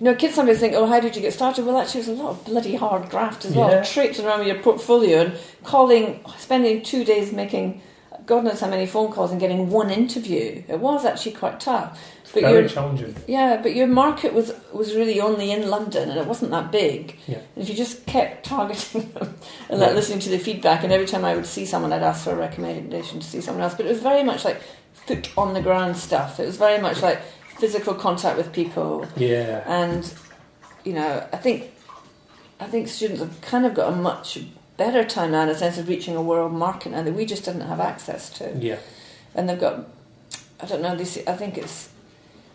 You 0.00 0.06
know, 0.06 0.14
kids 0.16 0.34
sometimes 0.34 0.58
think, 0.58 0.74
"Oh, 0.74 0.86
how 0.86 0.98
did 0.98 1.14
you 1.14 1.22
get 1.22 1.32
started?" 1.32 1.64
Well, 1.64 1.78
actually, 1.78 2.00
it 2.00 2.08
was 2.08 2.18
a 2.18 2.22
lot 2.22 2.30
of 2.30 2.44
bloody 2.44 2.74
hard 2.74 3.08
graft 3.08 3.44
as 3.44 3.54
well. 3.54 3.70
Yeah. 3.70 3.84
Traipsing 3.84 4.26
around 4.26 4.40
with 4.40 4.48
your 4.48 4.58
portfolio 4.58 5.20
and 5.20 5.38
calling, 5.62 6.24
spending 6.38 6.82
two 6.82 7.04
days 7.04 7.32
making, 7.32 7.80
God 8.26 8.44
knows 8.44 8.60
how 8.60 8.68
many 8.68 8.86
phone 8.86 9.10
calls 9.12 9.30
and 9.32 9.40
getting 9.40 9.68
one 9.70 9.90
interview. 9.90 10.62
It 10.68 10.78
was 10.80 11.04
actually 11.04 11.32
quite 11.32 11.58
tough. 11.60 11.98
But 12.32 12.42
Very 12.42 12.60
your 12.60 12.68
challenging. 12.68 13.14
yeah, 13.26 13.60
but 13.62 13.74
your 13.74 13.86
market 13.88 14.32
was 14.32 14.52
was 14.72 14.94
really 14.94 15.20
only 15.20 15.50
in 15.52 15.68
London, 15.68 16.08
and 16.08 16.18
it 16.18 16.26
wasn't 16.26 16.50
that 16.52 16.70
big. 16.72 17.16
Yeah. 17.26 17.38
And 17.54 17.62
if 17.62 17.68
you 17.68 17.74
just 17.74 18.06
kept 18.06 18.46
targeting 18.46 19.10
them 19.12 19.34
and 19.68 19.80
like 19.80 19.90
Yeah. 19.90 19.94
listening 19.94 20.20
to 20.20 20.30
the 20.30 20.38
feedback, 20.38 20.82
and 20.84 20.92
every 20.92 21.06
time 21.06 21.24
I 21.24 21.34
would 21.34 21.46
see 21.46 21.66
someone, 21.66 21.92
I'd 21.92 22.02
ask 22.02 22.24
for 22.24 22.30
a 22.32 22.36
recommendation 22.36 23.20
to 23.20 23.26
see 23.26 23.40
someone 23.40 23.62
else. 23.62 23.74
But 23.74 23.86
it 23.86 23.90
was 23.90 24.00
very 24.00 24.22
much 24.22 24.44
like 24.44 24.60
foot 24.94 25.30
on 25.36 25.52
the 25.52 25.60
ground 25.60 25.96
stuff. 25.96 26.40
It 26.40 26.46
was 26.46 26.56
very 26.56 26.80
much 26.80 27.02
like 27.02 27.20
physical 27.58 27.94
contact 27.94 28.36
with 28.38 28.52
people, 28.52 29.06
Yeah. 29.16 29.62
and 29.66 30.10
you 30.84 30.92
know, 30.94 31.26
I 31.32 31.36
think 31.36 31.70
I 32.60 32.66
think 32.66 32.88
students 32.88 33.20
have 33.20 33.40
kind 33.42 33.66
of 33.66 33.74
got 33.74 33.92
a 33.92 33.96
much 33.96 34.38
better 34.76 35.04
time 35.04 35.32
now 35.32 35.42
in 35.42 35.48
a 35.48 35.54
sense 35.54 35.78
of 35.78 35.88
reaching 35.88 36.16
a 36.16 36.22
world 36.22 36.52
market 36.52 36.92
now 36.92 37.02
that 37.02 37.12
we 37.12 37.24
just 37.26 37.44
didn't 37.44 37.62
have 37.62 37.80
access 37.80 38.30
to. 38.30 38.56
Yeah. 38.58 38.78
and 39.34 39.48
they've 39.48 39.60
got. 39.60 39.86
I 40.60 40.66
don't 40.66 40.82
know. 40.82 40.96
This 40.96 41.18
I 41.26 41.34
think 41.36 41.58
it's. 41.58 41.88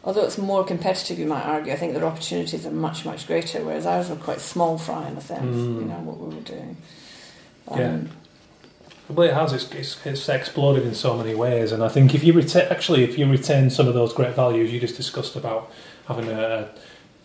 Although 0.04 0.24
it's 0.24 0.38
more 0.38 0.64
competitive, 0.64 1.20
you 1.20 1.26
might 1.26 1.44
argue. 1.44 1.74
I 1.74 1.76
think 1.76 1.94
their 1.94 2.06
opportunities 2.06 2.66
are 2.66 2.72
much, 2.72 3.04
much 3.04 3.28
greater. 3.28 3.64
Whereas 3.64 3.86
ours 3.86 4.10
were 4.10 4.16
quite 4.16 4.40
small 4.40 4.78
fry 4.78 5.10
in 5.10 5.18
a 5.18 5.22
sense. 5.22 5.56
Mm. 5.56 5.82
You 5.82 5.86
know 5.86 6.00
what 6.00 6.18
we 6.18 6.36
were 6.36 6.42
doing. 6.42 6.78
Um, 7.68 7.80
Yeah. 7.80 7.98
Well, 9.10 9.28
it 9.28 9.34
has. 9.34 9.54
It's, 9.54 9.72
it's, 9.72 10.06
it's 10.06 10.30
exploded 10.30 10.86
in 10.86 10.94
so 10.94 11.16
many 11.18 11.34
ways, 11.34 11.72
and 11.72 11.82
I 11.84 11.88
think 11.88 12.14
if 12.14 12.24
you 12.24 12.34
retain, 12.34 12.68
actually, 12.70 13.04
if 13.04 13.18
you 13.18 13.26
retain 13.30 13.70
some 13.70 13.88
of 13.88 13.94
those 13.94 14.14
great 14.14 14.36
values 14.36 14.72
you 14.72 14.80
just 14.82 14.98
discussed 14.98 15.36
about 15.36 15.72
having 16.08 16.28
a, 16.30 16.70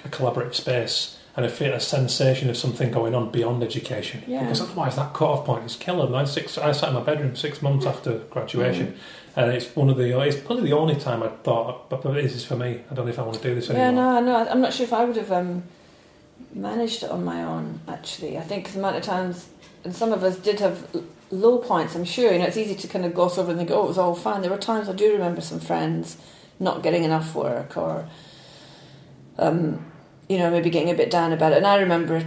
a 0.05 0.09
collaborative 0.09 0.55
space 0.55 1.19
and 1.35 1.47
a, 1.47 1.75
a 1.75 1.81
sensation 1.81 2.51
of 2.51 2.57
something 2.57 2.91
going 2.91 3.15
on 3.15 3.31
beyond 3.31 3.63
education, 3.63 4.23
Yeah. 4.27 4.43
because 4.43 4.61
otherwise 4.61 4.97
that 4.97 5.15
cut-off 5.15 5.47
point 5.47 5.65
is 5.65 5.77
killer. 5.77 6.15
I 6.15 6.25
six, 6.25 6.59
I 6.59 6.73
sat 6.73 6.91
in 6.91 6.95
my 6.95 7.01
bedroom 7.03 7.35
six 7.37 7.63
months 7.63 7.87
after 7.87 8.19
graduation, 8.31 8.95
and 9.35 9.51
it's 9.51 9.75
one 9.75 9.89
of 9.89 9.97
the. 9.97 10.21
It's 10.21 10.37
probably 10.37 10.65
the 10.71 10.77
only 10.77 10.97
time 10.97 11.23
I 11.23 11.29
thought, 11.29 11.89
this 12.13 12.35
is 12.35 12.45
for 12.45 12.57
me. 12.57 12.83
I 12.91 12.95
don't 12.95 13.07
know 13.07 13.13
if 13.13 13.19
I 13.19 13.23
want 13.23 13.37
to 13.39 13.43
do 13.43 13.55
this 13.55 13.69
Yeah, 13.69 13.89
anymore. 13.89 14.21
no, 14.21 14.45
no. 14.45 14.51
I'm 14.51 14.61
not 14.61 14.75
sure 14.75 14.85
if 14.85 14.93
I 14.93 15.05
would 15.07 15.17
have 15.17 15.33
um, 15.33 15.63
managed 16.53 17.03
it 17.03 17.11
on 17.11 17.25
my 17.25 17.43
own. 17.43 17.81
Actually, 17.89 18.37
I 18.37 18.43
think 18.43 18.73
the 18.73 18.79
amount 18.79 18.97
of 18.97 19.03
times, 19.03 19.49
and 19.85 19.95
some 19.97 20.13
of 20.13 20.23
us 20.23 20.37
did 20.37 20.61
have 20.61 20.87
low 21.31 21.57
points. 21.59 21.95
I'm 21.95 22.05
sure. 22.05 22.31
You 22.31 22.41
know, 22.41 22.45
it's 22.45 22.59
easy 22.59 22.75
to 22.75 22.87
kind 22.89 23.07
of 23.07 23.15
gloss 23.15 23.39
over 23.39 23.51
and 23.53 23.59
think, 23.59 23.71
"Oh, 23.71 23.85
it 23.85 23.89
was 23.89 23.97
all 23.97 24.15
fine." 24.15 24.43
There 24.43 24.51
were 24.51 24.59
times 24.59 24.87
I 24.91 24.93
do 24.93 25.11
remember 25.15 25.41
some 25.41 25.61
friends 25.61 26.19
not 26.61 26.83
getting 26.83 27.05
enough 27.05 27.35
work, 27.35 27.75
or 27.79 28.07
um, 29.39 29.85
you 30.33 30.39
know, 30.39 30.51
maybe 30.51 30.71
getting 30.71 30.91
a 30.91 30.95
bit 31.03 31.11
down 31.11 31.31
about 31.33 31.53
it. 31.53 31.59
And 31.59 31.67
I 31.67 31.77
remember, 31.81 32.25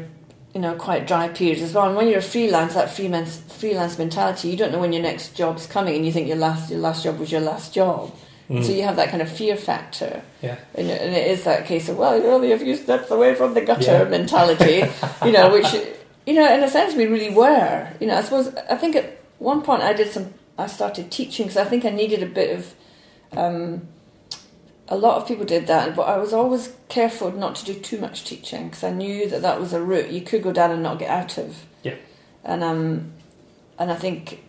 you 0.53 0.61
know, 0.61 0.75
quite 0.75 1.07
dry 1.07 1.27
periods 1.29 1.63
as 1.63 1.73
well. 1.73 1.87
And 1.87 1.95
when 1.97 2.07
you're 2.07 2.19
a 2.19 2.31
freelance, 2.33 2.75
that 2.75 2.89
freelance 2.91 3.37
freelance 3.61 3.97
mentality, 3.97 4.49
you 4.49 4.57
don't 4.57 4.71
know 4.71 4.79
when 4.79 4.93
your 4.93 5.01
next 5.01 5.35
job's 5.35 5.65
coming, 5.65 5.95
and 5.95 6.05
you 6.05 6.11
think 6.11 6.27
your 6.27 6.37
last 6.37 6.69
your 6.69 6.79
last 6.79 7.03
job 7.03 7.17
was 7.19 7.31
your 7.31 7.41
last 7.41 7.73
job. 7.73 8.13
Mm. 8.49 8.63
So 8.63 8.71
you 8.73 8.83
have 8.83 8.97
that 8.97 9.09
kind 9.09 9.23
of 9.23 9.29
fear 9.29 9.55
factor. 9.55 10.21
Yeah. 10.43 10.57
And, 10.75 10.87
and 10.87 11.15
it 11.15 11.27
is 11.31 11.45
that 11.45 11.65
case 11.65 11.89
of, 11.89 11.97
well, 11.97 12.15
you're 12.21 12.31
only 12.31 12.51
a 12.51 12.59
few 12.59 12.75
steps 12.75 13.09
away 13.09 13.33
from 13.33 13.55
the 13.55 13.61
gutter 13.61 14.03
Yeah. 14.03 14.03
mentality, 14.03 14.83
you 15.25 15.31
know, 15.31 15.51
which, 15.51 15.65
you 16.27 16.33
know, 16.35 16.53
in 16.53 16.61
a 16.61 16.69
sense 16.69 16.93
we 16.93 17.07
really 17.07 17.33
were. 17.33 17.89
You 17.99 18.05
know, 18.05 18.17
I 18.17 18.21
suppose, 18.21 18.53
I 18.69 18.75
think 18.75 18.95
at 18.95 19.17
one 19.39 19.63
point 19.63 19.81
I 19.81 19.93
did 19.93 20.11
some, 20.11 20.31
I 20.59 20.67
started 20.67 21.09
teaching 21.09 21.47
because 21.47 21.57
I 21.57 21.65
think 21.65 21.85
I 21.85 21.89
needed 21.89 22.21
a 22.21 22.27
bit 22.27 22.49
of, 22.55 22.61
um, 23.35 23.87
a 24.87 24.95
lot 24.95 25.17
of 25.19 25.27
people 25.27 25.45
did 25.45 25.67
that, 25.67 25.95
but 25.95 26.03
I 26.03 26.17
was 26.17 26.31
always 26.33 26.73
careful 26.89 27.31
not 27.31 27.55
to 27.55 27.65
do 27.65 27.73
too 27.73 27.97
much 27.99 28.23
teaching 28.23 28.65
because 28.69 28.83
I 28.83 28.91
knew 28.91 29.27
that 29.29 29.41
that 29.41 29.59
was 29.59 29.73
a 29.73 29.81
route 29.81 30.11
you 30.11 30.21
could 30.21 30.43
go 30.43 30.51
down 30.53 30.71
and 30.71 30.83
not 30.83 30.99
get 30.99 31.09
out 31.09 31.37
of. 31.37 31.65
Yeah. 31.83 31.95
And 32.43 32.63
um, 32.63 33.11
and 33.79 33.91
I 33.91 33.95
think 33.95 34.43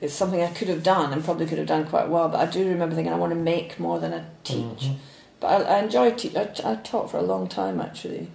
it's 0.00 0.12
something 0.14 0.42
I 0.42 0.48
could 0.48 0.68
have 0.68 0.82
done 0.82 1.12
and 1.12 1.24
probably 1.24 1.46
could 1.46 1.58
have 1.58 1.68
done 1.68 1.86
quite 1.86 2.08
well. 2.08 2.28
But 2.28 2.40
I 2.40 2.50
do 2.50 2.68
remember 2.68 2.94
thinking 2.94 3.12
I 3.12 3.16
want 3.16 3.30
to 3.32 3.38
make 3.38 3.78
more 3.78 4.00
than 4.00 4.12
I 4.12 4.24
teach. 4.42 4.58
Mhm. 4.88 4.96
But 5.40 5.46
I, 5.62 5.76
I 5.76 5.78
enjoyed 5.80 6.18
te- 6.18 6.36
I, 6.36 6.50
I 6.64 6.74
taught 6.76 7.10
for 7.10 7.18
a 7.18 7.22
long 7.22 7.46
time 7.48 7.80
actually, 7.80 8.28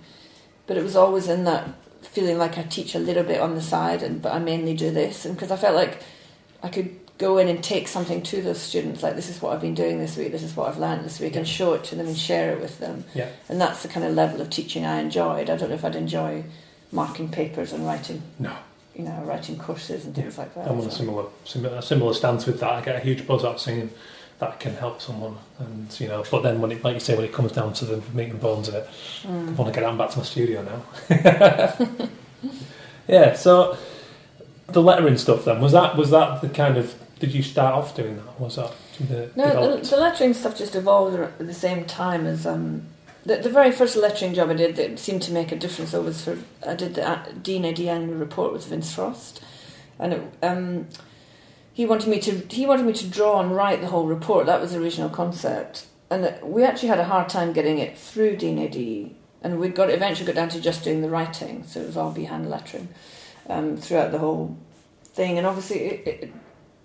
but 0.67 0.77
it 0.77 0.83
was 0.83 0.95
always 0.95 1.27
in 1.27 1.43
that 1.43 1.67
feeling 2.01 2.37
like 2.37 2.57
I 2.57 2.63
teach 2.63 2.95
a 2.95 2.99
little 2.99 3.23
bit 3.23 3.41
on 3.41 3.55
the 3.55 3.61
side, 3.61 4.01
and 4.03 4.21
but 4.21 4.31
I 4.33 4.39
mainly 4.39 4.73
do 4.73 4.89
this, 4.89 5.25
and 5.25 5.35
because 5.35 5.51
I 5.51 5.57
felt 5.57 5.75
like 5.75 6.01
I 6.63 6.69
could 6.69 6.97
go 7.19 7.37
in 7.37 7.47
and 7.49 7.63
take 7.63 7.87
something 7.87 8.23
to 8.23 8.41
those 8.41 8.59
students, 8.59 9.03
like 9.03 9.15
this 9.15 9.29
is 9.29 9.41
what 9.41 9.53
I've 9.53 9.61
been 9.61 9.75
doing 9.75 9.99
this 9.99 10.17
week, 10.17 10.31
this 10.31 10.41
is 10.41 10.55
what 10.55 10.67
I've 10.69 10.79
learned 10.79 11.05
this 11.05 11.19
week, 11.19 11.35
and 11.35 11.47
show 11.47 11.73
it 11.73 11.83
to 11.85 11.95
them 11.95 12.07
and 12.07 12.17
share 12.17 12.53
it 12.53 12.61
with 12.61 12.79
them. 12.79 13.03
Yeah. 13.13 13.29
And 13.49 13.59
that's 13.61 13.83
the 13.83 13.89
kind 13.89 14.05
of 14.05 14.15
level 14.15 14.41
of 14.41 14.49
teaching 14.49 14.85
I 14.85 14.99
enjoyed. 15.01 15.49
I 15.49 15.55
don't 15.57 15.69
know 15.69 15.75
if 15.75 15.85
I'd 15.85 15.95
enjoy 15.95 16.43
marking 16.91 17.29
papers 17.29 17.71
and 17.73 17.85
writing, 17.85 18.23
No. 18.39 18.55
you 18.95 19.03
know, 19.03 19.21
writing 19.25 19.57
courses 19.59 20.05
and 20.05 20.15
things 20.15 20.37
like 20.37 20.55
that. 20.55 20.67
I'm 20.67 20.79
on 20.79 20.87
a 20.87 20.91
similar, 20.91 21.25
similar 21.45 21.77
a 21.77 21.81
similar 21.83 22.13
stance 22.15 22.45
with 22.47 22.59
that. 22.61 22.71
I 22.71 22.81
get 22.81 22.95
a 22.95 22.99
huge 22.99 23.27
buzz 23.27 23.43
out 23.45 23.59
seeing 23.61 23.91
that 24.39 24.57
can 24.61 24.73
help 24.75 25.01
someone, 25.01 25.35
and 25.59 25.99
you 25.99 26.07
know. 26.07 26.23
But 26.31 26.43
then 26.43 26.61
when 26.61 26.71
it, 26.71 26.81
like 26.85 26.93
you 26.93 26.99
say, 27.01 27.13
when 27.17 27.25
it 27.25 27.33
comes 27.33 27.51
down 27.51 27.73
to 27.73 27.85
the 27.85 28.01
meat 28.13 28.29
and 28.29 28.39
bones 28.39 28.69
of 28.69 28.75
it, 28.75 28.87
I 29.25 29.27
Mm. 29.27 29.57
want 29.57 29.73
to 29.73 29.77
get 29.77 29.87
and 29.87 29.97
back 29.97 30.11
to 30.11 30.19
my 30.19 30.23
studio 30.23 30.63
now. 30.63 30.81
yeah. 33.07 33.33
So 33.35 33.77
the 34.67 34.81
lettering 34.81 35.17
stuff 35.17 35.43
then 35.45 35.59
was 35.59 35.73
that 35.73 35.97
was 35.97 36.11
that 36.11 36.41
the 36.41 36.47
kind 36.49 36.77
of 36.77 36.95
did 37.19 37.33
you 37.33 37.43
start 37.43 37.73
off 37.73 37.95
doing 37.95 38.15
that? 38.17 38.39
Was 38.39 38.55
that 38.55 38.73
the, 38.99 39.31
No, 39.35 39.43
the, 39.43 39.49
developed? 39.49 39.89
the 39.89 39.97
lettering 39.97 40.33
stuff 40.33 40.57
just 40.57 40.75
evolved 40.75 41.19
at 41.19 41.37
the 41.39 41.53
same 41.53 41.85
time 41.85 42.25
as 42.25 42.45
um, 42.45 42.87
the, 43.25 43.37
the 43.37 43.49
very 43.49 43.71
first 43.71 43.95
lettering 43.95 44.33
job 44.33 44.49
I 44.49 44.53
did 44.53 44.75
that 44.77 44.99
seemed 44.99 45.21
to 45.23 45.31
make 45.31 45.51
a 45.51 45.55
difference. 45.55 45.91
though, 45.91 46.01
was 46.01 46.23
for 46.23 46.37
I 46.65 46.75
did 46.75 46.95
the 46.95 47.07
uh, 47.07 47.25
D&AD 47.41 47.79
annual 47.79 48.15
report 48.15 48.53
with 48.53 48.65
Vince 48.65 48.93
Frost, 48.93 49.43
and 49.97 50.13
it, 50.13 50.33
um, 50.41 50.87
he 51.73 51.85
wanted 51.85 52.09
me 52.09 52.19
to 52.19 52.37
he 52.49 52.65
wanted 52.65 52.85
me 52.85 52.93
to 52.93 53.07
draw 53.07 53.41
and 53.41 53.55
write 53.55 53.81
the 53.81 53.87
whole 53.87 54.07
report. 54.07 54.45
That 54.45 54.61
was 54.61 54.71
the 54.71 54.79
original 54.79 55.09
concept, 55.09 55.87
and 56.09 56.33
we 56.41 56.63
actually 56.63 56.89
had 56.89 56.99
a 56.99 57.05
hard 57.05 57.29
time 57.29 57.53
getting 57.53 57.79
it 57.79 57.97
through 57.97 58.37
D&AD, 58.37 59.11
and 59.41 59.59
we 59.59 59.69
got 59.69 59.89
eventually 59.89 60.25
got 60.25 60.35
down 60.35 60.49
to 60.49 60.61
just 60.61 60.83
doing 60.83 61.01
the 61.01 61.09
writing, 61.09 61.63
so 61.63 61.81
it 61.81 61.87
was 61.87 61.97
all 61.97 62.11
be 62.11 62.25
hand 62.25 62.49
lettering 62.49 62.87
um, 63.49 63.75
throughout 63.75 64.11
the 64.11 64.19
whole 64.19 64.57
thing. 65.03 65.37
And 65.37 65.45
obviously, 65.45 65.79
it, 65.79 66.07
it, 66.07 66.33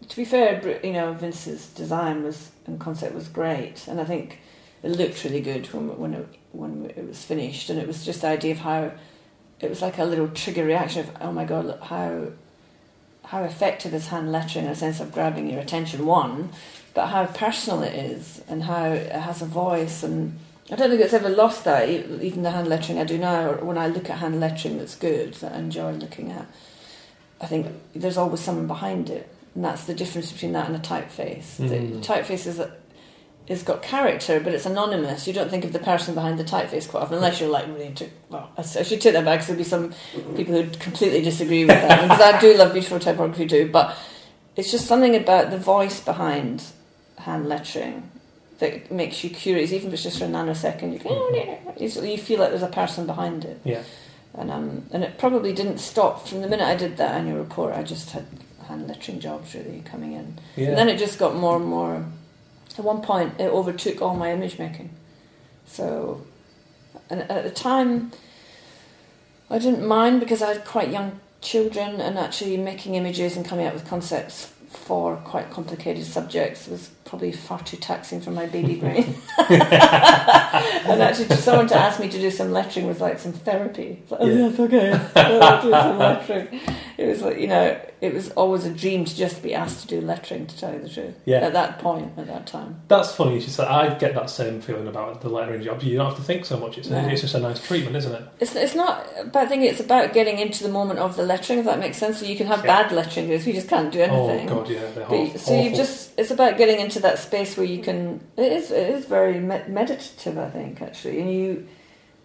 to 0.09 0.17
be 0.17 0.25
fair, 0.25 0.81
you 0.85 0.93
know, 0.93 1.13
Vince's 1.13 1.67
design 1.69 2.23
was 2.23 2.51
and 2.67 2.81
concept 2.81 3.15
was 3.15 3.29
great, 3.29 3.87
and 3.89 4.01
I 4.01 4.05
think 4.05 4.41
it 4.83 4.91
looked 4.91 5.25
really 5.25 5.41
good 5.41 5.67
when 5.73 5.99
when 5.99 6.15
it, 6.15 6.29
when 6.53 6.93
it 6.97 7.07
was 7.07 7.25
finished. 7.25 7.71
And 7.71 7.79
it 7.79 7.87
was 7.87 8.05
just 8.05 8.23
the 8.23 8.29
idea 8.29 8.53
of 8.53 8.59
how 8.59 8.93
it 9.61 9.71
was 9.71 9.83
like 9.83 9.99
a 9.99 10.05
little 10.05 10.29
trigger 10.29 10.65
reaction 10.65 11.01
of 11.01 11.17
oh 11.21 11.33
my 11.33 11.45
god, 11.45 11.67
look 11.67 11.83
how 11.83 12.29
how 13.25 13.43
effective 13.43 13.95
is 13.95 14.09
hand 14.09 14.31
lettering 14.31 14.67
in 14.67 14.71
a 14.71 14.75
sense 14.75 15.01
of 15.01 15.13
grabbing 15.13 15.49
your 15.51 15.61
attention. 15.61 16.07
One, 16.07 16.51
but 16.93 17.09
how 17.09 17.27
personal 17.27 17.83
it 17.83 17.95
is, 17.95 18.43
and 18.49 18.65
how 18.65 18.93
it 18.93 19.13
has 19.13 19.43
a 19.43 19.47
voice 19.47 20.03
and. 20.03 20.39
I 20.73 20.77
don't 20.77 20.89
think 20.89 21.03
it's 21.03 21.13
ever 21.13 21.29
lost 21.29 21.65
that, 21.65 21.91
even 21.91 22.43
the 22.43 22.51
hand 22.51 22.69
lettering 22.69 22.99
I 22.99 23.05
do 23.05 23.19
now, 23.19 23.51
or 23.51 23.65
when 23.67 23.77
I 23.77 23.87
look 23.87 24.09
at 24.09 24.21
hand 24.21 24.41
lettering 24.41 24.79
that's 24.79 24.95
good, 24.95 25.35
that 25.35 25.53
I 25.53 25.59
enjoy 25.59 25.93
looking 25.93 26.33
at. 26.33 26.47
I 27.39 27.45
think 27.45 27.67
there's 27.95 28.17
always 28.17 28.41
someone 28.41 28.67
behind 28.67 29.11
it, 29.11 29.29
and 29.55 29.65
that's 29.65 29.85
the 29.85 29.95
difference 29.95 30.33
between 30.33 30.53
that 30.53 30.67
and 30.67 30.77
a 30.77 30.81
typeface. 30.81 31.57
The 31.57 31.65
Mm. 31.77 32.05
typeface 32.05 32.47
is 32.47 32.61
is 33.47 33.63
got 33.63 33.83
character, 33.83 34.41
but 34.41 34.55
it's 34.55 34.65
anonymous. 34.65 35.27
You 35.27 35.35
don't 35.35 35.51
think 35.51 35.67
of 35.67 35.73
the 35.75 35.79
person 35.79 36.15
behind 36.15 36.39
the 36.39 36.45
typeface 36.45 36.89
quite 36.89 37.03
often, 37.03 37.17
unless 37.17 37.41
you're 37.41 37.51
like 37.51 37.67
really 37.67 37.85
into. 37.87 38.09
Well, 38.31 38.49
I 38.57 38.63
should 38.63 39.03
take 39.03 39.13
that 39.13 39.25
back 39.27 39.41
because 39.41 39.49
there'll 39.49 39.59
be 39.59 39.65
some 39.65 39.93
people 40.35 40.55
who 40.55 40.71
completely 40.79 41.21
disagree 41.21 41.67
with 41.67 41.77
that. 41.77 42.01
Because 42.09 42.21
I 42.23 42.41
do 42.41 42.55
love 42.57 42.73
beautiful 42.73 42.99
typography 42.99 43.47
too, 43.47 43.69
but 43.71 43.95
it's 44.57 44.71
just 44.71 44.87
something 44.87 45.15
about 45.15 45.51
the 45.51 45.59
voice 45.59 46.01
behind 46.01 46.63
hand 47.19 47.47
lettering 47.47 48.11
that 48.61 48.91
makes 48.91 49.23
you 49.23 49.29
curious, 49.29 49.73
even 49.73 49.89
if 49.89 49.95
it's 49.95 50.03
just 50.05 50.19
for 50.19 50.25
a 50.25 50.29
nanosecond. 50.29 50.95
You, 50.95 50.99
go, 51.01 51.75
you 51.79 52.13
you 52.13 52.17
feel 52.19 52.39
like 52.41 52.49
there's 52.49 52.63
a 52.63 52.69
person 52.69 53.05
behind 53.07 53.45
it. 53.45 53.61
Yeah. 53.65 53.83
And 54.37 54.51
um, 54.51 54.87
and 54.91 55.05
it 55.05 55.19
probably 55.19 55.53
didn't 55.53 55.79
stop 55.79 56.27
from 56.27 56.41
the 56.41 56.49
minute 56.49 56.67
I 56.67 56.77
did 56.77 56.97
that 56.97 57.15
annual 57.15 57.39
report. 57.41 57.75
I 57.75 57.83
just 57.83 58.13
had 58.13 58.25
hand 58.65 58.89
lettering 58.89 59.21
jobs 59.21 59.55
really 59.55 59.83
coming 59.85 60.13
in, 60.13 60.39
Yeah. 60.57 60.69
and 60.69 60.79
then 60.79 60.89
it 60.89 60.99
just 60.99 61.19
got 61.19 61.35
more 61.35 61.57
and 61.57 61.67
more. 61.67 62.05
At 62.79 62.85
one 62.85 63.01
point, 63.03 63.41
it 63.41 63.49
overtook 63.51 64.03
all 64.03 64.15
my 64.17 64.33
image 64.33 64.59
making. 64.59 64.91
So, 65.67 66.23
and 67.09 67.23
at 67.31 67.45
the 67.45 67.51
time, 67.51 68.13
I 69.51 69.59
didn't 69.59 69.87
mind 69.87 70.21
because 70.21 70.43
I 70.43 70.49
had 70.55 70.65
quite 70.65 70.91
young 70.91 71.21
children, 71.41 72.01
and 72.01 72.19
actually 72.19 72.57
making 72.57 72.95
images 72.95 73.37
and 73.37 73.45
coming 73.47 73.67
up 73.67 73.75
with 73.75 73.87
concepts 73.87 74.51
for 74.71 75.17
quite 75.17 75.51
complicated 75.51 76.05
subjects 76.05 76.67
was 76.67 76.89
probably 77.15 77.31
far 77.31 77.63
too 77.63 77.77
taxing 77.77 78.21
for 78.21 78.33
my 78.33 78.45
baby 78.47 78.75
brain. 78.81 79.15
and 79.39 81.01
actually, 81.01 81.29
someone 81.37 81.69
to 81.69 81.77
ask 81.77 82.01
me 82.01 82.09
to 82.09 82.19
do 82.19 82.29
some 82.29 82.51
lettering 82.51 82.87
was 82.89 83.01
like 83.01 83.21
some 83.21 83.33
therapy. 83.33 84.01
It's 84.03 84.11
like, 84.11 84.21
oh, 84.21 84.27
Yeah. 84.27 84.49
yes, 84.49 84.59
okay, 84.59 84.91
I'll 85.17 85.63
do 85.63 85.71
some 85.71 85.99
lettering. 85.99 86.61
It 86.99 87.07
was 87.07 87.23
like, 87.23 87.39
you 87.39 87.47
know, 87.47 87.81
it 88.01 88.13
was 88.13 88.31
always 88.33 88.65
a 88.65 88.71
dream 88.73 89.05
to 89.05 89.17
just 89.17 89.43
be 89.45 89.55
asked 89.55 89.83
to 89.83 89.87
do 89.87 90.01
lettering, 90.01 90.47
to 90.49 90.59
tell 90.59 90.73
you 90.73 90.81
the 90.81 90.89
truth. 90.89 91.15
Yeah. 91.25 91.39
At 91.39 91.53
that 91.53 91.79
point, 91.79 92.13
at 92.19 92.27
that 92.27 92.47
time. 92.49 92.83
That's 92.89 93.15
funny. 93.15 93.41
She 93.41 93.51
said, 93.51 93.69
I 93.69 93.95
get 93.95 94.15
that 94.15 94.29
same 94.29 94.61
feeling 94.61 94.89
about 94.89 95.21
the 95.21 95.29
lettering 95.29 95.63
job. 95.63 95.83
You 95.85 95.97
don't 95.97 96.07
have 96.07 96.17
to 96.17 96.23
think 96.23 96.45
so 96.45 96.59
much. 96.59 96.79
It's, 96.79 96.89
No. 96.91 96.99
it's 97.09 97.21
just 97.23 97.35
a 97.35 97.39
nice 97.41 97.65
treatment, 97.65 97.95
isn't 97.97 98.13
it? 98.13 98.23
It's, 98.41 98.55
it's 98.57 98.75
not, 98.75 99.07
but 99.33 99.37
I 99.45 99.47
think 99.47 99.63
it's 99.63 99.81
about 99.81 100.13
getting 100.13 100.39
into 100.41 100.65
the 100.65 100.69
moment 100.71 100.99
of 100.99 101.17
the 101.17 101.23
lettering, 101.25 101.61
if 101.61 101.65
that 101.67 101.79
makes 101.79 101.97
sense. 101.97 102.19
So 102.19 102.27
you 102.27 102.37
can 102.37 102.47
have 102.49 102.65
Yeah. 102.65 102.83
bad 102.83 102.93
lettering 102.93 103.29
days, 103.29 103.47
we 103.47 103.53
just 103.53 103.69
can't 103.69 103.93
do 103.93 104.01
oh, 104.01 104.29
anything. 104.29 104.51
Oh 104.51 104.57
god, 104.61 104.69
yeah. 104.71 104.81
They're 104.95 105.07
But, 105.07 105.15
awful. 105.15 105.39
so 105.39 105.61
you 105.63 105.75
just 105.75 106.11
it's 106.19 106.31
about 106.31 106.59
getting 106.59 106.81
into 106.81 107.01
that 107.05 107.19
space 107.19 107.57
where 107.57 107.67
you 107.67 107.83
can 107.83 108.19
it 108.39 108.51
is 108.51 108.71
it 108.71 108.89
is 108.89 109.05
very 109.05 109.39
meditative 109.39 110.39
I 110.39 110.49
think 110.51 110.81
actually 110.81 111.21
and 111.21 111.31
you 111.31 111.69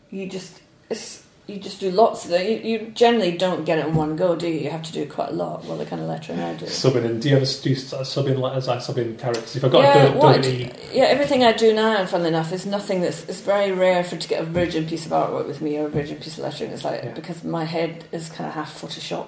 you 0.10 0.28
just 0.28 0.62
it's 0.90 1.26
you 1.48 1.58
just 1.60 1.80
do 1.82 1.90
lots 1.92 2.24
of 2.26 2.32
it 2.32 2.44
you, 2.50 2.58
you 2.72 2.92
generally 2.92 3.36
don't 3.38 3.66
get 3.66 3.78
it 3.80 3.88
in 3.88 3.94
one 3.96 4.16
go 4.16 4.36
do 4.38 4.48
you 4.48 4.60
you 4.66 4.70
have 4.70 4.84
to 4.84 4.94
do 4.94 5.06
quite 5.06 5.30
a 5.30 5.34
lot 5.34 5.66
well 5.66 5.78
the 5.78 5.86
kind 5.86 6.02
of 6.02 6.08
lettering 6.08 6.40
I 6.40 6.54
do 6.54 6.66
subbing 6.66 7.04
in. 7.04 7.20
Do 7.20 7.28
you 7.30 7.36
ever 7.36 7.46
do 7.46 7.76
sub 7.76 8.28
in 8.28 8.40
letters? 8.40 8.70
I 8.70 8.78
sub 8.80 8.98
in 9.00 9.18
characters. 9.18 9.56
If 9.58 9.66
I've 9.66 9.72
got 9.72 9.84
yeah, 9.84 10.06
to 10.06 10.12
do, 10.14 10.18
what 10.18 10.36
I 10.38 10.42
do 10.42 10.58
do- 10.66 10.72
yeah, 10.94 11.06
everything 11.16 11.44
I 11.44 11.52
do 11.52 11.74
now, 11.74 12.06
funnily 12.06 12.30
enough, 12.30 12.54
is 12.54 12.66
nothing 12.66 13.02
that's. 13.02 13.28
It's 13.28 13.42
very 13.42 13.72
rare 13.72 14.04
for 14.04 14.16
to 14.16 14.28
get 14.28 14.42
a 14.42 14.46
virgin 14.46 14.86
piece 14.86 15.06
of 15.08 15.12
artwork 15.12 15.48
with 15.48 15.60
me 15.60 15.78
or 15.80 15.88
a 15.88 15.90
virgin 15.90 16.18
piece 16.18 16.38
of 16.38 16.44
lettering. 16.44 16.72
It's 16.72 16.86
like 16.86 17.04
Yeah. 17.04 17.14
because 17.14 17.44
my 17.44 17.66
head 17.66 18.06
is 18.12 18.30
kind 18.30 18.48
of 18.48 18.54
half 18.54 18.80
Photoshop. 18.82 19.28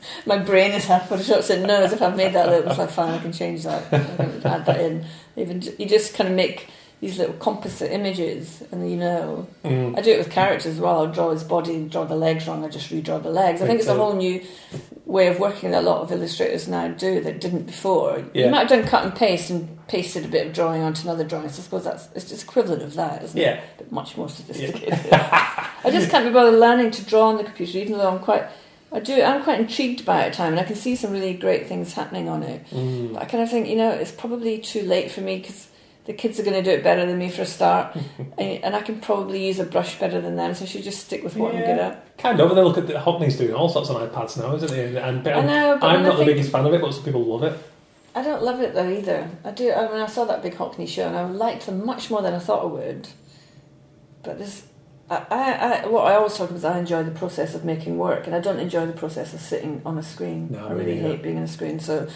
my 0.26 0.38
brain 0.38 0.72
is 0.72 0.84
half 0.84 1.08
photoshopped. 1.08 1.44
So 1.44 1.64
no, 1.64 1.82
as 1.82 1.92
if 1.92 2.02
I've 2.02 2.16
made 2.16 2.32
that. 2.34 2.48
Look, 2.48 2.66
it's 2.66 2.78
like 2.78 2.90
fine, 2.90 3.14
I 3.14 3.18
can 3.18 3.32
change 3.32 3.64
that. 3.64 3.92
I 3.92 3.98
can 3.98 4.46
add 4.46 4.66
that 4.66 4.80
in. 4.80 5.04
Even 5.36 5.62
you 5.78 5.86
just 5.86 6.14
kind 6.14 6.28
of 6.28 6.34
make 6.36 6.68
these 7.00 7.16
little 7.16 7.34
composite 7.34 7.92
images, 7.92 8.60
and 8.72 8.90
you 8.90 8.96
know, 8.96 9.46
Mm. 9.64 9.96
I 9.96 10.00
do 10.02 10.10
it 10.10 10.18
with 10.18 10.30
characters 10.30 10.74
as 10.74 10.80
well. 10.80 11.00
I'll 11.00 11.12
draw 11.12 11.30
his 11.30 11.44
body, 11.44 11.84
draw 11.86 12.04
the 12.04 12.16
legs 12.16 12.48
wrong. 12.48 12.64
I 12.64 12.68
just 12.68 12.90
redraw 12.90 13.22
the 13.22 13.30
legs. 13.30 13.62
I 13.62 13.66
think 13.66 13.78
it's 13.78 13.88
a 13.88 13.94
whole 13.94 14.16
new 14.16 14.42
way 15.06 15.28
of 15.28 15.38
working 15.38 15.70
that 15.70 15.82
a 15.84 15.86
lot 15.86 16.02
of 16.02 16.10
illustrators 16.10 16.66
now 16.68 16.88
do 16.88 17.20
that 17.20 17.40
didn't 17.40 17.66
before. 17.66 18.24
Yeah. 18.34 18.46
You 18.46 18.50
might 18.50 18.68
have 18.68 18.68
done 18.68 18.84
cut 18.84 19.04
and 19.04 19.14
paste 19.14 19.48
and 19.50 19.78
pasted 19.86 20.24
a 20.24 20.28
bit 20.28 20.46
of 20.48 20.52
drawing 20.52 20.82
onto 20.82 21.02
another 21.02 21.22
drawing. 21.24 21.48
So 21.50 21.60
I 21.60 21.62
suppose 21.64 21.84
that's 21.84 22.08
it's 22.16 22.28
just 22.28 22.42
equivalent 22.42 22.82
of 22.82 22.94
that, 22.94 23.22
isn't 23.22 23.38
it? 23.38 23.42
Yeah. 23.42 23.60
But 23.76 23.92
much 23.92 24.16
more 24.16 24.28
sophisticated. 24.28 24.92
I 25.12 25.90
just 25.90 26.10
can't 26.10 26.24
be 26.26 26.32
bothered 26.32 26.58
learning 26.58 26.90
to 26.92 27.04
draw 27.04 27.28
on 27.28 27.36
the 27.36 27.44
computer, 27.44 27.78
even 27.78 27.98
though 27.98 28.10
I'm 28.10 28.18
quite. 28.18 28.44
I 28.90 29.00
do. 29.00 29.22
I'm 29.22 29.42
quite 29.42 29.60
intrigued 29.60 30.04
by 30.04 30.22
it 30.22 30.28
at 30.28 30.32
time, 30.34 30.52
and 30.52 30.60
I 30.60 30.64
can 30.64 30.76
see 30.76 30.96
some 30.96 31.12
really 31.12 31.34
great 31.34 31.66
things 31.66 31.92
happening 31.92 32.28
on 32.28 32.42
it. 32.42 32.66
Mm. 32.70 33.14
But 33.14 33.22
I 33.22 33.24
kind 33.26 33.42
of 33.42 33.50
think, 33.50 33.68
you 33.68 33.76
know, 33.76 33.90
it's 33.90 34.12
probably 34.12 34.58
too 34.58 34.82
late 34.82 35.10
for 35.10 35.20
me 35.20 35.38
because 35.38 35.68
the 36.06 36.14
kids 36.14 36.40
are 36.40 36.42
going 36.42 36.56
to 36.56 36.62
do 36.62 36.70
it 36.70 36.82
better 36.82 37.04
than 37.04 37.18
me 37.18 37.28
for 37.30 37.42
a 37.42 37.46
start, 37.46 37.94
and, 38.38 38.64
and 38.64 38.74
I 38.74 38.80
can 38.80 39.00
probably 39.00 39.46
use 39.46 39.58
a 39.58 39.64
brush 39.64 39.98
better 39.98 40.20
than 40.22 40.36
them. 40.36 40.54
So 40.54 40.64
I 40.64 40.68
should 40.68 40.84
just 40.84 41.04
stick 41.04 41.22
with 41.22 41.36
what 41.36 41.54
I'm 41.54 41.60
good 41.60 41.78
at. 41.78 42.16
Kind 42.16 42.40
of. 42.40 42.48
And 42.48 42.58
then 42.58 42.64
look 42.64 42.78
at 42.78 42.86
the 42.86 42.94
Hockney's 42.94 43.36
doing 43.36 43.52
all 43.52 43.68
sorts 43.68 43.90
on 43.90 44.08
iPads 44.08 44.38
now, 44.38 44.54
isn't 44.56 44.72
he? 44.72 44.96
And, 44.96 44.98
and 44.98 45.28
I 45.28 45.42
know, 45.42 45.78
but 45.78 45.86
I'm 45.86 46.02
not 46.02 46.18
the 46.18 46.24
biggest 46.24 46.50
fan 46.50 46.64
of 46.64 46.72
it, 46.72 46.80
but 46.80 46.92
some 46.94 47.04
people 47.04 47.24
love 47.24 47.42
it. 47.42 47.58
I 48.14 48.22
don't 48.22 48.42
love 48.42 48.60
it 48.60 48.74
though 48.74 48.88
either. 48.88 49.30
I 49.44 49.50
do. 49.50 49.72
I 49.72 49.86
mean, 49.86 50.00
I 50.00 50.06
saw 50.06 50.24
that 50.24 50.42
big 50.42 50.54
Hockney 50.54 50.88
show, 50.88 51.06
and 51.06 51.16
I 51.16 51.24
liked 51.24 51.66
them 51.66 51.84
much 51.84 52.10
more 52.10 52.22
than 52.22 52.34
I 52.34 52.38
thought 52.38 52.62
I 52.62 52.66
would. 52.66 53.08
But 54.22 54.38
this, 54.38 54.66
I, 55.10 55.82
I, 55.84 55.86
what 55.86 56.06
I 56.06 56.14
always 56.16 56.34
talk 56.36 56.50
about 56.50 56.56
is 56.58 56.64
I 56.64 56.78
enjoy 56.78 57.02
the 57.02 57.10
process 57.10 57.54
of 57.54 57.64
making 57.64 57.96
work, 57.98 58.26
and 58.26 58.34
I 58.36 58.40
don't 58.40 58.58
enjoy 58.58 58.86
the 58.86 58.92
process 58.92 59.32
of 59.32 59.40
sitting 59.40 59.80
on 59.86 59.96
a 59.96 60.02
screen. 60.02 60.48
No, 60.50 60.68
I 60.68 60.72
really 60.72 60.98
hate 60.98 61.22
being 61.22 61.38
on 61.38 61.44
a 61.44 61.48
screen. 61.48 61.80
So, 61.80 62.08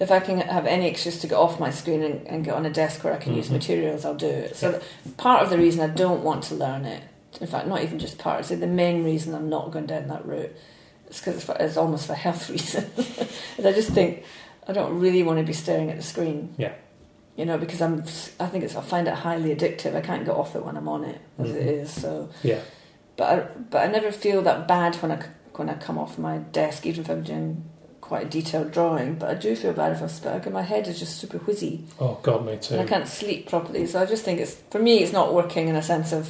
if 0.00 0.10
I 0.10 0.18
can 0.18 0.38
have 0.38 0.66
any 0.66 0.88
excuse 0.88 1.20
to 1.20 1.26
get 1.28 1.36
off 1.36 1.60
my 1.60 1.70
screen 1.70 2.02
and, 2.02 2.26
and 2.26 2.44
get 2.44 2.54
on 2.54 2.64
a 2.66 2.70
desk 2.70 3.04
where 3.04 3.12
I 3.12 3.18
can 3.18 3.34
use 3.34 3.48
Mhm. 3.48 3.52
materials, 3.52 4.04
I'll 4.04 4.14
do 4.14 4.26
it. 4.26 4.56
So, 4.56 4.80
part 5.16 5.42
of 5.42 5.50
the 5.50 5.58
reason 5.58 5.80
I 5.88 5.92
don't 5.94 6.24
want 6.24 6.42
to 6.44 6.54
learn 6.54 6.84
it, 6.86 7.02
in 7.40 7.46
fact, 7.46 7.68
not 7.68 7.82
even 7.82 7.98
just 7.98 8.18
part, 8.18 8.44
so 8.46 8.56
the 8.56 8.66
main 8.66 9.04
reason 9.04 9.34
I'm 9.34 9.48
not 9.48 9.70
going 9.70 9.86
down 9.86 10.08
that 10.08 10.24
route, 10.26 10.52
is 11.08 11.18
because 11.18 11.36
it's, 11.36 11.44
for- 11.44 11.56
it's 11.60 11.76
almost 11.76 12.06
for 12.06 12.14
health 12.26 12.48
reasons. 12.50 12.88
I 13.64 13.72
just 13.72 13.90
think 13.90 14.24
I 14.66 14.72
don't 14.72 14.98
really 14.98 15.22
want 15.22 15.38
to 15.38 15.44
be 15.44 15.52
staring 15.52 15.90
at 15.90 15.96
the 15.96 16.02
screen. 16.02 16.54
Yeah. 16.56 16.72
You 17.40 17.46
know, 17.46 17.56
because 17.56 17.80
I'm, 17.80 18.00
I 18.38 18.46
think 18.50 18.64
it's, 18.64 18.76
I 18.76 18.82
find 18.82 19.08
it 19.08 19.14
highly 19.14 19.54
addictive. 19.56 19.96
I 19.96 20.02
can't 20.02 20.26
get 20.26 20.34
off 20.36 20.54
it 20.54 20.62
when 20.66 20.76
I'm 20.76 20.88
on 20.88 21.04
it, 21.04 21.18
as 21.38 21.50
it 21.50 21.62
Mhm. 21.66 21.82
is. 21.82 21.90
So, 21.90 22.28
Yeah. 22.42 22.60
but 23.16 23.26
I, 23.32 23.36
but 23.70 23.78
I 23.78 23.90
never 23.90 24.12
feel 24.12 24.42
that 24.42 24.68
bad 24.68 24.96
when 24.96 25.10
I 25.12 25.18
when 25.56 25.70
I 25.70 25.74
come 25.86 25.96
off 25.98 26.18
my 26.18 26.36
desk, 26.38 26.84
even 26.86 27.00
if 27.04 27.08
I'm 27.10 27.22
doing 27.22 27.64
quite 28.02 28.26
a 28.26 28.28
detailed 28.28 28.72
drawing. 28.72 29.14
But 29.14 29.28
I 29.30 29.34
do 29.34 29.56
feel 29.56 29.72
bad 29.72 29.92
if 29.92 30.02
I 30.02 30.06
spit. 30.08 30.52
My 30.52 30.62
head 30.62 30.86
is 30.86 30.98
just 30.98 31.18
super 31.18 31.38
whizzy, 31.38 31.74
Oh 31.98 32.18
God, 32.22 32.44
me 32.44 32.58
too. 32.58 32.74
and 32.74 32.82
I 32.82 32.86
can't 32.86 33.08
sleep 33.08 33.48
properly. 33.48 33.86
So 33.86 34.02
I 34.02 34.06
just 34.06 34.22
think 34.24 34.38
it's 34.40 34.56
for 34.70 34.78
me, 34.78 34.98
it's 35.02 35.12
not 35.12 35.32
working 35.32 35.68
in 35.68 35.76
a 35.76 35.82
sense 35.82 36.12
of 36.12 36.24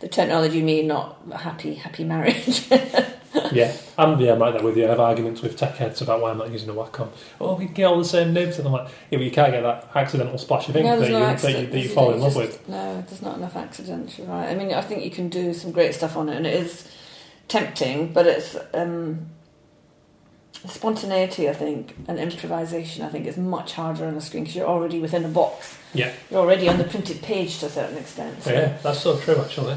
the 0.00 0.08
technology. 0.08 0.60
Me 0.62 0.82
not 0.82 1.16
happy 1.48 1.74
happy 1.86 2.04
marriage. 2.04 2.68
yeah, 3.52 3.74
I'm 3.96 4.18
yeah, 4.20 4.32
I'm 4.32 4.38
right 4.40 4.52
there 4.52 4.62
with 4.62 4.76
you. 4.76 4.86
I 4.86 4.88
have 4.90 5.00
arguments 5.00 5.40
with 5.42 5.56
tech 5.56 5.76
heads 5.76 6.00
about 6.02 6.20
why 6.20 6.30
I'm 6.30 6.38
not 6.38 6.50
using 6.50 6.68
a 6.68 6.72
Wacom. 6.74 7.08
Oh, 7.40 7.54
we 7.54 7.66
can 7.66 7.74
get 7.74 7.84
all 7.84 7.98
the 7.98 8.04
same 8.04 8.32
nibs, 8.32 8.58
and 8.58 8.66
I'm 8.66 8.72
like, 8.72 8.88
yeah, 9.10 9.18
but 9.18 9.24
you 9.24 9.30
can't 9.30 9.52
get 9.52 9.62
that 9.62 9.90
accidental 9.94 10.36
splash 10.38 10.68
of 10.68 10.76
ink 10.76 10.84
No, 10.86 10.92
that, 10.92 10.98
there's 11.00 11.08
you, 11.10 11.14
no 11.14 11.20
that 11.20 11.26
you 11.28 11.32
accident. 11.34 11.72
that 11.72 11.80
you 11.80 11.88
fall 11.88 12.12
in 12.12 12.20
love 12.20 12.34
just- 12.34 12.36
with. 12.60 12.68
No, 12.68 13.02
there's 13.08 13.22
not 13.22 13.36
enough 13.38 13.56
accidents. 13.56 14.18
You're 14.18 14.26
right. 14.28 14.48
I 14.48 14.54
mean, 14.54 14.72
I 14.74 14.80
think 14.82 15.04
you 15.04 15.10
can 15.10 15.28
do 15.28 15.54
some 15.54 15.72
great 15.72 15.94
stuff 15.94 16.16
on 16.16 16.28
it, 16.28 16.36
and 16.36 16.46
it 16.46 16.54
is 16.54 16.90
tempting, 17.48 18.12
but 18.12 18.26
it's 18.26 18.56
um, 18.74 19.26
spontaneity. 20.66 21.48
I 21.48 21.52
think 21.54 21.94
and 22.08 22.18
improvisation. 22.18 23.04
I 23.04 23.08
think 23.08 23.26
is 23.26 23.36
much 23.36 23.72
harder 23.72 24.06
on 24.06 24.14
the 24.14 24.20
screen 24.20 24.44
because 24.44 24.56
you're 24.56 24.66
already 24.68 24.98
within 25.00 25.24
a 25.24 25.28
box. 25.28 25.78
Yeah. 25.94 26.12
you're 26.30 26.40
already 26.40 26.68
on 26.68 26.78
the 26.78 26.84
printed 26.84 27.20
page 27.22 27.58
to 27.58 27.66
a 27.66 27.68
certain 27.68 27.98
extent. 27.98 28.42
So, 28.42 28.52
Yeah, 28.52 28.78
that's 28.82 29.00
so 29.00 29.18
true 29.18 29.36
actually. 29.40 29.76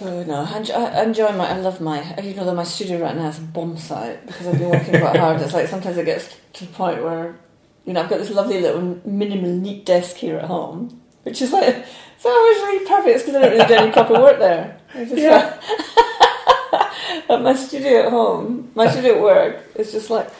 So 0.00 0.22
no, 0.22 0.48
I 0.48 0.56
enjoy, 0.56 0.74
I 0.74 1.02
enjoy 1.02 1.32
my. 1.32 1.50
I 1.50 1.58
love 1.58 1.78
my. 1.82 2.14
Even 2.24 2.46
though 2.46 2.54
my 2.54 2.64
studio 2.64 3.02
right 3.02 3.14
now 3.14 3.28
is 3.28 3.36
a 3.38 3.42
bomb 3.42 3.76
site 3.76 4.26
because 4.26 4.46
I've 4.46 4.58
been 4.58 4.70
working 4.70 4.98
quite 4.98 5.16
hard. 5.16 5.42
It's 5.42 5.52
like 5.52 5.68
sometimes 5.68 5.98
it 5.98 6.06
gets 6.06 6.34
to 6.54 6.64
the 6.64 6.72
point 6.72 7.04
where, 7.04 7.38
you 7.84 7.92
know, 7.92 8.02
I've 8.02 8.08
got 8.08 8.18
this 8.18 8.30
lovely 8.30 8.62
little 8.62 8.98
minimal 9.04 9.50
neat 9.50 9.84
desk 9.84 10.16
here 10.16 10.38
at 10.38 10.46
home, 10.46 11.02
which 11.24 11.42
is 11.42 11.52
like 11.52 11.84
so 12.16 12.30
always 12.30 12.56
really 12.56 12.86
perfect. 12.86 13.14
It's 13.14 13.24
because 13.24 13.36
I 13.36 13.40
don't 13.42 13.52
really 13.52 13.68
do 13.68 13.74
any 13.74 13.92
proper 13.92 14.14
work 14.14 14.38
there. 14.38 14.80
Yeah. 14.94 15.60
at 17.28 17.42
my 17.42 17.54
studio 17.54 18.06
at 18.06 18.10
home, 18.10 18.70
my 18.74 18.90
studio 18.90 19.16
at 19.16 19.22
work 19.22 19.64
is 19.74 19.92
just 19.92 20.08
like 20.08 20.30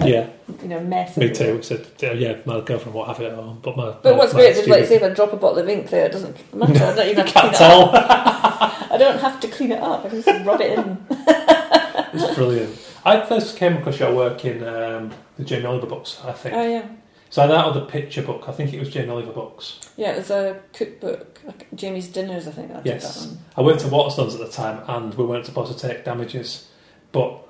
Yeah, 0.00 0.28
you 0.62 0.68
know 0.68 0.80
mess. 0.80 1.16
me 1.16 1.30
everywhere. 1.30 1.58
too. 1.58 1.62
So 1.62 1.76
uh, 2.08 2.12
yeah, 2.14 2.38
my 2.44 2.60
girlfriend 2.60 2.94
won't 2.94 3.08
have 3.08 3.20
it 3.20 3.26
at 3.30 3.34
home, 3.36 3.60
but 3.62 3.76
my. 3.76 3.90
But 4.02 4.04
my- 4.04 4.18
what's 4.18 4.34
my 4.34 4.40
great 4.40 4.56
is, 4.56 4.66
like, 4.68 4.84
say 4.86 4.96
if 4.96 5.02
I 5.02 5.08
drop 5.10 5.32
a 5.32 5.36
bottle 5.36 5.58
of 5.60 5.68
ink 5.68 5.88
there, 5.90 6.06
it 6.06 6.12
doesn't 6.12 6.54
matter. 6.54 6.72
I 6.84 6.94
don't 6.94 7.08
even 7.08 7.26
have 7.26 7.32
to 7.32 7.40
clean 7.40 7.52
Can't 7.52 7.54
it 7.54 7.58
tell. 7.58 7.94
up. 7.94 8.90
I 8.90 8.96
don't 8.98 9.18
have 9.20 9.40
to 9.40 9.48
clean 9.48 9.72
it 9.72 9.80
up. 9.80 10.04
I 10.04 10.08
can 10.08 10.22
just 10.22 10.46
rub 10.46 10.60
it 10.60 10.78
in. 10.78 11.06
it's 11.10 12.34
brilliant. 12.34 12.78
I 13.04 13.20
first 13.24 13.56
came 13.56 13.76
across 13.76 13.98
your 14.00 14.14
work 14.14 14.44
in 14.44 14.62
um, 14.66 15.12
the 15.38 15.44
Jamie 15.44 15.66
Oliver 15.66 15.86
books, 15.86 16.20
I 16.24 16.32
think. 16.32 16.54
Oh 16.54 16.62
yeah. 16.68 16.86
So 17.30 17.46
that 17.48 17.64
or 17.66 17.72
the 17.72 17.84
picture 17.86 18.22
book, 18.22 18.48
I 18.48 18.52
think 18.52 18.72
it 18.72 18.78
was 18.78 18.88
Jamie 18.90 19.10
Oliver 19.10 19.32
books. 19.32 19.80
Yeah, 19.96 20.12
it 20.12 20.18
was 20.18 20.30
a 20.30 20.60
cookbook, 20.72 21.40
like 21.44 21.66
Jamie's 21.74 22.08
Dinners, 22.08 22.46
I 22.46 22.52
think. 22.52 22.70
I 22.70 22.76
did 22.76 22.86
Yes. 22.86 23.20
that 23.24 23.28
one. 23.28 23.38
I 23.56 23.62
worked 23.62 23.84
at 23.84 23.90
Waterstones 23.90 24.34
at 24.34 24.38
the 24.40 24.48
time, 24.48 24.82
and 24.86 25.12
we 25.14 25.24
weren't 25.24 25.44
supposed 25.44 25.76
to 25.76 25.88
take 25.88 26.04
damages, 26.04 26.68
but 27.10 27.43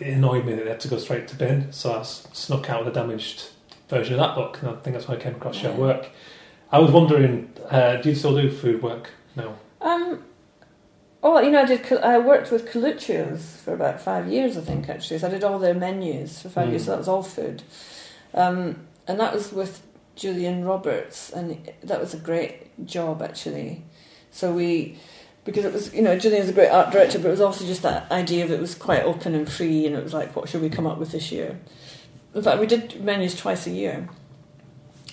it 0.00 0.14
annoyed 0.14 0.44
me 0.44 0.54
that 0.54 0.64
they 0.64 0.70
had 0.70 0.80
to 0.80 0.88
go 0.88 0.98
straight 0.98 1.28
to 1.28 1.36
bin, 1.36 1.72
so 1.72 1.92
I 1.98 2.02
snuck 2.02 2.70
out 2.70 2.84
the 2.84 2.90
damaged 2.90 3.50
version 3.88 4.14
of 4.14 4.20
that 4.20 4.34
book, 4.34 4.58
and 4.62 4.70
I 4.70 4.74
think 4.76 4.94
that's 4.94 5.08
why 5.08 5.14
I 5.14 5.18
came 5.18 5.34
across 5.34 5.62
your 5.62 5.72
work. 5.72 6.10
I 6.72 6.78
was 6.78 6.90
wondering, 6.92 7.50
uh, 7.68 7.96
do 7.96 8.08
you 8.10 8.14
still 8.14 8.34
do 8.36 8.50
food 8.50 8.82
work? 8.82 9.10
No. 9.36 9.56
Um, 9.80 10.22
oh, 11.22 11.40
you 11.40 11.50
know, 11.50 11.62
I 11.62 11.64
did. 11.66 11.92
I 11.94 12.18
worked 12.18 12.50
with 12.52 12.66
Carluccio's 12.70 13.56
for 13.64 13.74
about 13.74 14.00
five 14.00 14.28
years, 14.28 14.56
I 14.56 14.60
think. 14.60 14.88
Actually, 14.88 15.18
so 15.18 15.26
I 15.26 15.30
did 15.30 15.44
all 15.44 15.58
their 15.58 15.74
menus 15.74 16.40
for 16.42 16.48
five 16.48 16.68
Mm. 16.68 16.70
years. 16.70 16.84
So 16.84 16.90
that 16.92 16.98
was 16.98 17.08
all 17.08 17.22
food, 17.22 17.62
um, 18.34 18.86
and 19.08 19.18
that 19.20 19.34
was 19.34 19.52
with 19.52 19.82
Julian 20.16 20.64
Roberts, 20.64 21.30
and 21.30 21.70
that 21.82 22.00
was 22.00 22.14
a 22.14 22.18
great 22.18 22.86
job 22.86 23.22
actually. 23.22 23.82
So 24.30 24.52
we. 24.52 24.98
Because 25.50 25.64
it 25.64 25.72
was, 25.72 25.92
you 25.92 26.02
know, 26.02 26.18
Julian's 26.18 26.48
a 26.48 26.52
great 26.52 26.68
art 26.68 26.92
director, 26.92 27.18
but 27.18 27.28
it 27.28 27.32
was 27.32 27.40
also 27.40 27.66
just 27.66 27.82
that 27.82 28.10
idea 28.10 28.44
of 28.44 28.50
it 28.50 28.60
was 28.60 28.74
quite 28.74 29.02
open 29.02 29.34
and 29.34 29.50
free, 29.50 29.86
and 29.86 29.96
it 29.96 30.04
was 30.04 30.14
like, 30.14 30.36
what 30.36 30.48
should 30.48 30.62
we 30.62 30.70
come 30.70 30.86
up 30.86 30.98
with 30.98 31.10
this 31.12 31.32
year? 31.32 31.58
In 32.34 32.42
fact, 32.42 32.60
we 32.60 32.66
did 32.66 33.02
menus 33.02 33.36
twice 33.36 33.66
a 33.66 33.70
year, 33.70 34.08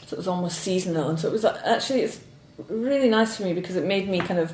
so 0.05 0.13
it 0.13 0.17
was 0.17 0.27
almost 0.27 0.59
seasonal, 0.59 1.09
and 1.09 1.19
so 1.19 1.27
it 1.27 1.31
was 1.31 1.43
actually 1.43 2.01
it's 2.01 2.19
really 2.69 3.09
nice 3.09 3.37
for 3.37 3.43
me 3.43 3.53
because 3.53 3.75
it 3.75 3.85
made 3.85 4.07
me 4.07 4.19
kind 4.19 4.39
of 4.39 4.53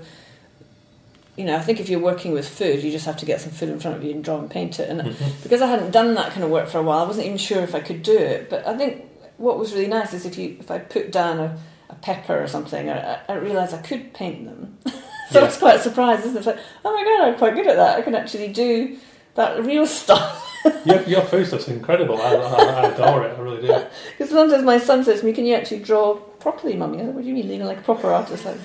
you 1.36 1.46
know, 1.46 1.56
I 1.56 1.62
think 1.62 1.80
if 1.80 1.90
you're 1.90 2.00
working 2.00 2.32
with 2.32 2.48
food, 2.48 2.84
you 2.84 2.92
just 2.92 3.06
have 3.06 3.18
to 3.18 3.26
get 3.26 3.42
some 3.42 3.52
food 3.52 3.70
in 3.70 3.80
front 3.80 3.98
of 3.98 4.04
you 4.04 4.12
and 4.12 4.24
draw 4.24 4.38
and 4.38 4.50
paint 4.50 4.80
it. 4.80 4.90
And 4.90 5.02
because 5.44 5.62
I 5.62 5.68
hadn't 5.68 5.92
done 5.92 6.14
that 6.16 6.32
kind 6.32 6.44
of 6.44 6.50
work 6.50 6.70
for 6.70 6.78
a 6.78 6.84
while, 6.84 7.04
I 7.04 7.08
wasn't 7.08 7.26
even 7.26 7.38
sure 7.38 7.62
if 7.62 7.76
I 7.76 7.80
could 7.80 8.04
do 8.04 8.18
it. 8.18 8.50
But 8.50 8.66
I 8.68 8.78
think 8.78 9.06
what 9.38 9.58
was 9.58 9.74
really 9.74 9.88
nice 9.88 10.14
is 10.14 10.26
if 10.26 10.38
you 10.38 10.58
if 10.60 10.70
I 10.70 10.80
put 10.80 11.12
down 11.12 11.40
a, 11.40 11.58
a 11.90 11.96
pepper 11.96 12.42
or 12.42 12.48
something, 12.48 12.90
I, 12.90 13.20
I 13.28 13.34
realised 13.34 13.74
I 13.74 13.82
could 13.82 14.14
paint 14.14 14.46
them. 14.46 14.78
so 15.34 15.40
Yeah. 15.40 15.46
I 15.46 15.48
was 15.50 15.58
quite 15.58 15.80
surprised. 15.82 16.22
Isn't 16.26 16.36
it? 16.36 16.40
It's 16.40 16.48
like, 16.48 16.60
oh 16.86 16.94
my 16.94 17.04
god, 17.04 17.28
I'm 17.30 17.38
quite 17.38 17.56
good 17.56 17.68
at 17.68 17.76
that. 17.76 17.98
I 17.98 18.02
can 18.02 18.16
actually 18.16 18.48
do 18.54 18.98
that 19.36 19.62
real 19.66 19.86
stuff. 20.02 20.40
your, 20.86 21.02
your 21.04 21.22
food 21.24 21.46
stuff's 21.48 21.68
incredible. 21.68 22.22
I, 22.22 22.36
I, 22.36 22.64
I 22.64 22.86
adore 22.90 23.26
it. 23.26 23.38
I 23.38 23.42
really 23.42 23.68
do. 23.68 23.68
Because 24.18 24.30
sometimes 24.30 24.64
my 24.64 24.78
son 24.78 25.04
says 25.04 25.20
to 25.20 25.26
me, 25.26 25.34
"Can 25.34 25.46
you 25.46 25.56
actually 25.56 25.80
draw 25.80 26.16
properly, 26.16 26.76
mummy?" 26.78 27.00
I 27.02 27.06
said, 27.06 27.16
"What 27.16 27.24
do 27.24 27.28
you 27.28 27.34
mean, 27.34 27.50
leaning 27.50 27.68
like 27.68 27.80
a 27.80 27.82
proper 27.82 28.12
artist?" 28.14 28.46
Like. 28.46 28.58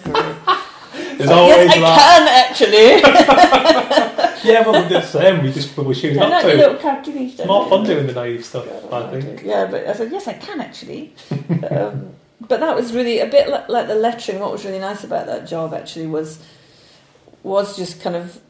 There's 1.18 1.30
always 1.40 1.74
yes, 1.74 1.76
I 1.76 1.80
that. 1.80 1.98
can 2.00 2.28
actually. 2.44 3.02
Yeah, 4.48 4.60
well, 4.66 4.82
we 4.82 4.88
do 4.88 4.94
the 4.94 5.02
same. 5.02 5.42
We 5.42 5.52
just 5.52 5.76
we 5.76 5.94
choose 5.94 6.16
They're 6.16 6.28
not 6.30 6.42
to. 6.42 6.48
little. 6.48 7.46
More 7.46 7.68
fun 7.68 7.84
doing 7.84 8.06
the 8.06 8.12
naive 8.12 8.44
stuff, 8.44 8.66
God, 8.90 9.14
I 9.14 9.20
think. 9.20 9.42
Yeah, 9.42 9.66
but 9.66 9.86
I 9.86 9.92
said, 9.94 10.10
yes, 10.12 10.28
I 10.28 10.34
can 10.34 10.60
actually. 10.60 11.12
um, 11.70 12.12
but 12.40 12.60
that 12.60 12.74
was 12.76 12.92
really 12.94 13.18
a 13.18 13.26
bit 13.26 13.48
like, 13.48 13.68
like 13.68 13.88
the 13.88 13.94
lettering. 13.96 14.38
What 14.38 14.52
was 14.52 14.64
really 14.64 14.78
nice 14.78 15.02
about 15.04 15.26
that 15.26 15.46
job 15.48 15.74
actually 15.74 16.06
was 16.06 16.38
was 17.42 17.76
just 17.76 18.00
kind 18.00 18.16
of 18.16 18.40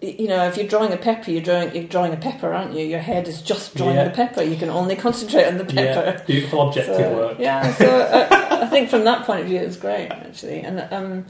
you 0.00 0.28
know 0.28 0.46
if 0.46 0.56
you're 0.56 0.66
drawing 0.68 0.92
a 0.92 0.96
pepper, 0.96 1.30
you're 1.30 1.42
drawing 1.42 1.74
you're 1.74 1.84
drawing 1.84 2.12
a 2.12 2.16
pepper, 2.16 2.52
aren't 2.52 2.72
you? 2.74 2.84
Your 2.86 3.00
head 3.00 3.26
is 3.28 3.42
just 3.42 3.74
drawing 3.74 3.96
Yeah. 3.96 4.04
the 4.04 4.10
pepper. 4.10 4.42
You 4.42 4.56
can 4.56 4.70
only 4.70 4.94
concentrate 4.96 5.44
on 5.46 5.58
the 5.58 5.64
pepper. 5.64 6.16
Yeah, 6.18 6.22
beautiful 6.24 6.62
objective 6.68 6.96
So, 6.96 7.16
work. 7.16 7.38
Yeah, 7.38 7.72
so 7.74 7.86
I, 8.30 8.62
I 8.62 8.66
think 8.66 8.90
from 8.90 9.04
that 9.04 9.24
point 9.26 9.40
of 9.40 9.46
view, 9.46 9.58
it 9.58 9.66
was 9.66 9.76
great 9.76 10.08
actually. 10.10 10.60
And 10.60 10.80
um, 10.92 11.26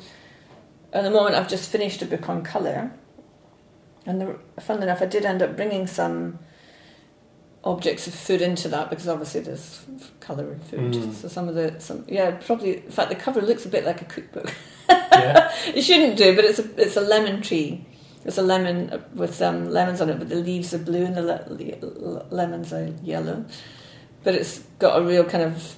at 0.92 1.02
the 1.04 1.10
moment, 1.10 1.34
I've 1.34 1.48
just 1.48 1.70
finished 1.70 2.02
a 2.02 2.06
book 2.06 2.28
on 2.28 2.42
colour, 2.42 2.90
and 4.06 4.20
the, 4.20 4.38
funnily 4.60 4.84
enough, 4.86 5.02
I 5.02 5.06
did 5.06 5.24
end 5.24 5.42
up 5.42 5.56
bringing 5.56 5.86
some 5.86 6.38
objects 7.64 8.06
of 8.06 8.14
food 8.14 8.40
into 8.40 8.68
that 8.68 8.88
because 8.88 9.08
obviously 9.08 9.40
there's 9.40 9.84
colour 10.20 10.52
in 10.52 10.60
food. 10.60 10.92
Mm. 10.94 11.12
So 11.14 11.28
some 11.28 11.48
of 11.48 11.54
the 11.54 11.74
some 11.80 12.04
yeah 12.06 12.30
probably 12.32 12.76
in 12.84 12.90
fact 12.90 13.08
the 13.10 13.16
cover 13.16 13.40
looks 13.42 13.64
a 13.66 13.68
bit 13.68 13.84
like 13.84 14.00
a 14.02 14.04
cookbook. 14.04 14.52
Yeah. 15.22 15.52
it 15.74 15.82
shouldn't 15.82 16.16
do, 16.16 16.34
but 16.36 16.44
it's 16.44 16.58
a 16.58 16.80
it's 16.80 16.96
a 16.96 17.00
lemon 17.00 17.42
tree. 17.42 17.84
It's 18.24 18.36
a 18.38 18.42
lemon 18.42 19.02
with 19.14 19.40
um, 19.40 19.70
lemons 19.70 20.00
on 20.00 20.10
it, 20.10 20.18
but 20.18 20.28
the 20.28 20.34
leaves 20.36 20.74
are 20.74 20.78
blue 20.78 21.04
and 21.04 21.16
the 21.16 21.22
le- 21.22 21.46
le- 21.50 22.26
lemons 22.30 22.72
are 22.72 22.92
yellow. 23.02 23.44
But 24.24 24.34
it's 24.34 24.58
got 24.78 25.00
a 25.00 25.04
real 25.04 25.24
kind 25.24 25.44
of, 25.44 25.76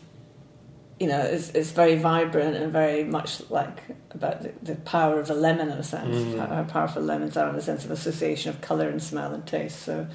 you 0.99 1.07
know, 1.07 1.20
it's, 1.20 1.51
it's 1.51 1.70
very 1.70 1.97
vibrant 1.97 2.57
and 2.57 2.72
very 2.72 3.05
much 3.05 3.49
like 3.51 3.78
about 4.11 4.43
the, 4.43 4.53
the 4.62 4.74
power 4.76 5.20
of 5.20 5.30
a 5.30 5.34
lemon 5.34 5.68
in 5.70 5.78
a 5.78 5.82
sense, 5.84 6.16
Mm. 6.16 6.38
how, 6.38 6.47
how 6.57 6.64
powerful 6.64 7.03
lemons 7.03 7.36
are 7.36 7.49
in 7.51 7.55
the 7.55 7.62
sense 7.62 7.84
of 7.84 7.91
association 7.93 8.51
of 8.51 8.61
colour 8.62 8.88
and 8.88 9.01
smell 9.03 9.32
and 9.32 9.47
taste. 9.47 9.80
So, 9.82 10.09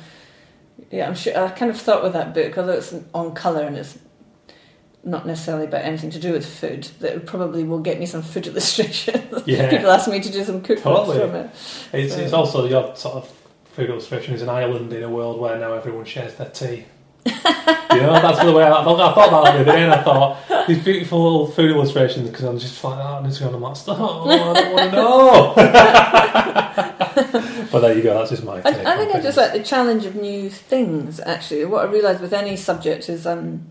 yeah, 0.91 1.07
I'm 1.07 1.15
sure 1.15 1.37
I 1.37 1.49
kind 1.51 1.71
of 1.71 1.79
thought 1.79 2.03
with 2.03 2.13
that 2.13 2.33
book, 2.33 2.57
although 2.57 2.73
it's 2.73 2.93
on 3.13 3.33
colour 3.35 3.61
and 3.63 3.77
it's 3.77 3.97
not 5.05 5.25
necessarily 5.27 5.65
about 5.65 5.83
anything 5.83 6.09
to 6.11 6.19
do 6.19 6.31
with 6.33 6.45
food, 6.45 6.83
that 6.99 7.25
probably 7.25 7.63
will 7.63 7.79
get 7.79 7.99
me 7.99 8.05
some 8.05 8.21
food 8.23 8.47
illustrations. 8.47 9.43
Yeah. 9.45 9.69
People 9.69 9.91
ask 9.91 10.09
me 10.09 10.19
to 10.19 10.31
do 10.31 10.43
some 10.43 10.61
cookbooks 10.61 10.81
Totally. 10.81 11.19
from 11.19 11.35
it. 11.35 11.49
It's, 11.93 12.13
So- 12.13 12.19
it's 12.21 12.33
also 12.33 12.65
your 12.67 12.95
sort 12.95 13.15
of 13.17 13.31
food 13.65 13.89
illustration 13.89 14.33
is 14.33 14.41
an 14.41 14.49
island 14.49 14.91
in 14.93 15.03
a 15.03 15.09
world 15.09 15.39
where 15.39 15.57
now 15.59 15.73
everyone 15.73 16.05
shares 16.05 16.33
their 16.35 16.49
tea. 16.49 16.85
you 17.25 17.33
know, 18.01 18.13
that's 18.13 18.39
the 18.43 18.51
way 18.53 18.63
I, 18.63 18.71
I 18.71 18.83
thought 18.83 19.13
about 19.13 19.43
that 19.45 19.53
the 19.53 19.59
other 19.61 19.65
day, 19.65 19.81
and 19.83 19.91
I 19.91 20.03
thought 20.03 20.37
these 20.67 20.83
beautiful 20.83 21.23
little 21.23 21.47
food 21.47 21.71
illustrations 21.71 22.29
because 22.29 22.45
I'm 22.45 22.59
just 22.59 22.83
like 22.83 22.97
that 22.99 23.03
on 23.05 23.25
Instagram. 23.25 23.55
I'm 23.55 23.61
like, 23.61 23.77
oh, 23.87 24.29
I 24.29 24.53
don't 24.53 24.73
want 24.73 24.91
to 24.91 24.95
know. 24.95 25.53
but 27.71 27.79
there 27.79 27.95
you 27.97 28.03
go. 28.03 28.13
That's 28.19 28.29
just 28.29 28.43
my. 28.43 28.57
I, 28.57 28.93
I 28.93 28.97
think 28.97 29.15
I 29.15 29.21
just 29.21 29.37
like 29.37 29.53
the 29.53 29.63
challenge 29.63 30.05
of 30.05 30.15
new 30.15 30.51
things. 30.51 31.19
Actually, 31.19 31.65
what 31.65 31.87
I 31.87 31.91
realise 31.91 32.19
with 32.19 32.31
any 32.33 32.55
subject 32.55 33.09
is 33.09 33.25
um, 33.25 33.65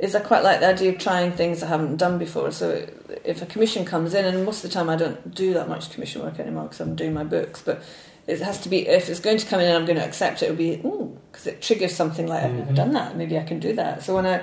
is 0.00 0.14
I 0.14 0.20
quite 0.20 0.42
like 0.42 0.60
the 0.60 0.68
idea 0.68 0.92
of 0.92 0.98
trying 0.98 1.32
things 1.32 1.62
I 1.62 1.66
haven't 1.66 1.96
done 1.96 2.18
before. 2.18 2.50
So 2.50 2.86
if 3.24 3.42
a 3.42 3.46
commission 3.46 3.84
comes 3.84 4.14
in, 4.14 4.24
and 4.24 4.44
most 4.44 4.64
of 4.64 4.70
the 4.70 4.74
time 4.74 4.88
I 4.88 4.96
don't 4.96 5.34
do 5.34 5.52
that 5.54 5.68
much 5.68 5.90
commission 5.90 6.22
work 6.22 6.38
anymore 6.40 6.64
because 6.64 6.80
I'm 6.80 6.96
doing 6.96 7.12
my 7.12 7.24
books, 7.24 7.60
but 7.62 7.82
it 8.26 8.40
has 8.40 8.58
to 8.62 8.68
be 8.68 8.88
if 8.88 9.08
it's 9.08 9.20
going 9.20 9.38
to 9.38 9.46
come 9.46 9.60
in 9.60 9.66
and 9.66 9.76
I'm 9.76 9.84
going 9.84 9.98
to 9.98 10.04
accept 10.04 10.42
it. 10.42 10.46
It'll 10.46 10.56
be 10.56 10.76
because 11.30 11.46
it 11.46 11.60
triggers 11.60 11.94
something 11.94 12.26
like 12.26 12.44
I've 12.44 12.54
never 12.54 12.72
Mhm. 12.72 12.76
done 12.76 12.92
that. 12.92 13.16
Maybe 13.16 13.38
I 13.38 13.42
can 13.44 13.58
do 13.60 13.72
that. 13.74 14.02
So 14.02 14.14
when 14.14 14.26
I 14.26 14.42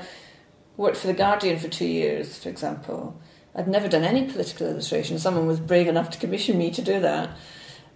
worked 0.78 0.98
for 0.98 1.08
the 1.08 1.14
Guardian 1.14 1.58
for 1.58 1.68
two 1.70 1.86
years, 1.88 2.38
for 2.38 2.50
example, 2.50 3.16
I'd 3.56 3.68
never 3.68 3.88
done 3.88 4.04
any 4.04 4.26
political 4.26 4.68
illustration. 4.68 5.18
Someone 5.18 5.48
was 5.48 5.60
brave 5.60 5.88
enough 5.88 6.12
to 6.12 6.20
commission 6.20 6.58
me 6.60 6.70
to 6.72 6.82
do 6.84 7.00
that 7.00 7.30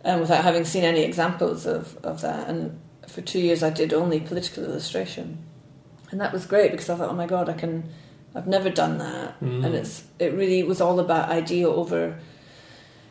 um, 0.03 0.20
without 0.22 0.43
having 0.43 0.66
seen 0.66 0.84
any 0.84 1.03
examples 1.03 1.68
of, 1.68 1.97
of 2.03 2.22
that. 2.22 2.47
And 2.49 2.80
for 3.07 3.22
two 3.22 3.38
years, 3.39 3.62
I 3.62 3.70
did 3.70 3.93
only 3.93 4.20
political 4.20 4.64
illustration, 4.64 5.38
and 6.12 6.22
that 6.22 6.32
was 6.34 6.45
great 6.45 6.72
because 6.72 6.89
I 6.89 6.95
thought, 6.95 7.09
oh 7.09 7.14
my 7.16 7.28
god, 7.28 7.49
I 7.49 7.53
can. 7.53 7.84
I've 8.34 8.47
never 8.47 8.70
done 8.70 8.97
that, 8.99 9.39
Mm. 9.41 9.66
and 9.66 9.76
it's 9.76 10.03
it 10.20 10.34
really 10.34 10.64
was 10.64 10.80
all 10.80 10.99
about 10.99 11.30
idea 11.30 11.68
over 11.70 12.16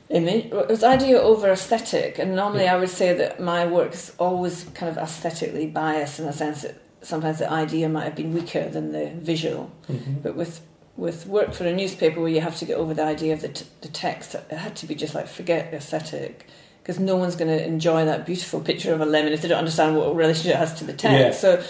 image. 0.09 0.47
It 0.47 0.69
was 0.69 0.83
idea 0.83 1.19
over 1.21 1.51
aesthetic, 1.51 2.19
and 2.19 2.35
normally 2.35 2.65
Yeah. 2.65 2.75
I 2.77 2.79
would 2.79 2.89
say 2.89 3.13
that 3.15 3.41
my 3.41 3.67
work 3.67 3.95
is 3.95 4.13
always 4.19 4.65
kind 4.75 4.91
of 4.91 4.97
aesthetically 4.99 5.67
biased 5.67 6.19
in 6.21 6.27
a 6.27 6.33
sense 6.33 6.63
that 6.63 6.77
sometimes 7.03 7.39
the 7.39 7.51
idea 7.51 7.89
might 7.89 8.05
have 8.05 8.15
been 8.17 8.33
weaker 8.35 8.69
than 8.69 8.93
the 8.93 9.11
visual. 9.15 9.71
Mhm. 9.91 10.23
But 10.23 10.37
with 10.37 10.61
with 10.97 11.27
work 11.27 11.55
for 11.55 11.65
a 11.65 11.73
newspaper 11.73 12.21
where 12.21 12.29
you 12.29 12.41
have 12.43 12.57
to 12.59 12.65
get 12.67 12.77
over 12.77 12.93
the 12.93 13.03
idea 13.03 13.33
of 13.33 13.41
the, 13.41 13.49
t- 13.49 13.65
the 13.81 13.89
text, 13.89 14.35
it 14.35 14.51
had 14.53 14.77
to 14.77 14.87
be 14.87 14.95
just 14.95 15.15
like 15.15 15.27
forget 15.29 15.71
the 15.71 15.79
aesthetic 15.79 16.47
because 16.83 16.99
no 16.99 17.17
one's 17.17 17.37
going 17.37 17.49
to 17.57 17.65
enjoy 17.65 18.05
that 18.05 18.27
beautiful 18.27 18.61
picture 18.61 18.93
of 18.93 19.01
a 19.01 19.07
lemon 19.07 19.33
if 19.33 19.41
they 19.41 19.49
don't 19.49 19.59
understand 19.59 19.97
what 19.97 20.15
relationship 20.15 20.57
it 20.57 20.59
has 20.59 20.75
to 20.75 20.85
the 20.85 20.93
text. 20.93 21.19
Yeah. 21.19 21.31
So 21.57 21.63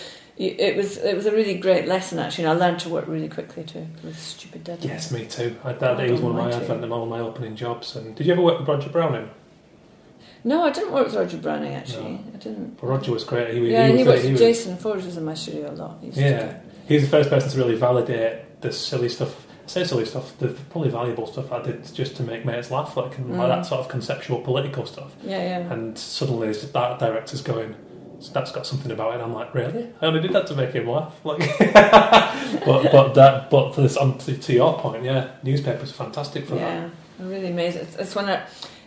it 0.46 0.76
was 0.76 0.96
it 0.96 1.14
was 1.14 1.26
a 1.26 1.32
really 1.32 1.54
great 1.58 1.86
lesson 1.86 2.18
actually, 2.18 2.44
and 2.44 2.52
I 2.54 2.66
learned 2.66 2.80
to 2.80 2.88
work 2.88 3.06
really 3.06 3.28
quickly 3.28 3.62
too 3.64 3.86
with 4.02 4.18
stupid 4.18 4.64
deadlines. 4.64 4.84
Yes, 4.84 5.10
me 5.12 5.26
too. 5.26 5.56
I, 5.64 5.72
that 5.74 6.00
he 6.04 6.10
was 6.12 6.20
one 6.20 6.32
of 6.32 6.38
my 6.44 6.52
advent, 6.52 6.80
one 6.88 7.02
of 7.02 7.08
my 7.08 7.20
opening 7.20 7.56
jobs. 7.56 7.94
And 7.96 8.14
did 8.14 8.26
you 8.26 8.32
ever 8.32 8.42
work 8.42 8.58
with 8.60 8.68
Roger 8.68 8.88
Browning? 8.88 9.28
No, 10.42 10.64
I 10.64 10.70
didn't 10.70 10.92
work 10.92 11.06
with 11.06 11.16
Roger 11.16 11.36
Browning 11.36 11.74
actually. 11.74 12.12
No. 12.12 12.24
I 12.34 12.36
didn't. 12.38 12.82
Well, 12.82 12.92
Roger 12.92 13.12
was 13.12 13.24
great. 13.24 13.52
He, 13.54 13.60
was- 13.60 13.70
yeah, 13.70 13.88
he 13.88 13.98
he, 13.98 14.04
was, 14.04 14.22
he 14.22 14.30
was- 14.32 14.40
Jason 14.40 14.76
Forge 14.78 15.04
was 15.04 15.16
in 15.16 15.24
my 15.24 15.34
studio 15.34 15.70
a 15.70 15.72
lot. 15.72 15.98
He 16.00 16.08
Yeah. 16.08 16.58
He 16.88 16.94
was 16.94 17.04
the 17.04 17.10
first 17.10 17.28
person 17.30 17.50
to 17.50 17.56
really 17.58 17.76
validate 17.76 18.60
the 18.62 18.72
silly 18.72 19.08
stuff. 19.10 19.46
I 19.64 19.68
say 19.68 19.84
silly 19.84 20.04
stuff, 20.06 20.36
the 20.38 20.48
probably 20.48 20.90
valuable 20.90 21.26
stuff 21.26 21.52
I 21.52 21.62
did 21.62 21.94
just 21.94 22.16
to 22.16 22.22
make 22.24 22.44
mates 22.44 22.70
laugh, 22.72 22.96
like, 22.96 23.18
and 23.18 23.38
like 23.38 23.46
Mm. 23.46 23.48
that 23.50 23.66
sort 23.66 23.80
of 23.82 23.88
conceptual 23.88 24.40
political 24.40 24.84
stuff. 24.86 25.14
yeah, 25.22 25.42
yeah. 25.60 25.72
And 25.72 25.96
suddenly 25.96 26.46
there's 26.46 26.72
that 26.72 26.98
director's 26.98 27.42
going, 27.42 27.76
that's 28.28 28.52
got 28.52 28.66
something 28.66 28.90
about 28.90 29.14
it. 29.14 29.22
I'm 29.22 29.32
like, 29.32 29.54
really? 29.54 29.88
I 30.00 30.06
only 30.06 30.20
did 30.20 30.32
that 30.32 30.46
to 30.48 30.54
make 30.54 30.72
him 30.72 30.88
laugh. 30.88 31.18
Like, 31.24 31.40
but 32.64 32.90
but 32.90 33.14
that 33.14 33.50
but 33.50 33.74
for 33.74 33.80
this, 33.80 33.96
on 33.96 34.18
to, 34.18 34.36
to 34.36 34.52
your 34.52 34.78
point, 34.78 35.04
yeah, 35.04 35.30
newspapers 35.42 35.90
are 35.90 35.94
fantastic 35.94 36.46
for 36.46 36.56
that. 36.56 36.60
Yeah, 36.60 36.90
really 37.18 37.50
amazing. 37.50 37.82
It's, 37.82 37.96
it's 37.96 38.14
when 38.14 38.28
I, 38.28 38.44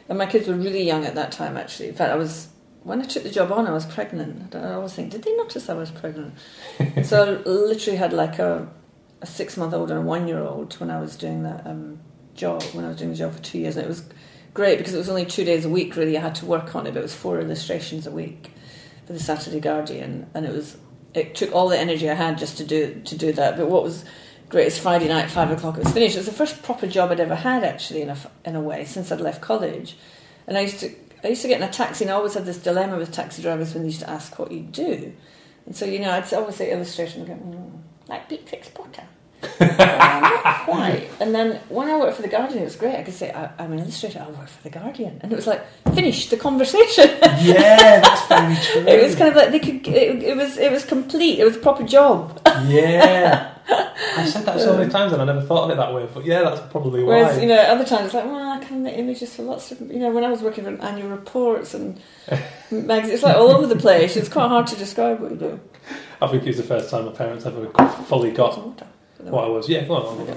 and 0.09 0.17
my 0.17 0.25
kids 0.25 0.47
were 0.47 0.55
really 0.55 0.83
young 0.83 1.05
at 1.05 1.15
that 1.15 1.31
time. 1.31 1.57
Actually, 1.57 1.89
in 1.89 1.95
fact, 1.95 2.11
I 2.11 2.15
was 2.15 2.49
when 2.83 3.01
I 3.01 3.05
took 3.05 3.23
the 3.23 3.29
job 3.29 3.51
on, 3.51 3.65
I 3.65 3.71
was 3.71 3.85
pregnant. 3.85 4.53
I 4.55 4.73
always 4.73 4.93
think, 4.93 5.11
did 5.11 5.23
they 5.23 5.35
notice 5.35 5.69
I 5.69 5.73
was 5.73 5.89
pregnant? 5.89 6.33
so 7.03 7.23
I 7.23 7.49
literally 7.49 7.97
had 7.97 8.11
like 8.11 8.39
a, 8.39 8.67
a 9.21 9.25
six 9.25 9.55
month 9.55 9.73
old 9.73 9.89
and 9.89 9.99
a 9.99 10.01
one 10.01 10.27
year 10.27 10.39
old 10.39 10.73
when 10.75 10.91
I 10.91 10.99
was 10.99 11.15
doing 11.15 11.43
that 11.43 11.65
um, 11.65 11.99
job. 12.35 12.61
When 12.73 12.85
I 12.85 12.89
was 12.89 12.97
doing 12.97 13.11
the 13.11 13.17
job 13.17 13.33
for 13.33 13.41
two 13.41 13.59
years, 13.59 13.77
and 13.77 13.85
it 13.85 13.89
was 13.89 14.03
great 14.53 14.77
because 14.77 14.93
it 14.93 14.97
was 14.97 15.09
only 15.09 15.25
two 15.25 15.45
days 15.45 15.65
a 15.65 15.69
week. 15.69 15.95
Really, 15.95 16.17
I 16.17 16.21
had 16.21 16.35
to 16.35 16.45
work 16.45 16.75
on 16.75 16.85
it, 16.85 16.93
but 16.93 16.99
it 16.99 17.03
was 17.03 17.15
four 17.15 17.39
illustrations 17.39 18.05
a 18.05 18.11
week 18.11 18.52
for 19.05 19.13
the 19.13 19.19
Saturday 19.19 19.59
Guardian, 19.59 20.29
and 20.33 20.45
it 20.45 20.53
was 20.53 20.77
it 21.13 21.35
took 21.35 21.53
all 21.53 21.69
the 21.69 21.79
energy 21.79 22.09
I 22.09 22.15
had 22.15 22.37
just 22.37 22.57
to 22.57 22.63
do 22.63 23.01
to 23.05 23.17
do 23.17 23.31
that. 23.33 23.57
But 23.57 23.69
what 23.69 23.83
was 23.83 24.05
great 24.49 24.67
is 24.67 24.77
Friday 24.77 25.07
night, 25.07 25.29
five 25.29 25.51
o'clock, 25.51 25.77
it 25.77 25.83
was 25.83 25.93
finished. 25.93 26.15
It 26.15 26.19
was 26.19 26.27
the 26.27 26.33
first 26.33 26.63
proper 26.63 26.87
job 26.87 27.11
I'd 27.11 27.19
ever 27.19 27.35
had, 27.35 27.63
actually, 27.63 28.01
in 28.01 28.09
a, 28.09 28.17
in 28.45 28.55
a 28.55 28.61
way, 28.61 28.85
since 28.85 29.11
I'd 29.11 29.21
left 29.21 29.41
college. 29.41 29.97
And 30.47 30.57
I 30.57 30.61
used 30.61 30.79
to 30.81 30.93
I 31.23 31.29
used 31.29 31.41
to 31.43 31.47
get 31.47 31.61
in 31.61 31.67
a 31.67 31.71
taxi, 31.71 32.03
and 32.03 32.11
I 32.11 32.15
always 32.15 32.33
had 32.33 32.45
this 32.45 32.57
dilemma 32.57 32.97
with 32.97 33.11
taxi 33.11 33.41
drivers 33.41 33.73
when 33.73 33.83
they 33.83 33.89
used 33.89 34.01
to 34.01 34.09
ask 34.09 34.37
what 34.37 34.51
you 34.51 34.61
do. 34.61 35.13
And 35.65 35.75
so, 35.75 35.85
you 35.85 35.99
know, 35.99 36.11
I'd 36.11 36.31
always 36.33 36.55
say 36.55 36.71
illustration, 36.71 37.21
and 37.21 37.27
go, 37.29 37.35
mm, 37.35 37.81
like 38.09 38.27
Beatrix 38.27 38.67
Potter. 38.69 39.03
Um, 39.59 39.67
Not 39.77 40.65
quite. 40.65 41.09
And 41.19 41.33
then 41.33 41.59
when 41.69 41.87
I 41.89 41.97
worked 41.97 42.15
for 42.17 42.21
The 42.21 42.27
Guardian, 42.27 42.61
it 42.61 42.65
was 42.65 42.75
great. 42.75 42.95
I 42.95 43.03
could 43.03 43.13
say, 43.13 43.31
I, 43.31 43.49
I'm 43.59 43.71
an 43.73 43.79
illustrator, 43.79 44.19
I 44.19 44.29
work 44.31 44.47
for 44.47 44.63
The 44.63 44.69
Guardian. 44.69 45.19
And 45.21 45.31
it 45.31 45.35
was 45.35 45.47
like, 45.47 45.65
finish 45.93 46.29
the 46.29 46.37
conversation. 46.37 47.09
Yeah, 47.43 47.99
that's 47.99 48.27
very 48.27 48.55
true. 48.55 48.81
it 48.93 49.03
was 49.03 49.15
kind 49.15 49.29
of 49.29 49.35
like 49.35 49.51
they 49.51 49.59
could, 49.59 49.85
it, 49.87 50.23
it 50.23 50.37
was, 50.37 50.57
it 50.57 50.71
was 50.71 50.85
complete. 50.85 51.39
It 51.39 51.43
was 51.43 51.57
a 51.57 51.59
proper 51.59 51.83
job. 51.83 52.39
yeah. 52.67 53.53
I've 53.67 54.29
said 54.29 54.45
that 54.45 54.59
so 54.59 54.77
many 54.77 54.91
times 54.91 55.13
and 55.13 55.21
I 55.21 55.25
never 55.25 55.41
thought 55.41 55.65
of 55.65 55.71
it 55.71 55.77
that 55.77 55.93
way, 55.93 56.07
but 56.13 56.25
yeah, 56.25 56.43
that's 56.43 56.61
probably 56.71 57.03
why. 57.03 57.21
Whereas, 57.21 57.41
you 57.41 57.47
know, 57.47 57.57
other 57.57 57.85
times 57.85 58.05
it's 58.05 58.13
like, 58.13 58.25
well, 58.25 58.51
I 58.51 58.63
can 58.63 58.83
make 58.83 58.97
images 58.97 59.35
for 59.35 59.43
lots 59.43 59.71
of 59.71 59.81
you 59.81 59.99
know, 59.99 60.11
when 60.11 60.23
I 60.23 60.29
was 60.29 60.41
working 60.41 60.63
for 60.63 60.81
annual 60.83 61.09
reports 61.09 61.73
and 61.73 61.99
magazines, 62.71 63.15
it's 63.15 63.23
like 63.23 63.35
all 63.35 63.51
over 63.51 63.67
the 63.67 63.75
place. 63.75 64.15
It's 64.15 64.29
quite 64.29 64.47
hard 64.49 64.67
to 64.67 64.75
describe 64.75 65.19
what 65.19 65.31
you 65.31 65.37
do. 65.37 65.59
I 66.21 66.27
think 66.27 66.43
it 66.43 66.47
was 66.47 66.57
the 66.57 66.63
first 66.63 66.89
time 66.89 67.05
my 67.05 67.11
parents 67.11 67.45
ever 67.45 67.69
fully 68.05 68.31
got 68.31 68.77
what 69.31 69.45
I 69.45 69.47
was. 69.47 69.69
Yeah, 69.69 69.85
go 69.85 69.95
on. 69.95 70.27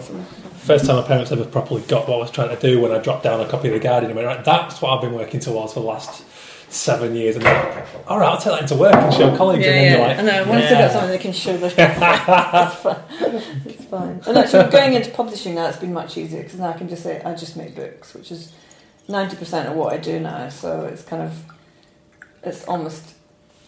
First 0.57 0.87
time 0.87 0.97
my 0.97 1.03
parents 1.03 1.33
ever 1.33 1.45
properly 1.45 1.83
got 1.83 2.09
what 2.09 2.17
I 2.17 2.19
was 2.19 2.31
trying 2.31 2.55
to 2.55 2.61
do 2.61 2.81
when 2.81 2.93
I 2.93 2.99
dropped 2.99 3.25
down 3.25 3.41
a 3.41 3.49
copy 3.49 3.69
of 3.69 3.75
The 3.75 3.81
Guardian 3.81 4.11
and 4.11 4.17
went, 4.17 4.27
right, 4.27 4.45
that's 4.45 4.81
what 4.83 4.93
I've 4.93 5.01
been 5.01 5.15
working 5.15 5.41
towards 5.41 5.75
for 5.75 5.81
the 5.81 5.87
last 5.87 6.25
seven 6.69 7.15
years. 7.15 7.37
And 7.37 7.45
they're 7.45 7.75
like, 7.75 7.87
all 8.09 8.19
right, 8.19 8.29
I'll 8.29 8.39
take 8.39 8.53
that 8.53 8.63
into 8.63 8.77
work 8.77 8.95
and 8.95 9.15
show 9.15 9.37
colleagues. 9.37 9.65
Yeah, 9.65 9.73
and 9.73 9.79
then 9.79 9.85
yeah. 9.85 9.99
you're 9.99 10.09
like, 10.09 10.19
I 10.19 10.23
know. 10.23 10.51
Once 10.51 10.63
yeah. 10.63 10.69
they've 10.69 10.79
got 10.79 10.93
something 10.93 11.11
they 11.11 11.19
can 11.19 11.33
show, 11.33 11.57
their 11.57 11.71
it's 13.67 13.85
fine. 13.85 14.21
And 14.27 14.39
actually, 14.39 14.71
going 14.71 14.95
into 14.95 15.11
publishing 15.11 15.55
now, 15.55 15.67
it's 15.67 15.79
been 15.79 15.93
much 15.93 16.17
easier 16.17 16.43
because 16.43 16.59
now 16.59 16.71
I 16.71 16.73
can 16.75 16.89
just 16.89 17.03
say 17.03 17.23
I 17.23 17.35
just 17.35 17.57
make 17.57 17.75
books, 17.75 18.15
which 18.15 18.31
is 18.33 18.53
ninety 19.09 19.37
percent 19.37 19.69
of 19.69 19.77
what 19.77 19.93
I 19.93 19.99
do 19.99 20.21
now. 20.21 20.49
So 20.49 20.85
it's 20.87 21.03
kind 21.03 21.23
of 21.23 21.45
it's 22.43 22.65
almost 22.65 23.16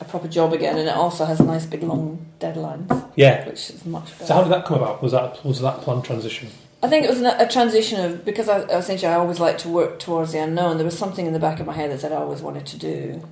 a 0.01 0.05
proper 0.05 0.29
job 0.29 0.53
again, 0.53 0.79
and 0.79 0.89
it 0.89 0.95
also 0.95 1.25
has 1.25 1.41
nice 1.41 1.67
big 1.67 1.83
long 1.83 2.27
deadlines, 2.41 3.11
Yeah. 3.17 3.47
which 3.47 3.71
is 3.71 3.85
much 3.85 4.13
better. 4.13 4.27
So 4.27 4.35
how 4.35 4.43
did 4.43 4.53
that 4.53 4.65
come 4.65 4.77
about? 4.79 5.03
Was 5.03 5.13
that 5.13 5.45
was 5.45 5.61
that 5.61 5.81
planned 5.81 6.05
transition? 6.05 6.49
I 6.83 6.89
think 6.89 7.05
it 7.05 7.11
was 7.11 7.21
a, 7.21 7.49
transition 7.49 8.05
of 8.05 8.25
because 8.25 8.49
I 8.49 8.61
essentially 8.61 9.13
I 9.13 9.17
always 9.17 9.41
like 9.41 9.59
to 9.59 9.69
work 9.69 9.99
towards 9.99 10.33
the 10.33 10.39
unknown. 10.39 10.77
There 10.77 10.85
was 10.85 10.97
something 10.97 11.27
in 11.27 11.33
the 11.33 11.41
back 11.41 11.59
of 11.59 11.67
my 11.67 11.73
head 11.73 11.91
that 11.91 12.01
said 12.01 12.13
I 12.13 12.17
always 12.17 12.41
wanted 12.41 12.67
to 12.67 12.79
do 12.79 13.27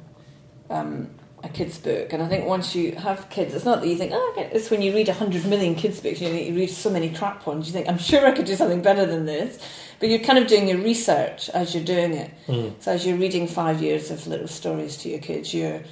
um, 0.68 1.10
a 1.44 1.48
kids 1.48 1.78
book, 1.78 2.12
and 2.12 2.20
I 2.20 2.26
think 2.26 2.46
once 2.46 2.74
you 2.74 2.96
have 2.96 3.30
kids, 3.30 3.54
it's 3.54 3.64
not 3.64 3.80
that 3.82 3.86
you 3.86 3.96
think 3.96 4.10
oh, 4.12 4.34
it's 4.36 4.68
when 4.68 4.82
you 4.82 4.92
read 4.92 5.08
hundred 5.08 5.46
million 5.46 5.76
kids 5.76 6.00
books. 6.00 6.20
You, 6.20 6.28
know, 6.28 6.34
you 6.34 6.56
read 6.56 6.70
so 6.70 6.90
many 6.90 7.10
crap 7.10 7.46
ones. 7.46 7.68
You 7.68 7.72
think 7.72 7.88
I'm 7.88 7.98
sure 7.98 8.26
I 8.26 8.32
could 8.32 8.46
do 8.46 8.56
something 8.56 8.82
better 8.82 9.06
than 9.06 9.26
this, 9.26 9.64
but 10.00 10.08
you're 10.08 10.18
kind 10.18 10.40
of 10.40 10.48
doing 10.48 10.66
your 10.66 10.78
research 10.78 11.48
as 11.50 11.72
you're 11.72 11.84
doing 11.84 12.14
it. 12.14 12.32
Mm. 12.48 12.72
So 12.80 12.90
as 12.90 13.06
you're 13.06 13.16
reading 13.16 13.46
five 13.46 13.80
years 13.80 14.10
of 14.10 14.26
little 14.26 14.48
stories 14.48 14.96
to 14.98 15.08
your 15.08 15.20
kids, 15.20 15.54
you're 15.54 15.82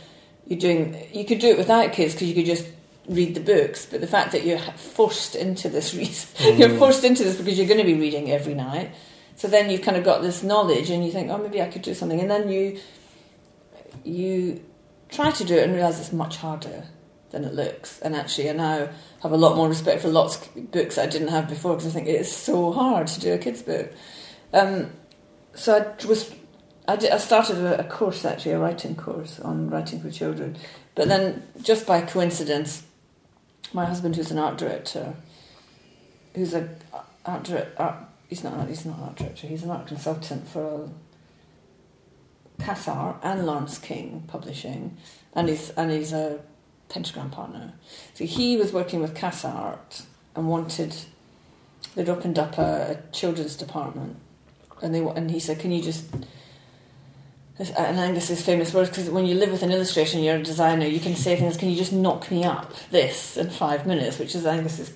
you're 0.47 0.59
doing. 0.59 0.97
You 1.13 1.25
could 1.25 1.39
do 1.39 1.49
it 1.49 1.59
without 1.59 1.93
kids 1.93 2.15
because 2.15 2.29
you 2.29 2.35
could 2.35 2.47
just 2.47 2.67
read 3.09 3.35
the 3.35 3.41
books. 3.41 3.87
But 3.87 4.01
the 4.01 4.07
fact 4.07 4.33
that 4.33 4.45
you're 4.45 4.59
forced 4.59 5.35
into 5.35 5.69
this, 5.69 5.95
re- 6.41 6.55
you're 6.55 6.77
forced 6.79 7.05
into 7.05 7.25
this 7.25 7.37
because 7.37 7.59
you're 7.59 7.69
going 7.69 7.81
to 7.81 7.85
be 7.85 7.99
reading 7.99 8.31
every 8.31 8.55
night. 8.55 8.95
So 9.37 9.49
then 9.49 9.69
you've 9.69 9.83
kind 9.83 9.97
of 9.97 10.05
got 10.05 10.23
this 10.23 10.43
knowledge, 10.43 10.91
and 10.91 11.05
you 11.05 11.11
think, 11.11 11.31
oh, 11.31 11.39
maybe 11.39 11.61
I 11.61 11.69
could 11.69 11.83
do 11.83 11.95
something, 11.95 12.21
and 12.21 12.31
then 12.31 12.49
you 12.49 12.79
you 14.05 14.63
try 15.09 15.31
to 15.31 15.45
do 15.45 15.57
it 15.57 15.65
and 15.65 15.75
realize 15.75 15.99
it's 16.01 16.13
much 16.13 16.37
harder 16.37 16.85
than 17.31 17.45
it 17.45 17.55
looks. 17.55 18.01
And 18.01 18.15
actually, 18.15 18.51
I 18.51 18.53
now 18.53 18.89
have 19.23 19.33
a 19.33 19.37
lot 19.37 19.57
more 19.57 19.69
respect 19.69 20.03
for 20.03 20.09
lots 20.09 20.37
of 20.37 20.71
books 20.71 20.99
I 20.99 21.07
didn't 21.07 21.29
have 21.29 21.49
before 21.49 21.75
because 21.75 21.89
I 21.89 21.91
think 21.91 22.09
it 22.09 22.21
is 22.21 22.35
so 22.35 22.73
hard 22.73 23.07
to 23.09 23.21
do 23.21 23.33
a 23.33 23.39
kids 23.39 23.63
book. 23.63 23.93
Um, 24.53 24.93
so 25.55 25.75
I 25.77 26.07
was 26.07 26.33
I, 26.87 26.97
did, 26.97 27.11
I 27.11 27.19
started 27.19 27.59
a, 27.59 27.81
a 27.81 27.85
course 27.85 28.25
actually, 28.25 28.53
a 28.53 28.59
writing 28.59 28.95
course 28.95 29.41
on 29.41 29.71
writing 29.71 30.01
for 30.01 30.11
children, 30.11 30.57
but 30.95 31.09
then 31.09 31.43
just 31.63 31.87
by 31.87 32.03
coincidence, 32.03 32.85
my 33.73 33.85
husband, 33.87 34.17
who's 34.17 34.31
an 34.31 34.39
art 34.39 34.59
director, 34.59 35.15
who's 36.35 36.55
a 36.55 36.69
art 37.25 37.45
director, 37.45 38.07
he's 38.29 38.45
not 38.45 38.69
he's 38.69 38.85
not 38.85 38.99
an 38.99 39.05
art 39.05 39.17
director, 39.17 39.47
he's 39.47 39.63
an 39.63 39.71
art 39.71 39.87
consultant 39.87 40.47
for 40.47 40.91
Cass 42.61 42.87
Art 42.89 43.17
and 43.23 43.47
Laurence 43.47 43.79
King 43.79 44.25
Publishing, 44.27 44.97
and 45.35 45.49
he's 45.49 45.71
and 45.71 45.91
he's 45.91 46.13
a 46.13 46.41
pentagram 46.89 47.31
partner. 47.31 47.73
So 48.15 48.25
he 48.25 48.57
was 48.57 48.73
working 48.73 49.01
with 49.01 49.15
Cass 49.15 49.45
Art 49.45 50.03
and 50.37 50.49
wanted 50.49 50.95
they'd 51.95 52.09
opened 52.09 52.39
up 52.39 52.59
a, 52.59 52.99
a 52.99 53.13
children's 53.13 53.57
department, 53.57 54.17
and 54.83 54.95
they 54.95 55.01
and 55.01 55.31
he 55.31 55.41
said, 55.41 55.59
"Can 55.59 55.73
you 55.73 55.83
just?" 55.83 56.05
And 57.57 58.01
Angus's 58.01 58.43
famous 58.43 58.75
words 58.75 58.91
because 58.91 59.09
when 59.09 59.27
you 59.27 59.37
live 59.37 59.53
with 59.53 59.63
an 59.63 59.71
illustrator 59.71 60.17
and 60.17 60.25
you're 60.25 60.37
a 60.37 60.43
designer, 60.43 60.87
you 60.87 60.99
can 60.99 61.15
say 61.15 61.37
things. 61.37 61.57
Can 61.57 61.71
you 61.71 61.77
just 61.77 61.93
knock 61.93 62.29
me 62.29 62.43
up 62.43 62.73
this 62.91 63.37
in 63.37 63.49
five 63.49 63.87
minutes? 63.87 64.19
Which 64.19 64.35
is 64.35 64.45
Angus's 64.45 64.93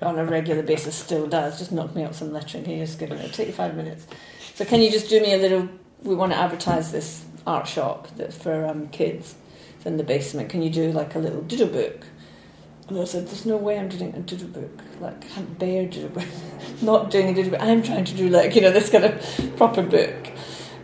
on 0.00 0.18
a 0.18 0.24
regular 0.24 0.62
basis 0.62 0.94
still 0.94 1.26
does. 1.26 1.58
Just 1.58 1.72
knock 1.72 1.94
me 1.94 2.04
up 2.04 2.14
some 2.14 2.32
lettering. 2.32 2.64
Can 2.64 2.72
you 2.72 2.86
just 2.86 2.98
give 2.98 3.12
it? 3.12 3.32
Take 3.34 3.48
you 3.48 3.52
five 3.52 3.76
minutes. 3.76 4.06
So 4.54 4.64
can 4.64 4.80
you 4.80 4.90
just 4.90 5.10
do 5.10 5.20
me 5.20 5.34
a 5.34 5.36
little? 5.36 5.68
We 6.02 6.14
want 6.14 6.32
to 6.32 6.38
advertise 6.38 6.90
this 6.90 7.22
art 7.46 7.68
shop 7.68 8.08
that's 8.16 8.36
for 8.36 8.64
um, 8.64 8.88
kids. 8.88 9.34
It's 9.76 9.84
in 9.84 9.98
the 9.98 10.04
basement. 10.04 10.48
Can 10.48 10.62
you 10.62 10.70
do 10.70 10.92
like 10.92 11.14
a 11.14 11.18
little 11.18 11.42
doodle 11.42 11.68
book? 11.68 12.06
And 12.88 12.98
I 12.98 13.04
said, 13.04 13.26
"There's 13.26 13.44
no 13.44 13.58
way 13.58 13.78
I'm 13.78 13.88
doing 13.90 14.14
a 14.14 14.20
doodle 14.20 14.48
book. 14.48 14.80
Like, 15.00 15.22
I 15.22 15.26
can't 15.28 15.58
bear 15.58 15.86
doodle 15.86 16.08
book. 16.08 16.28
Not 16.82 17.10
doing 17.10 17.28
a 17.28 17.34
doodle 17.34 17.52
book. 17.52 17.60
I'm 17.62 17.82
trying 17.82 18.06
to 18.06 18.14
do 18.14 18.30
like 18.30 18.54
you 18.54 18.62
know 18.62 18.72
this 18.72 18.88
kind 18.88 19.04
of 19.04 19.56
proper 19.56 19.82
book, 19.82 20.29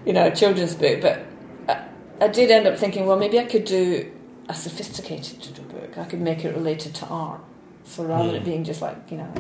you 0.06 0.12
know, 0.12 0.26
a 0.26 0.34
children's 0.34 0.74
book. 0.74 1.02
But 1.02 1.26
I, 1.68 2.24
I 2.24 2.28
did 2.28 2.50
end 2.50 2.66
up 2.66 2.78
thinking, 2.78 3.04
well, 3.06 3.18
maybe 3.18 3.38
I 3.38 3.44
could 3.44 3.66
do 3.66 4.10
a 4.48 4.54
sophisticated 4.54 5.40
doodle 5.40 5.64
book. 5.64 5.98
I 5.98 6.04
could 6.04 6.20
make 6.20 6.44
it 6.44 6.54
related 6.54 6.94
to 6.96 7.06
art. 7.06 7.42
So 7.84 8.04
rather 8.04 8.28
than 8.28 8.36
it 8.36 8.44
being 8.44 8.64
just 8.64 8.80
like 8.80 8.96
you 9.10 9.18
know, 9.18 9.32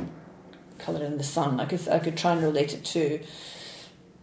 colour 0.78 1.02
in 1.04 1.16
the 1.16 1.24
sun, 1.24 1.58
I 1.58 1.64
could 1.64 1.88
I 1.88 1.98
could 1.98 2.16
try 2.16 2.32
and 2.32 2.42
relate 2.42 2.74
it 2.74 2.84
to 2.86 3.20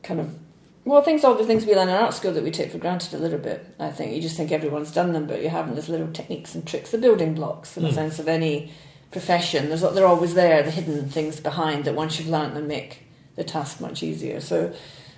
kind 0.03 0.19
of 0.19 0.37
well, 0.85 1.01
things 1.01 1.23
all 1.23 1.35
the 1.35 1.45
things 1.45 1.65
we 1.65 1.75
learn 1.75 1.87
in 1.87 1.95
art 1.95 2.13
school 2.13 2.33
that 2.33 2.43
we 2.43 2.51
take 2.51 2.71
for 2.71 2.77
granted 2.77 3.13
a 3.13 3.17
little 3.17 3.39
bit. 3.39 3.65
I 3.79 3.89
think 3.91 4.13
you 4.13 4.21
just 4.21 4.35
think 4.35 4.51
everyone's 4.51 4.91
done 4.91 5.13
them, 5.13 5.27
but 5.27 5.41
you 5.41 5.47
haven't. 5.47 5.75
There's 5.75 5.87
little 5.87 6.11
techniques 6.11 6.55
and 6.55 6.67
tricks, 6.67 6.91
the 6.91 6.97
building 6.97 7.33
blocks 7.33 7.77
in 7.77 7.83
mm. 7.83 7.87
the 7.87 7.93
sense 7.93 8.19
of 8.19 8.27
any 8.27 8.73
profession. 9.11 9.69
There's 9.69 9.81
they're 9.81 10.05
always 10.05 10.33
there, 10.33 10.61
the 10.61 10.71
hidden 10.71 11.07
things 11.07 11.39
behind 11.39 11.85
that 11.85 11.95
once 11.95 12.19
you've 12.19 12.27
learnt 12.27 12.53
them 12.53 12.67
make 12.67 13.03
the 13.35 13.45
task 13.45 13.79
much 13.79 14.03
easier. 14.03 14.41
So 14.41 14.73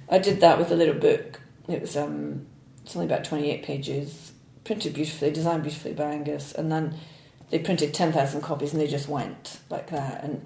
I 0.10 0.20
did 0.20 0.42
that 0.42 0.58
with 0.58 0.72
a 0.72 0.76
little 0.76 0.96
book. 0.96 1.42
It 1.68 1.82
was 1.82 1.98
um, 1.98 2.46
it's 2.84 2.96
only 2.96 3.08
about 3.08 3.24
28 3.24 3.64
pages, 3.64 4.34
printed 4.64 4.94
beautifully, 4.94 5.32
designed 5.32 5.64
beautifully 5.64 5.94
by 5.94 6.06
Angus, 6.06 6.54
and 6.54 6.72
then 6.72 6.96
they 7.50 7.60
printed 7.60 7.94
10,000 7.94 8.42
copies 8.42 8.74
and 8.74 8.82
they 8.82 8.88
just 8.88 9.08
went 9.08 9.60
like 9.70 9.90
that. 9.90 10.24
And 10.24 10.46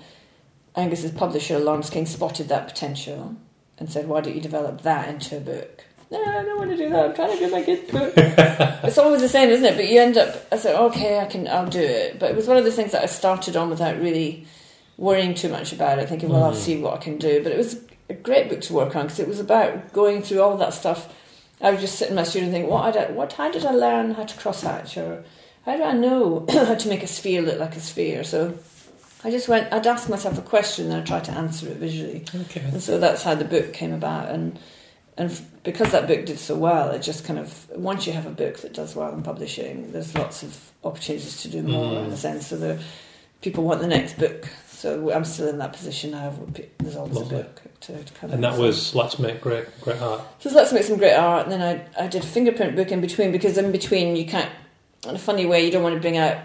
Angus's 0.76 1.12
publisher, 1.12 1.60
Laurence 1.60 1.90
King, 1.90 2.06
spotted 2.06 2.48
that 2.50 2.68
potential 2.68 3.36
and 3.78 3.92
said, 3.92 4.08
"Why 4.08 4.22
don't 4.22 4.36
you 4.36 4.42
develop 4.42 4.82
that 4.82 5.10
into 5.10 5.38
a 5.38 5.40
book?" 5.40 5.86
No, 6.12 6.24
I 6.24 6.44
don't 6.44 6.58
want 6.58 6.72
to 6.72 6.78
do 6.78 6.90
that. 6.90 7.06
I'm 7.06 7.16
trying 7.16 7.38
to 7.38 7.46
do 7.46 7.52
my 7.52 7.62
kids' 7.62 7.92
book. 7.92 8.14
it's 8.18 8.98
always 8.98 9.22
the 9.22 9.30
same, 9.30 9.50
isn't 9.50 9.66
it? 9.66 9.76
But 9.76 9.88
you 9.88 10.02
end 10.02 10.18
up. 10.18 10.48
I 10.52 10.58
said, 10.58 10.76
"Okay, 10.76 11.20
I 11.20 11.26
can. 11.26 11.48
I'll 11.48 11.70
do 11.70 11.82
it." 11.82 12.20
But 12.20 12.32
it 12.32 12.36
was 12.36 12.48
one 12.48 12.58
of 12.58 12.66
the 12.66 12.72
things 12.72 12.92
that 12.92 13.04
I 13.04 13.08
started 13.08 13.56
on 13.56 13.70
without 13.70 14.00
really 14.00 14.46
worrying 14.98 15.34
too 15.34 15.50
much 15.50 15.72
about 15.72 16.00
it, 16.00 16.10
thinking, 16.10 16.30
"Well, 16.30 16.42
mm. 16.42 16.46
I'll 16.46 16.56
see 16.56 16.82
what 16.82 16.96
I 16.96 16.98
can 16.98 17.18
do." 17.18 17.44
But 17.44 17.52
it 17.52 17.58
was 17.58 17.76
a 18.10 18.14
great 18.14 18.50
book 18.50 18.62
to 18.62 18.74
work 18.74 18.96
on 18.96 19.06
because 19.06 19.20
it 19.20 19.28
was 19.28 19.40
about 19.40 19.94
going 19.94 20.22
through 20.22 20.42
all 20.42 20.58
that 20.58 20.74
stuff. 20.74 21.14
I 21.62 21.72
would 21.72 21.80
just 21.80 22.00
sit 22.00 22.10
in 22.10 22.16
my 22.16 22.24
studio 22.24 22.46
and 22.48 22.54
think, 22.54 22.70
"What? 22.70 22.96
I, 22.96 23.12
what? 23.12 23.34
How 23.34 23.52
did 23.52 23.66
I 23.66 23.72
learn 23.72 24.12
how 24.12 24.24
to 24.24 24.38
cross 24.38 24.62
hatch, 24.62 24.98
or 24.98 25.24
how 25.66 25.78
do 25.78 25.84
I 25.84 25.94
know 25.94 26.46
how 26.50 26.76
to 26.76 26.90
make 26.90 27.04
a 27.04 27.08
sphere 27.08 27.42
look 27.42 27.60
like 27.60 27.76
a 27.76 27.82
sphere?" 27.82 28.24
So 28.24 28.58
I 29.24 29.32
just 29.32 29.50
went, 29.50 29.72
I'd 29.74 29.86
ask 29.86 30.10
myself 30.10 30.38
a 30.38 30.42
question 30.42 30.86
and 30.86 30.96
I'd 30.96 31.06
try 31.06 31.20
to 31.20 31.32
answer 31.32 31.68
it 31.68 31.78
visually. 31.78 32.24
Okay. 32.34 32.62
And 32.62 32.82
so 32.82 32.98
that's 32.98 33.24
how 33.24 33.36
the 33.36 33.46
book 33.46 33.74
came 33.74 33.92
about. 33.92 34.30
And 34.30 34.58
and 35.18 35.42
because 35.64 35.92
that 35.92 36.08
book 36.08 36.26
did 36.26 36.40
so 36.40 36.56
well, 36.56 36.92
it 36.92 37.02
just 37.02 37.26
kind 37.26 37.38
of, 37.38 37.70
once 37.76 38.08
you 38.08 38.14
have 38.14 38.26
a 38.26 38.32
book 38.32 38.60
that 38.60 38.74
does 38.74 38.96
well 38.96 39.14
in 39.14 39.22
publishing, 39.22 39.92
there's 39.92 40.16
lots 40.16 40.44
of 40.44 40.72
opportunities 40.86 41.42
to 41.42 41.50
do 41.50 41.62
more 41.62 41.96
mm. 41.96 42.06
in 42.06 42.12
a 42.14 42.18
sense. 42.18 42.48
So 42.48 42.56
the, 42.56 42.82
people 43.42 43.66
want 43.66 43.82
the 43.82 43.88
next 43.88 44.18
book. 44.18 44.48
So 44.80 45.12
I'm 45.12 45.26
still 45.26 45.50
in 45.50 45.58
that 45.58 45.74
position 45.74 46.12
now. 46.12 46.34
There's 46.78 46.96
always 46.96 47.14
Lovely. 47.14 47.42
a 47.42 47.44
book 47.44 47.62
to, 47.82 48.02
to 48.02 48.26
And 48.28 48.42
that 48.46 48.58
was 48.58 48.96
Let's 48.96 49.20
Make 49.20 49.42
Great 49.42 49.66
Great 49.82 50.02
Art. 50.02 50.22
So 50.40 50.50
Let's 50.52 50.72
Make 50.72 50.84
Some 50.84 50.96
Great 50.96 51.16
Art. 51.16 51.48
And 51.48 51.52
then 51.52 51.62
I, 51.62 52.02
I 52.06 52.08
did 52.08 52.24
a 52.24 52.26
fingerprint 52.26 52.78
book 52.78 52.90
in 52.90 53.02
between 53.02 53.34
because 53.34 53.58
in 53.58 53.74
between 53.74 54.16
you 54.16 54.26
can't, 54.26 54.50
in 55.06 55.16
a 55.16 55.20
funny 55.20 55.46
way, 55.46 55.66
you 55.66 55.70
don't 55.70 55.84
want 55.84 55.96
to 55.96 56.02
bring 56.02 56.16
out 56.16 56.38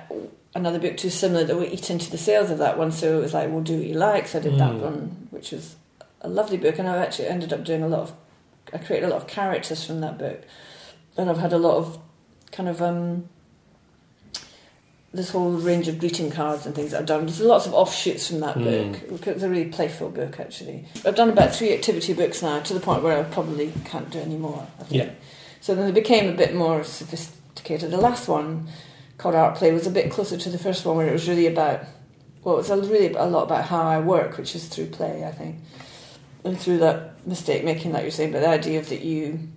another 0.53 0.81
book 0.81 0.97
too 0.97 1.11
similar 1.11 1.45
that 1.45 1.55
will 1.55 1.63
eat 1.63 1.91
into 1.91 2.11
the 2.11 2.19
sales 2.19 2.51
of 2.51 2.59
that 2.59 2.77
one. 2.77 2.91
So 2.91 3.17
it 3.17 3.21
was 3.21 3.35
like, 3.35 3.51
well, 3.51 3.61
do 3.61 3.77
what 3.79 3.87
you 3.87 3.95
like. 3.95 4.27
So 4.27 4.41
I 4.41 4.43
did 4.43 4.55
mm. 4.55 4.59
that 4.59 4.75
one, 4.75 5.29
which 5.31 5.53
was 5.53 5.77
a 6.21 6.29
lovely 6.29 6.57
book. 6.57 6.77
And 6.81 6.89
I 6.89 6.97
actually 6.97 7.29
ended 7.29 7.53
up 7.53 7.63
doing 7.63 7.85
a 7.85 7.89
lot 7.89 8.01
of, 8.01 8.13
I 8.73 8.79
created 8.79 9.07
a 9.07 9.11
lot 9.11 9.23
of 9.23 9.29
characters 9.29 9.87
from 9.87 10.01
that 10.01 10.19
book. 10.19 10.43
And 11.17 11.31
I've 11.31 11.39
had 11.39 11.53
a 11.53 11.59
lot 11.59 11.77
of 11.77 12.01
kind 12.51 12.69
of, 12.69 12.83
um, 12.83 13.29
this 15.15 15.31
whole 15.31 15.53
range 15.53 15.89
of 15.89 15.99
greeting 15.99 16.31
cards 16.31 16.67
and 16.67 16.75
things 16.75 16.91
that 16.91 17.01
I've 17.01 17.07
done. 17.07 17.25
There's 17.25 17.41
lots 17.41 17.67
of 17.67 17.73
offshoots 17.73 18.29
from 18.29 18.41
that 18.41 18.57
mm. 18.57 19.09
book. 19.09 19.27
It's 19.27 19.43
a 19.43 19.49
really 19.49 19.67
playful 19.67 20.11
book, 20.11 20.41
actually. 20.41 20.87
I've 21.07 21.15
done 21.15 21.31
about 21.31 21.55
three 21.55 21.73
activity 21.73 22.13
books 22.13 22.43
now 22.43 22.61
to 22.61 22.75
the 22.75 22.81
point 22.81 23.03
where 23.03 23.19
I 23.19 23.23
probably 23.23 23.73
can't 23.85 24.11
do 24.11 24.19
any 24.19 24.37
more. 24.37 24.67
Yeah. 24.89 25.11
So 25.61 25.75
then 25.75 25.87
they 25.87 25.93
became 25.93 26.29
a 26.29 26.37
bit 26.37 26.55
more 26.55 26.83
sophisticated. 26.83 27.91
The 27.91 27.97
last 27.97 28.29
one 28.29 28.67
called 29.17 29.37
Art 29.37 29.57
Play 29.57 29.73
was 29.73 29.87
a 29.87 29.91
bit 29.91 30.11
closer 30.11 30.37
to 30.37 30.51
the 30.51 30.59
first 30.59 30.85
one, 30.85 30.97
where 30.97 31.09
it 31.09 31.13
was 31.13 31.29
really 31.29 31.47
about 31.47 31.85
well, 32.45 32.59
it 32.59 32.69
it's 32.69 32.89
really 32.89 33.13
a 33.15 33.25
lot 33.25 33.45
about 33.45 33.65
how 33.65 33.83
I 33.83 34.01
work, 34.01 34.37
which 34.37 34.55
is 34.55 34.69
through 34.69 34.87
play, 34.87 35.25
I 35.25 35.33
think, 35.33 35.57
and 36.45 36.59
through 36.59 36.79
that 36.79 37.27
mistake 37.27 37.65
making 37.65 37.93
that 37.93 38.03
you're 38.03 38.11
saying, 38.11 38.33
but 38.33 38.41
the 38.41 38.49
idea 38.49 38.79
of 38.79 38.89
that 38.91 39.01
you 39.01 39.49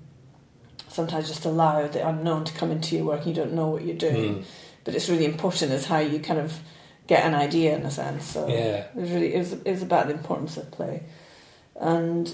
sometimes 0.87 1.27
just 1.27 1.45
allow 1.45 1.85
the 1.87 2.07
unknown 2.07 2.45
to 2.45 2.53
come 2.53 2.71
into 2.71 2.95
your 2.95 3.05
work, 3.05 3.25
and 3.25 3.27
you 3.27 3.33
don't 3.33 3.53
know 3.53 3.67
what 3.67 3.83
you're 3.83 3.97
doing, 3.97 4.35
mm. 4.35 4.45
But 4.87 4.95
it's 4.95 5.09
really 5.09 5.25
important 5.25 5.71
as 5.71 5.85
how 5.85 5.99
you 5.99 6.17
kind 6.19 6.39
of 6.39 6.59
get 7.05 7.23
an 7.23 7.35
idea 7.35 7.75
in 7.75 7.83
a 7.83 7.91
sense. 7.91 8.25
So 8.25 8.47
yeah, 8.47 8.85
it 8.85 8.95
was 8.95 9.11
really 9.11 9.33
it 9.35 9.39
was, 9.39 9.53
it 9.53 9.71
was 9.71 9.83
about 9.83 10.07
the 10.07 10.13
importance 10.13 10.57
of 10.57 10.71
play, 10.71 11.03
and 11.75 12.33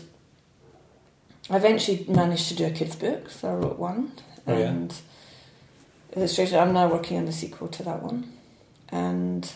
I 1.49 1.58
eventually 1.58 2.06
managed 2.08 2.47
to 2.49 2.56
do 2.56 2.66
a 2.66 2.72
kids' 2.72 2.95
book, 2.95 3.30
so 3.30 3.49
I 3.49 3.56
wrote 3.56 3.80
one, 3.80 4.14
oh, 4.47 4.54
and. 4.54 4.91
Yeah 4.91 4.97
illustrator. 6.16 6.58
I'm 6.58 6.74
now 6.74 6.88
working 6.88 7.18
on 7.18 7.26
the 7.26 7.32
sequel 7.32 7.68
to 7.70 7.84
that 7.84 8.01
one, 8.01 8.32
and 8.89 9.51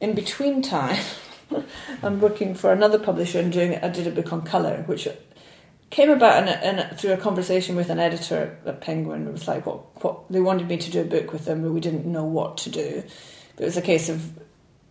in 0.00 0.14
between 0.14 0.62
time, 0.62 1.02
I'm 2.02 2.20
working 2.20 2.54
for 2.54 2.72
another 2.72 2.98
publisher 2.98 3.40
and 3.40 3.52
doing. 3.52 3.76
I 3.76 3.88
did 3.88 4.06
a 4.06 4.10
book 4.10 4.32
on 4.32 4.42
color, 4.42 4.84
which 4.86 5.08
came 5.90 6.10
about 6.10 6.42
in 6.42 6.48
a, 6.48 6.68
in 6.68 6.78
a, 6.78 6.94
through 6.96 7.12
a 7.12 7.16
conversation 7.16 7.76
with 7.76 7.90
an 7.90 7.98
editor 7.98 8.58
at 8.66 8.80
Penguin. 8.80 9.26
It 9.26 9.32
was 9.32 9.48
like 9.48 9.66
what 9.66 10.02
what 10.02 10.30
they 10.30 10.40
wanted 10.40 10.68
me 10.68 10.76
to 10.76 10.90
do 10.90 11.00
a 11.02 11.04
book 11.04 11.32
with 11.32 11.44
them, 11.44 11.62
but 11.62 11.72
we 11.72 11.80
didn't 11.80 12.06
know 12.06 12.24
what 12.24 12.58
to 12.58 12.70
do. 12.70 13.02
But 13.54 13.62
it 13.62 13.66
was 13.66 13.76
a 13.76 13.82
case 13.82 14.08
of 14.08 14.32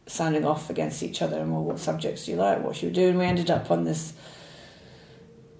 sounding 0.07 0.45
off 0.45 0.69
against 0.69 1.03
each 1.03 1.21
other 1.21 1.39
and 1.39 1.51
well, 1.51 1.63
what 1.63 1.79
subjects 1.79 2.25
do 2.25 2.31
you 2.31 2.37
like? 2.37 2.63
What 2.63 2.75
should 2.75 2.89
we 2.89 2.93
do? 2.93 3.09
And 3.09 3.17
we 3.17 3.25
ended 3.25 3.49
up 3.49 3.71
on 3.71 3.83
this 3.83 4.13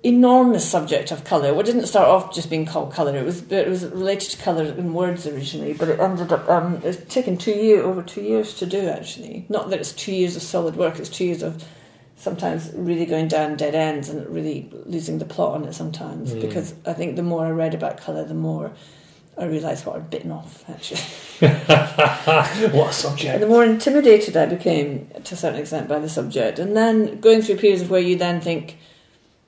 enormous 0.03 0.69
subject 0.69 1.11
of 1.11 1.23
colour. 1.23 1.59
It 1.59 1.65
didn't 1.65 1.88
start 1.88 2.07
off 2.07 2.33
just 2.33 2.49
being 2.49 2.65
called 2.65 2.93
colour. 2.93 3.15
It 3.15 3.25
was 3.25 3.51
it 3.51 3.67
was 3.67 3.86
related 3.86 4.31
to 4.31 4.38
colour 4.38 4.63
in 4.63 4.93
words 4.93 5.25
originally, 5.25 5.73
but 5.73 5.89
it 5.89 5.99
ended 5.99 6.31
up 6.31 6.47
um, 6.47 6.79
it's 6.83 7.03
taken 7.11 7.38
two 7.38 7.51
year 7.51 7.81
over 7.81 8.03
two 8.03 8.21
years 8.21 8.53
to 8.55 8.65
do 8.65 8.88
actually. 8.88 9.45
Not 9.49 9.69
that 9.71 9.79
it's 9.79 9.91
two 9.91 10.13
years 10.13 10.36
of 10.36 10.43
solid 10.43 10.75
work. 10.75 10.99
It's 10.99 11.09
two 11.09 11.25
years 11.25 11.41
of 11.41 11.63
sometimes 12.16 12.72
really 12.74 13.05
going 13.05 13.28
down 13.28 13.55
dead 13.57 13.76
ends 13.76 14.09
and 14.09 14.28
really 14.30 14.70
losing 14.86 15.20
the 15.20 15.26
plot 15.26 15.53
on 15.53 15.66
it 15.66 15.74
sometimes. 15.74 16.34
Mm. 16.34 16.41
Because 16.41 16.74
I 16.86 16.93
think 16.93 17.16
the 17.16 17.24
more 17.24 17.45
I 17.45 17.51
read 17.51 17.74
about 17.74 17.97
colour, 17.97 18.24
the 18.24 18.34
more 18.34 18.72
I 19.38 19.45
realised 19.45 19.86
what 19.86 19.97
I'd 19.97 20.09
bitten 20.09 20.32
off 20.32 20.63
actually. 20.70 21.01
what 22.72 22.89
a 22.89 22.93
subject! 22.93 23.41
the 23.41 23.47
more 23.47 23.66
intimidated 23.66 24.38
I 24.38 24.45
became 24.45 25.09
to 25.24 25.36
a 25.36 25.38
certain 25.38 25.59
extent 25.59 25.89
by 25.89 25.99
the 25.99 26.07
subject, 26.07 26.59
and 26.59 26.78
then 26.78 27.20
going 27.20 27.41
through 27.41 27.57
periods 27.57 27.82
of 27.82 27.89
where 27.89 27.99
you 27.99 28.16
then 28.16 28.39
think 28.39 28.78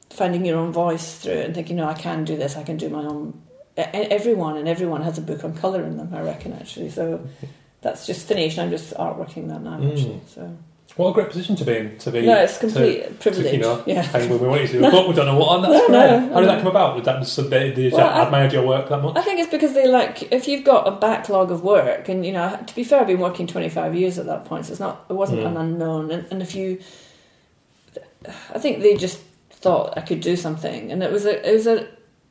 finding 0.10 0.46
your 0.46 0.58
own 0.58 0.74
voice 0.74 1.20
through 1.20 1.34
it 1.34 1.46
and 1.46 1.56
thinking, 1.56 1.78
no, 1.78 1.88
I 1.88 1.94
can 1.94 2.26
do 2.26 2.36
this, 2.36 2.58
I 2.58 2.64
can 2.64 2.78
do 2.78 2.90
my 2.90 3.04
own. 3.04 3.42
Everyone 3.78 4.58
and 4.58 4.68
everyone 4.68 5.04
has 5.04 5.20
a 5.20 5.22
book 5.22 5.44
on 5.44 5.56
colour 5.56 5.84
in 5.84 5.98
them, 5.98 6.14
I 6.14 6.22
reckon, 6.22 6.54
actually. 6.54 6.90
So 6.90 7.26
that's 7.82 8.08
just 8.08 8.28
finished. 8.28 8.58
I'm 8.58 8.72
just 8.72 8.94
artworking 8.96 9.50
that 9.50 9.62
now, 9.62 9.76
actually. 9.76 10.16
Mm. 10.16 10.28
So. 10.28 10.58
What 10.98 11.12
a 11.12 11.14
great 11.14 11.28
position 11.28 11.56
to 11.58 11.64
be 11.64 11.78
in. 11.78 11.98
To 12.00 12.12
be 12.12 12.26
no, 12.26 12.36
it's 12.38 12.58
complete 12.58 13.04
to, 13.04 13.14
privilege. 13.14 13.52
To, 13.52 13.54
you 13.54 13.62
know, 13.62 13.84
yeah. 13.86 14.10
And 14.16 14.32
when 14.32 14.42
we 14.42 14.48
want 14.48 14.62
you 14.62 14.68
to 14.68 14.74
do 14.80 14.86
a 14.86 14.90
book, 14.90 15.08
we 15.08 15.14
don't 15.14 15.28
know 15.28 15.38
what 15.38 15.50
on. 15.50 15.62
That's 15.62 15.74
no, 15.74 15.88
great. 15.88 16.28
No, 16.28 16.34
How 16.34 16.40
did 16.40 16.50
that 16.50 16.58
come 16.58 16.68
about? 16.68 16.96
Did 16.96 17.06
that 17.06 17.20
just 17.20 17.36
did 17.36 17.78
you 17.78 17.92
well, 17.92 18.52
your 18.52 18.66
work 18.66 18.90
that 18.90 19.04
much? 19.04 19.16
I 19.16 19.22
think 19.22 19.40
it's 19.40 19.52
because 19.52 19.76
they 19.76 19.88
like 19.88 20.32
if 20.32 20.48
you've 20.48 20.66
got 20.66 20.88
a 20.88 20.92
backlog 20.92 21.52
of 21.52 21.62
work, 21.62 22.10
and 22.10 22.26
you 22.26 22.32
know, 22.32 22.60
to 22.66 22.76
be 22.76 22.84
fair, 22.84 23.02
I've 23.02 23.08
been 23.08 23.20
working 23.20 23.46
25 23.46 23.94
years 23.94 24.18
at 24.18 24.26
that 24.26 24.46
point, 24.46 24.66
so 24.66 24.72
it's 24.72 24.80
not 24.80 25.06
it 25.08 25.14
wasn't 25.14 25.42
mm. 25.42 25.46
an 25.46 25.58
unknown. 25.58 26.10
And, 26.10 26.26
and 26.32 26.42
if 26.42 26.56
you, 26.56 26.80
I 28.56 28.58
think 28.58 28.82
they 28.82 28.98
just 28.98 29.20
thought 29.52 29.96
I 29.96 30.02
could 30.02 30.22
do 30.22 30.36
something, 30.36 30.92
and 30.92 31.04
it 31.04 31.12
was 31.12 31.26
a 31.26 31.48
it 31.48 31.54
was 31.54 31.68
a 31.68 31.88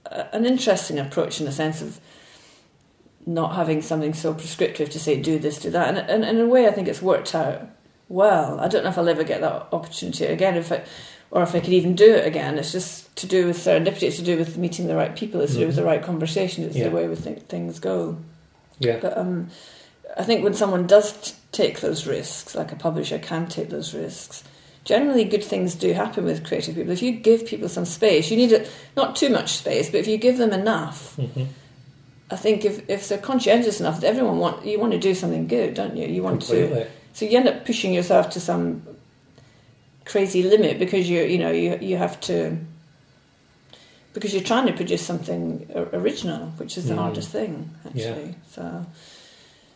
a, 0.06 0.34
an 0.34 0.44
interesting 0.44 0.98
approach 0.98 1.38
in 1.38 1.46
the 1.46 1.52
sense 1.52 1.82
of 1.82 2.00
not 3.26 3.54
having 3.54 3.80
something 3.80 4.12
so 4.12 4.34
prescriptive 4.34 4.90
to 4.90 4.98
say 4.98 5.20
do 5.20 5.38
this, 5.38 5.60
do 5.60 5.70
that, 5.70 5.88
and, 5.88 5.98
and, 5.98 6.24
and 6.24 6.38
in 6.38 6.44
a 6.44 6.48
way, 6.48 6.66
I 6.66 6.72
think 6.72 6.88
it's 6.88 7.02
worked 7.02 7.32
out 7.32 7.62
well. 8.08 8.60
I 8.60 8.68
don't 8.68 8.84
know 8.84 8.90
if 8.90 8.98
I'll 8.98 9.08
ever 9.08 9.24
get 9.24 9.40
that 9.40 9.68
opportunity 9.72 10.24
again, 10.26 10.56
if 10.56 10.70
I, 10.72 10.82
or 11.30 11.42
if 11.42 11.54
I 11.54 11.60
could 11.60 11.72
even 11.72 11.94
do 11.94 12.14
it 12.14 12.26
again. 12.26 12.58
It's 12.58 12.72
just 12.72 13.14
to 13.16 13.26
do 13.26 13.46
with 13.46 13.56
serendipity. 13.58 14.04
It's 14.04 14.16
to 14.18 14.22
do 14.24 14.36
with 14.36 14.56
meeting 14.56 14.86
the 14.86 14.96
right 14.96 15.14
people. 15.16 15.40
It's 15.40 15.54
to 15.54 15.60
do 15.60 15.66
with 15.66 15.76
the 15.76 15.84
right 15.84 16.02
conversation. 16.02 16.64
It's 16.64 16.76
Yeah. 16.76 16.88
the 16.88 16.94
way 16.94 17.08
we 17.08 17.16
think 17.16 17.48
things 17.48 17.78
go. 17.80 18.18
Yeah. 18.78 18.98
But 19.00 19.16
um, 19.18 19.48
I 20.16 20.22
think 20.22 20.44
when 20.44 20.54
someone 20.54 20.86
does 20.86 21.12
t- 21.20 21.34
take 21.52 21.80
those 21.80 22.06
risks, 22.06 22.54
like 22.54 22.72
a 22.72 22.76
publisher 22.76 23.18
can 23.18 23.48
take 23.48 23.70
those 23.70 23.94
risks, 23.94 24.44
generally 24.84 25.24
good 25.24 25.42
things 25.42 25.74
do 25.74 25.92
happen 25.92 26.24
with 26.24 26.46
creative 26.46 26.74
people. 26.76 26.92
If 26.92 27.02
you 27.02 27.12
give 27.12 27.44
people 27.46 27.68
some 27.68 27.84
space, 27.86 28.30
you 28.30 28.36
need 28.36 28.52
it 28.52 28.70
not 28.96 29.16
too 29.16 29.30
much 29.30 29.54
space, 29.54 29.90
but 29.90 29.98
if 29.98 30.06
you 30.06 30.16
give 30.16 30.38
them 30.38 30.52
enough, 30.52 31.16
hmm 31.16 31.44
I 32.28 32.34
think 32.34 32.64
if, 32.64 32.90
if 32.90 33.08
they're 33.08 33.18
conscientious 33.18 33.78
enough, 33.78 34.00
that 34.00 34.08
everyone 34.08 34.38
want 34.38 34.66
you 34.66 34.80
want 34.80 34.92
to 34.94 34.98
do 34.98 35.14
something 35.14 35.46
good, 35.46 35.74
don't 35.74 35.96
you? 35.96 36.08
You 36.08 36.24
want 36.24 36.42
to 36.42 36.46
Completely. 36.48 36.86
So 37.16 37.24
you 37.24 37.36
end 37.38 37.48
up 37.48 37.64
pushing 37.64 37.92
yourself 37.94 38.28
to 38.34 38.40
some 38.40 38.82
crazy 40.04 40.42
limit 40.42 40.78
because 40.78 41.08
you 41.10 41.22
you 41.32 41.38
know 41.38 41.50
you 41.50 41.78
you 41.80 41.96
have 41.96 42.20
to 42.20 42.56
because 44.12 44.32
you're 44.34 44.42
trying 44.52 44.66
to 44.66 44.72
produce 44.72 45.04
something 45.04 45.66
original, 45.92 46.42
which 46.58 46.78
is 46.78 46.84
the 46.88 46.94
Mm. 46.94 46.98
hardest 47.04 47.28
thing 47.30 47.52
Yeah. 47.94 48.08
actually. 48.08 48.34
So 48.54 48.62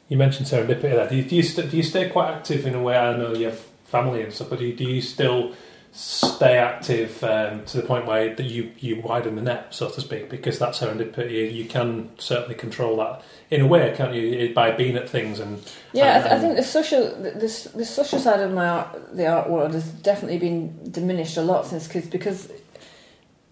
You 0.08 0.16
mentioned 0.16 0.46
serendipity 0.48 0.90
there. 0.96 1.08
Do 1.08 1.16
you, 1.16 1.22
do, 1.30 1.36
you 1.36 1.42
st- 1.42 1.70
do 1.70 1.76
you 1.76 1.82
stay 1.84 2.08
quite 2.08 2.28
active 2.36 2.66
in 2.66 2.74
a 2.74 2.82
way? 2.82 2.96
I 2.96 3.16
know 3.16 3.32
you 3.34 3.46
have 3.50 3.60
family 3.84 4.22
and 4.24 4.32
stuff, 4.32 4.48
but 4.50 4.58
do 4.58 4.64
you, 4.66 4.74
do 4.74 4.84
you 4.84 5.00
still 5.02 5.52
stay 5.92 6.56
active 6.56 7.22
um, 7.24 7.64
to 7.64 7.78
the 7.78 7.82
point 7.82 8.06
where 8.06 8.34
that 8.34 8.44
you, 8.44 8.70
you 8.78 9.00
widen 9.00 9.34
the 9.34 9.42
net, 9.42 9.74
so 9.74 9.88
to 9.90 10.00
speak? 10.00 10.30
Because 10.30 10.58
that's 10.58 10.78
serendipity, 10.78 11.52
you 11.52 11.64
can 11.64 12.10
certainly 12.18 12.54
control 12.54 12.96
that 12.98 13.22
in 13.50 13.60
a 13.60 13.66
way, 13.66 13.92
can't 13.96 14.14
you? 14.14 14.54
By 14.54 14.70
being 14.70 14.96
at 14.96 15.08
things 15.08 15.40
and 15.40 15.60
yeah, 15.92 16.18
I, 16.18 16.20
th- 16.20 16.32
I 16.34 16.38
think 16.38 16.56
the 16.56 16.62
social 16.62 17.08
the, 17.20 17.30
the, 17.32 17.70
the 17.78 17.84
social 17.84 18.18
side 18.20 18.40
of 18.40 18.52
my 18.52 18.68
art, 18.68 19.16
the 19.16 19.26
art 19.26 19.50
world 19.50 19.74
has 19.74 19.84
definitely 19.90 20.38
been 20.38 20.90
diminished 20.92 21.36
a 21.36 21.42
lot 21.42 21.66
since 21.66 21.86
kids 21.88 22.06
because. 22.08 22.50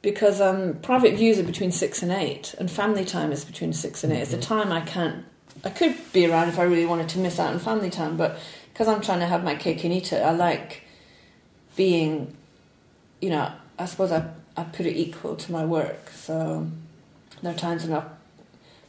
Because 0.01 0.41
um, 0.41 0.75
private 0.81 1.15
views 1.17 1.41
are 1.41 1.43
between 1.43 1.73
six 1.73 2.05
and 2.05 2.13
eight, 2.13 2.55
and 2.59 2.71
family 2.71 3.05
time 3.05 3.33
is 3.33 3.45
between 3.45 3.73
six 3.73 4.05
and 4.05 4.13
8 4.13 4.21
It's 4.21 4.33
a 4.33 4.37
Mhm. 4.39 4.43
time 4.43 4.71
I 4.73 4.81
can't. 4.81 5.25
I 5.65 5.71
could 5.71 5.97
be 6.13 6.25
around 6.25 6.49
if 6.49 6.57
I 6.61 6.63
really 6.63 6.87
wanted 6.87 7.09
to 7.11 7.19
miss 7.19 7.41
out 7.41 7.53
on 7.53 7.59
family 7.59 7.91
time, 7.91 8.17
but 8.17 8.39
because 8.73 8.87
I'm 8.87 9.01
trying 9.01 9.19
to 9.19 9.27
have 9.27 9.43
my 9.43 9.57
cake 9.57 9.83
and 9.83 9.93
eat 9.93 10.13
it, 10.13 10.23
I 10.23 10.31
like 10.31 10.83
being, 11.79 12.37
you 13.21 13.31
know, 13.31 13.53
I 13.79 13.87
suppose 13.87 14.11
I, 14.11 14.29
I 14.57 14.65
put 14.65 14.85
it 14.85 14.97
equal 14.97 15.37
to 15.37 15.53
my 15.53 15.65
work. 15.65 16.11
So 16.11 16.67
there 17.41 17.55
are 17.55 17.57
times 17.57 17.85
when 17.85 17.97
I 17.97 18.03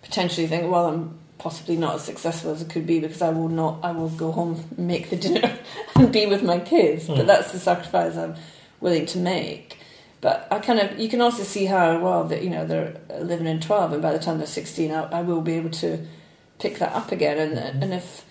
potentially 0.01 0.47
think, 0.47 0.71
well, 0.71 0.87
I'm 0.87 1.19
possibly 1.37 1.77
not 1.77 1.95
as 1.95 2.03
successful 2.03 2.51
as 2.51 2.63
it 2.63 2.69
could 2.71 2.87
be 2.87 2.99
because 2.99 3.21
I 3.21 3.29
will 3.29 3.47
not, 3.47 3.77
I 3.83 3.91
will 3.91 4.09
go 4.09 4.31
home, 4.31 4.65
make 4.75 5.11
the 5.11 5.17
dinner, 5.17 5.55
and 5.95 6.11
be 6.11 6.25
with 6.25 6.41
my 6.41 6.59
kids. 6.59 7.07
Mm. 7.07 7.17
But 7.17 7.27
that's 7.27 7.51
the 7.51 7.59
sacrifice 7.59 8.17
I'm 8.17 8.35
willing 8.81 9.05
to 9.05 9.19
make. 9.19 9.77
But 10.19 10.47
I 10.49 10.57
kind 10.57 10.79
of, 10.79 10.99
you 10.99 11.09
can 11.09 11.21
also 11.21 11.43
see 11.43 11.65
how, 11.65 11.99
well, 11.99 12.23
that 12.23 12.43
you 12.43 12.49
know, 12.49 12.65
they're 12.65 12.99
11 13.11 13.45
and 13.45 13.61
12, 13.61 13.93
and 13.93 14.01
by 14.01 14.13
the 14.13 14.19
time 14.19 14.39
they're 14.39 14.47
16, 14.47 14.91
I, 14.91 15.03
I 15.19 15.21
will 15.21 15.41
be 15.41 15.53
able 15.53 15.69
to 15.69 16.05
pick 16.57 16.79
that 16.79 16.93
up 16.93 17.11
again. 17.11 17.37
And, 17.37 17.83
and 17.83 17.93
if, 17.93 18.25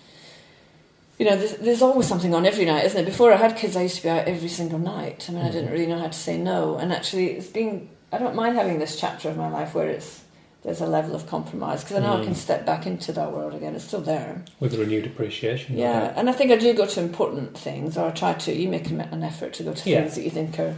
you 1.19 1.25
know, 1.25 1.35
there's, 1.35 1.57
there's 1.57 1.81
always 1.81 2.07
something 2.07 2.33
on 2.33 2.45
every 2.45 2.63
night, 2.65 2.85
isn't 2.85 3.01
it? 3.01 3.05
Before 3.05 3.31
I 3.31 3.35
had 3.35 3.55
kids, 3.57 3.75
I 3.75 3.83
used 3.83 3.97
to 3.97 4.03
be 4.03 4.09
out 4.09 4.27
every 4.27 4.47
single 4.49 4.79
night. 4.79 5.25
I 5.29 5.33
mean, 5.33 5.45
I 5.45 5.51
didn't 5.51 5.67
Mhm. 5.69 5.73
really 5.73 5.85
know 5.85 5.99
how 5.99 6.07
to 6.07 6.13
say 6.13 6.37
no. 6.37 6.77
And 6.77 6.93
actually, 6.93 7.31
it's 7.31 7.47
been, 7.47 7.89
I 8.11 8.17
don't 8.17 8.35
mind 8.35 8.55
having 8.55 8.79
this 8.79 8.97
chapter 8.99 9.29
of 9.29 9.35
my 9.37 9.49
life 9.49 9.75
where 9.75 9.87
it's, 9.89 10.21
there's 10.63 10.79
a 10.81 10.87
level 10.87 11.15
of 11.15 11.27
compromise 11.27 11.83
because 11.83 11.97
I 11.97 11.99
know 11.99 12.13
I 12.13 12.19
Mm. 12.21 12.23
can 12.25 12.35
step 12.35 12.65
back 12.65 12.85
into 12.87 13.11
that 13.13 13.31
world 13.33 13.53
again. 13.53 13.75
It's 13.75 13.83
still 13.85 14.01
there. 14.01 14.43
with 14.61 14.73
a 14.73 14.77
renewed 14.77 15.05
appreciation. 15.05 15.77
Yeah, 15.77 16.13
and 16.15 16.29
I 16.29 16.33
think 16.33 16.51
I 16.51 16.55
do 16.57 16.73
go 16.73 16.85
to 16.85 17.01
important 17.01 17.57
things, 17.57 17.97
or 17.97 18.07
I 18.07 18.11
try 18.11 18.33
to. 18.33 18.53
You 18.53 18.67
make 18.69 18.89
an 18.89 19.23
effort 19.23 19.53
to 19.55 19.63
go 19.63 19.73
to 19.73 19.89
Yeah. 19.89 20.01
things 20.01 20.15
that 20.15 20.23
you 20.23 20.29
think 20.31 20.57
are, 20.59 20.75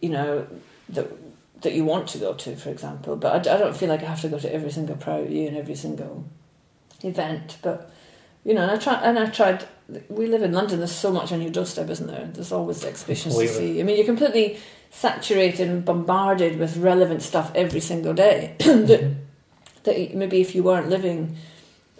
you 0.00 0.08
know, 0.10 0.46
that 0.90 1.06
that 1.62 1.72
you 1.72 1.84
want 1.84 2.06
to 2.08 2.18
go 2.18 2.34
to, 2.34 2.54
for 2.56 2.68
example. 2.68 3.16
But 3.16 3.46
I 3.48 3.56
don't 3.58 3.74
feel 3.74 3.88
like 3.88 4.02
I 4.02 4.06
have 4.06 4.20
to 4.20 4.28
go 4.28 4.38
to 4.38 4.52
every 4.52 4.70
single 4.70 4.96
private 4.96 5.28
view 5.28 5.48
and 5.48 5.56
every 5.56 5.74
single 5.74 6.24
event. 7.02 7.56
But 7.62 7.90
you 8.44 8.54
know, 8.54 8.62
and 8.62 8.70
I 8.70 8.76
try, 8.76 8.94
and 9.02 9.18
I 9.18 9.26
tried. 9.26 9.66
We 10.08 10.26
live 10.26 10.42
in 10.42 10.52
London. 10.52 10.78
There's 10.78 10.92
so 10.92 11.12
much 11.12 11.32
on 11.32 11.42
your 11.42 11.50
doorstep, 11.50 11.90
isn't 11.90 12.06
there? 12.06 12.28
There's 12.32 12.52
always 12.52 12.84
exhibitions 12.84 13.36
to 13.36 13.48
see. 13.48 13.80
I 13.80 13.82
mean, 13.82 13.96
you're 13.96 14.06
completely 14.06 14.58
saturated 14.90 15.68
and 15.68 15.84
bombarded 15.84 16.58
with 16.58 16.76
relevant 16.76 17.22
stuff 17.22 17.50
every 17.54 17.80
single 17.80 18.14
day. 18.14 18.54
that, 18.58 18.66
Mhm. 19.00 19.14
that 19.84 20.14
maybe 20.14 20.40
if 20.40 20.54
you 20.54 20.62
weren't 20.62 20.88
living 20.88 21.36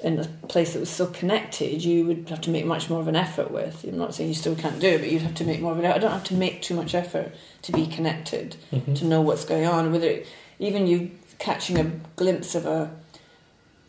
in 0.02 0.18
a 0.18 0.24
place 0.48 0.74
that 0.74 0.80
was 0.80 0.90
so 0.90 1.06
connected, 1.06 1.82
you 1.84 2.04
would 2.06 2.26
have 2.28 2.40
to 2.42 2.50
make 2.50 2.64
much 2.66 2.88
more 2.90 3.00
of 3.00 3.08
an 3.08 3.16
effort 3.16 3.50
with. 3.50 3.84
I'm 3.84 3.96
not 3.98 4.14
saying 4.14 4.28
you 4.28 4.34
still 4.34 4.54
can't 4.54 4.78
do 4.78 4.88
it, 4.88 4.98
but 5.00 5.10
you'd 5.10 5.22
have 5.22 5.34
to 5.36 5.44
make 5.44 5.60
more 5.60 5.72
of 5.72 5.78
an 5.78 5.84
effort. 5.86 5.96
I 5.96 5.98
don't 5.98 6.12
have 6.12 6.24
to 6.24 6.34
make 6.34 6.60
too 6.62 6.74
much 6.74 6.94
effort 6.94 7.34
to 7.62 7.72
be 7.72 7.86
connected, 7.86 8.56
Mhm. 8.72 8.96
to 8.98 9.04
know 9.06 9.20
what's 9.22 9.44
going 9.44 9.66
on. 9.66 9.90
Whether 9.92 10.20
even 10.58 10.86
you 10.86 11.10
catching 11.38 11.78
a 11.78 11.90
glimpse 12.16 12.54
of 12.54 12.64
a 12.66 12.90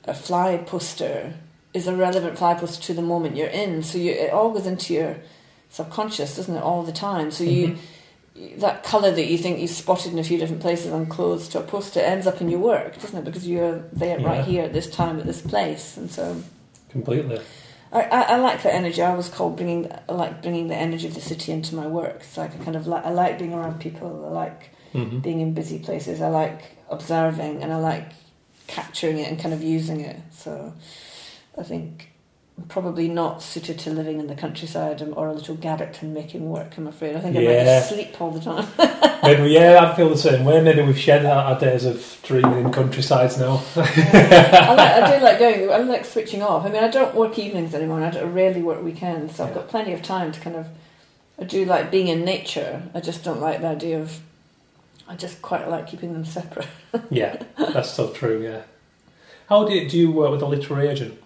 a 0.07 0.13
fly 0.13 0.57
poster 0.57 1.33
is 1.75 1.87
a 1.87 1.95
relevant 1.95 2.35
poster 2.37 2.81
to 2.81 2.93
the 2.93 3.01
moment 3.01 3.35
you're 3.35 3.47
in. 3.63 3.83
So 3.83 3.97
you, 3.97 4.11
it 4.11 4.31
all 4.31 4.51
goes 4.51 4.65
into 4.65 4.93
your 4.93 5.17
subconscious, 5.69 6.35
doesn't 6.37 6.55
it, 6.55 6.63
all 6.63 6.83
the 6.83 6.91
time? 6.93 7.31
So 7.31 7.43
you 7.43 7.67
Mhm. 7.67 7.77
that 8.59 8.83
colour 8.83 9.11
that 9.11 9.27
you 9.27 9.37
think 9.37 9.59
you've 9.59 9.69
spotted 9.83 10.11
in 10.11 10.19
a 10.19 10.23
few 10.23 10.37
different 10.37 10.61
places 10.61 10.91
on 10.91 11.05
clothes 11.05 11.47
to 11.49 11.59
a 11.59 11.63
poster 11.63 11.99
ends 12.01 12.27
up 12.27 12.41
in 12.41 12.49
your 12.49 12.59
work, 12.59 12.99
doesn't 13.01 13.17
it? 13.19 13.23
Because 13.25 13.47
you're 13.47 13.83
there 13.93 14.19
Yeah. 14.19 14.27
right 14.27 14.43
here 14.43 14.63
at 14.63 14.73
this 14.73 14.89
time 14.89 15.19
at 15.19 15.25
this 15.25 15.41
place, 15.41 15.95
and 15.97 16.11
so 16.11 16.41
completely. 16.89 17.39
I, 17.93 18.01
I, 18.01 18.21
I 18.33 18.35
like 18.37 18.61
that 18.63 18.73
energy. 18.73 19.01
I 19.01 19.15
was 19.15 19.29
called 19.29 19.55
bringing 19.55 19.89
I 20.09 20.13
like 20.13 20.41
bringing 20.41 20.67
the 20.67 20.75
energy 20.75 21.07
of 21.07 21.13
the 21.13 21.21
city 21.21 21.51
into 21.53 21.75
my 21.75 21.87
work. 21.87 22.17
It's 22.21 22.37
like 22.37 22.51
I 22.59 22.63
kind 22.63 22.75
of 22.75 22.87
like 22.87 23.05
I 23.05 23.11
like 23.11 23.37
being 23.39 23.53
around 23.53 23.79
people. 23.79 24.09
I 24.29 24.31
like 24.43 24.69
Mhm. 24.93 25.21
being 25.21 25.39
in 25.41 25.53
busy 25.53 25.79
places. 25.79 26.21
I 26.21 26.27
like 26.29 26.59
observing 26.89 27.63
and 27.63 27.71
I 27.71 27.77
like 27.77 28.07
capturing 28.67 29.17
it 29.19 29.27
and 29.29 29.39
kind 29.39 29.53
of 29.53 29.61
using 29.63 29.99
it. 30.01 30.17
So 30.43 30.73
I 31.57 31.63
think 31.63 32.09
probably 32.69 33.09
not 33.09 33.41
suited 33.41 33.77
to 33.77 33.89
living 33.89 34.19
in 34.19 34.27
the 34.27 34.35
countryside 34.35 35.01
or 35.15 35.27
a 35.27 35.33
little 35.33 35.55
garret 35.55 36.01
and 36.01 36.13
making 36.13 36.49
work. 36.49 36.77
I'm 36.77 36.87
afraid. 36.87 37.15
I 37.15 37.19
think 37.19 37.35
I 37.35 37.41
might 37.41 37.63
just 37.65 37.89
sleep 37.89 38.19
all 38.19 38.31
the 38.31 38.39
time. 38.39 38.65
Maybe, 39.23 39.51
yeah, 39.51 39.79
I 39.83 39.95
feel 39.95 40.09
the 40.09 40.17
same 40.17 40.45
way. 40.45 40.61
Maybe 40.61 40.81
we've 40.81 40.97
shed 40.97 41.25
our, 41.25 41.59
days 41.59 41.83
of 41.83 42.19
dreaming 42.23 42.65
in 42.65 42.71
countrysides 42.71 43.37
now. 43.37 43.61
I, 43.75 44.73
like, 44.75 45.03
I 45.03 45.17
do 45.17 45.23
like 45.23 45.39
going. 45.39 45.71
I 45.71 45.77
like 45.77 46.05
switching 46.05 46.41
off. 46.41 46.65
I 46.65 46.69
mean, 46.69 46.83
I 46.83 46.89
don't 46.89 47.13
work 47.15 47.37
evenings 47.37 47.73
anymore. 47.73 48.01
and 48.01 48.17
I, 48.17 48.21
I 48.21 48.23
rarely 48.23 48.61
work 48.61 48.83
weekends, 48.83 49.35
so 49.35 49.45
I've 49.45 49.53
got 49.53 49.67
plenty 49.67 49.93
of 49.93 50.01
time 50.01 50.31
to 50.31 50.39
kind 50.39 50.55
of. 50.55 50.67
I 51.37 51.43
do 51.43 51.65
like 51.65 51.91
being 51.91 52.07
in 52.07 52.23
nature. 52.23 52.83
I 52.93 53.01
just 53.01 53.23
don't 53.23 53.41
like 53.41 53.61
the 53.61 53.67
idea 53.67 53.99
of. 53.99 54.19
I 55.07 55.15
just 55.15 55.41
quite 55.41 55.67
like 55.69 55.87
keeping 55.87 56.13
them 56.13 56.25
separate. 56.25 56.67
yeah, 57.09 57.41
that's 57.57 57.91
so 57.91 58.11
true. 58.11 58.41
Yeah. 58.41 58.61
How 59.49 59.67
do 59.67 59.73
you, 59.73 59.87
do 59.87 59.97
you 59.97 60.11
work 60.11 60.31
with 60.31 60.41
a 60.41 60.47
literary 60.47 60.87
agent, 60.87 61.21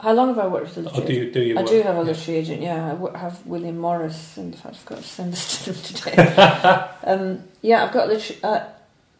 How 0.00 0.12
long 0.12 0.28
have 0.28 0.38
I 0.38 0.46
worked 0.46 0.76
with 0.76 0.78
a 0.78 0.80
literary? 0.82 1.06
do 1.06 1.12
you 1.12 1.32
do 1.32 1.40
you? 1.42 1.58
I 1.58 1.62
work? 1.62 1.70
do 1.70 1.82
have 1.82 1.96
a 1.96 1.98
Yeah. 1.98 2.04
literary 2.04 2.40
agent. 2.40 2.62
Yeah, 2.62 2.96
I 3.14 3.18
have 3.18 3.44
William 3.46 3.78
Morris, 3.78 4.36
and 4.36 4.54
in 4.54 4.60
fact, 4.60 4.76
I've 4.76 4.86
got 4.86 4.98
to 4.98 5.04
send 5.04 5.32
this 5.32 5.64
to 5.64 5.72
them 5.72 5.82
today. 5.82 6.86
um, 7.04 7.42
yeah, 7.62 7.84
I've 7.84 7.92
got 7.92 8.08
literary. 8.08 8.40
Uh, 8.44 8.64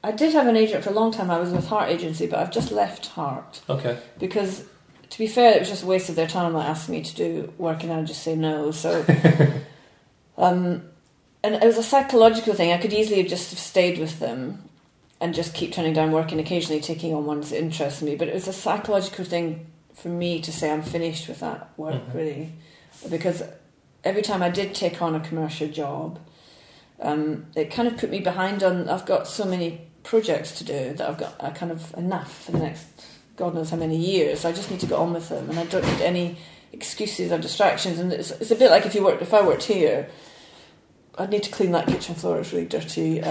I 0.04 0.12
did 0.12 0.32
have 0.34 0.46
an 0.46 0.56
agent 0.56 0.84
for 0.84 0.90
a 0.90 0.92
long 0.92 1.10
time. 1.10 1.30
I 1.30 1.40
was 1.40 1.50
with 1.50 1.66
Heart 1.66 1.90
Agency, 1.90 2.28
but 2.28 2.38
I've 2.38 2.52
just 2.52 2.70
left 2.70 3.06
Heart. 3.06 3.62
Okay. 3.68 3.98
because 4.20 4.64
to 5.10 5.18
be 5.18 5.26
fair, 5.26 5.54
it 5.54 5.60
was 5.60 5.68
just 5.68 5.82
a 5.82 5.86
waste 5.86 6.08
of 6.10 6.14
their 6.16 6.28
time. 6.28 6.52
Like 6.54 6.68
asking 6.68 6.94
me 6.94 7.02
to 7.02 7.14
do 7.14 7.52
work, 7.58 7.82
and 7.82 7.92
I 7.92 8.00
just 8.02 8.22
say 8.22 8.36
no. 8.36 8.70
So, 8.70 9.04
um, 10.38 10.82
and 11.42 11.54
it 11.56 11.64
was 11.64 11.78
a 11.78 11.82
psychological 11.82 12.54
thing. 12.54 12.72
I 12.72 12.78
could 12.78 12.92
easily 12.92 13.22
have 13.22 13.30
just 13.30 13.50
have 13.50 13.58
stayed 13.58 13.98
with 13.98 14.20
them 14.20 14.62
and 15.20 15.34
just 15.34 15.54
keep 15.54 15.72
turning 15.72 15.92
down 15.92 16.12
work 16.12 16.30
and 16.30 16.40
occasionally 16.40 16.80
taking 16.80 17.12
on 17.14 17.26
ones 17.26 17.50
interest 17.50 18.02
me. 18.02 18.14
But 18.14 18.28
it 18.28 18.34
was 18.34 18.46
a 18.46 18.52
psychological 18.52 19.24
thing 19.24 19.66
for 20.03 20.09
me 20.09 20.40
to 20.40 20.53
say 20.53 20.70
I'm 20.70 20.82
finished 20.82 21.28
with 21.28 21.40
that 21.40 21.68
work, 21.76 21.94
Mhm. 22.09 22.14
really, 22.14 22.53
because 23.11 23.42
every 24.05 24.22
time 24.22 24.42
I 24.42 24.49
did 24.49 24.74
take 24.74 25.03
on 25.03 25.14
a 25.14 25.20
commercial 25.20 25.68
job, 25.68 26.18
um, 27.01 27.46
it 27.55 27.70
kind 27.70 27.88
of 27.88 27.96
put 27.96 28.11
me 28.11 28.20
behind 28.20 28.62
on. 28.62 28.88
I've 28.88 29.07
got 29.07 29.26
so 29.28 29.44
many 29.44 29.80
projects 30.05 30.57
to 30.59 30.64
do 30.64 30.94
that 30.94 31.09
I've 31.09 31.18
got 31.18 31.34
uh, 31.40 31.51
kind 31.51 31.70
of 31.72 31.94
enough 31.96 32.44
for 32.44 32.53
the 32.53 32.59
next 32.59 32.86
God 33.36 33.55
knows 33.55 33.70
how 33.70 33.76
many 33.76 33.96
years. 33.96 34.44
I 34.44 34.51
just 34.53 34.68
need 34.70 34.80
to 34.80 34.86
get 34.86 34.99
on 34.99 35.12
with 35.12 35.28
them, 35.28 35.49
and 35.49 35.59
I 35.61 35.64
don't 35.64 35.84
need 35.86 36.01
any 36.01 36.36
excuses 36.72 37.30
or 37.30 37.38
distractions. 37.38 37.99
And 38.01 38.12
it's, 38.12 38.32
it's 38.32 38.51
a 38.51 38.57
bit 38.57 38.70
like 38.70 38.84
if 38.84 38.94
you 38.96 39.05
worked, 39.05 39.22
if 39.22 39.32
I 39.32 39.42
worked 39.46 39.62
here, 39.64 40.09
I'd 41.18 41.30
need 41.30 41.42
to 41.42 41.50
clean 41.50 41.72
that 41.72 41.86
kitchen 41.86 42.14
floor. 42.14 42.38
It's 42.38 42.52
really 42.52 42.66
dirty. 42.66 43.20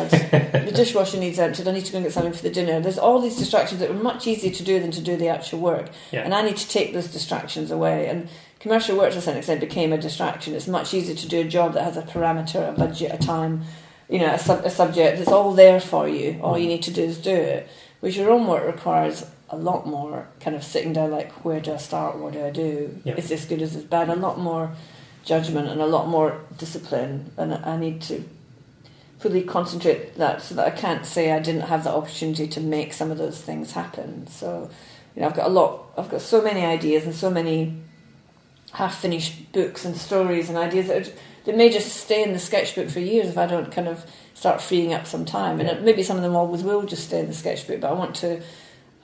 The 0.68 0.74
dishwasher 0.76 1.18
needs 1.18 1.40
emptied. 1.40 1.68
I 1.68 1.72
need 1.72 1.86
to 1.86 1.92
go 1.92 1.98
and 2.00 2.06
get 2.06 2.14
something 2.14 2.34
for 2.34 2.44
the 2.44 2.50
dinner. 2.50 2.80
There's 2.82 2.98
all 2.98 3.22
these 3.22 3.38
distractions 3.38 3.80
that 3.80 3.90
are 3.90 3.94
much 3.94 4.28
easier 4.28 4.52
to 4.52 4.64
do 4.64 4.80
than 4.80 4.92
to 4.92 5.02
do 5.02 5.16
the 5.16 5.30
actual 5.30 5.60
work, 5.60 5.90
Yeah. 6.12 6.24
and 6.24 6.34
I 6.34 6.42
need 6.42 6.58
to 6.58 6.68
take 6.68 6.94
those 6.94 7.08
distractions 7.08 7.72
away. 7.72 8.08
And 8.08 8.28
commercial 8.60 8.98
work 8.98 9.14
to 9.14 9.22
certain 9.22 9.38
extent 9.38 9.62
became 9.62 9.94
a 9.94 9.98
distraction. 9.98 10.54
It's 10.54 10.68
much 10.68 10.94
easier 10.94 11.16
to 11.16 11.28
do 11.28 11.42
a 11.42 11.46
job 11.46 11.74
that 11.74 11.84
has 11.84 11.96
a 11.96 12.02
parameter, 12.02 12.68
a 12.68 12.74
budget, 12.74 13.14
a 13.14 13.18
time, 13.18 13.64
you 14.10 14.20
know, 14.20 14.34
a, 14.34 14.40
sub- 14.40 14.66
a 14.66 14.70
subject. 14.70 15.20
It's 15.20 15.32
all 15.32 15.54
there 15.54 15.80
for 15.80 16.08
you. 16.08 16.40
All 16.42 16.58
you 16.58 16.66
mm. 16.66 16.70
need 16.72 16.84
to 16.84 16.92
do 16.92 17.04
is 17.04 17.18
do 17.18 17.34
it. 17.34 17.70
Which 18.02 18.18
your 18.18 18.30
own 18.32 18.46
work 18.48 18.66
requires 18.66 19.26
a 19.50 19.58
lot 19.58 19.88
more 19.88 20.28
kind 20.42 20.56
of 20.56 20.64
sitting 20.64 20.94
down, 20.94 21.12
like, 21.12 21.32
where 21.46 21.62
do 21.62 21.74
I 21.74 21.78
start? 21.78 22.18
What 22.18 22.34
do 22.34 22.44
I 22.44 22.52
do? 22.52 23.00
Yeah. 23.06 23.16
Is 23.16 23.30
this 23.30 23.46
good? 23.46 23.62
Is 23.62 23.74
this 23.74 23.84
bad? 23.84 24.10
A 24.10 24.16
lot 24.16 24.38
more 24.40 24.72
judgment 25.28 25.68
and 25.68 25.82
a 25.82 25.86
lot 25.86 26.08
more 26.08 26.40
discipline. 26.58 27.32
And 27.38 27.54
I 27.54 27.78
need 27.78 28.02
to 28.04 28.24
fully 29.20 29.44
concentrate 29.44 30.16
that 30.16 30.42
so 30.42 30.56
that 30.56 30.66
I 30.66 30.72
can't 30.72 31.06
say 31.06 31.32
I 31.32 31.40
didn't 31.40 31.62
have 31.62 31.84
the 31.84 31.92
opportunity 31.92 32.48
to 32.48 32.62
make 32.62 32.94
some 32.94 33.12
of 33.12 33.18
those 33.18 33.42
things 33.42 33.74
happen. 33.74 34.28
So, 34.28 34.70
you 35.16 35.22
know, 35.22 35.28
I've 35.28 35.36
got 35.36 35.48
a 35.48 35.50
lot, 35.50 35.92
I've 35.98 36.10
got 36.10 36.22
so 36.22 36.42
many 36.42 36.62
ideas 36.66 37.04
and 37.04 37.14
so 37.14 37.30
many 37.30 37.76
half 38.74 39.00
finished 39.00 39.52
books 39.52 39.84
and 39.86 39.98
stories 39.98 40.50
and 40.50 40.58
ideas 40.58 40.88
that, 40.88 41.08
are, 41.08 41.12
that 41.46 41.58
may 41.58 41.70
just 41.70 41.94
stay 41.94 42.24
in 42.24 42.32
the 42.32 42.40
sketchbook 42.40 42.90
for 42.90 43.00
years 43.00 43.28
if 43.28 43.38
I 43.38 43.48
don't 43.48 43.72
kind 43.72 43.88
of 43.88 44.06
start 44.34 44.62
freeing 44.62 44.94
up 44.94 45.06
some 45.08 45.26
time. 45.26 45.60
And 45.60 45.68
it, 45.68 45.82
maybe 45.82 46.04
some 46.04 46.16
of 46.16 46.24
them 46.24 46.36
always 46.36 46.64
will 46.64 46.84
just 46.84 47.06
stay 47.06 47.20
in 47.20 47.28
the 47.28 47.34
sketchbook, 47.34 47.82
but 47.82 47.90
I 47.90 47.94
want 47.94 48.16
to 48.18 48.42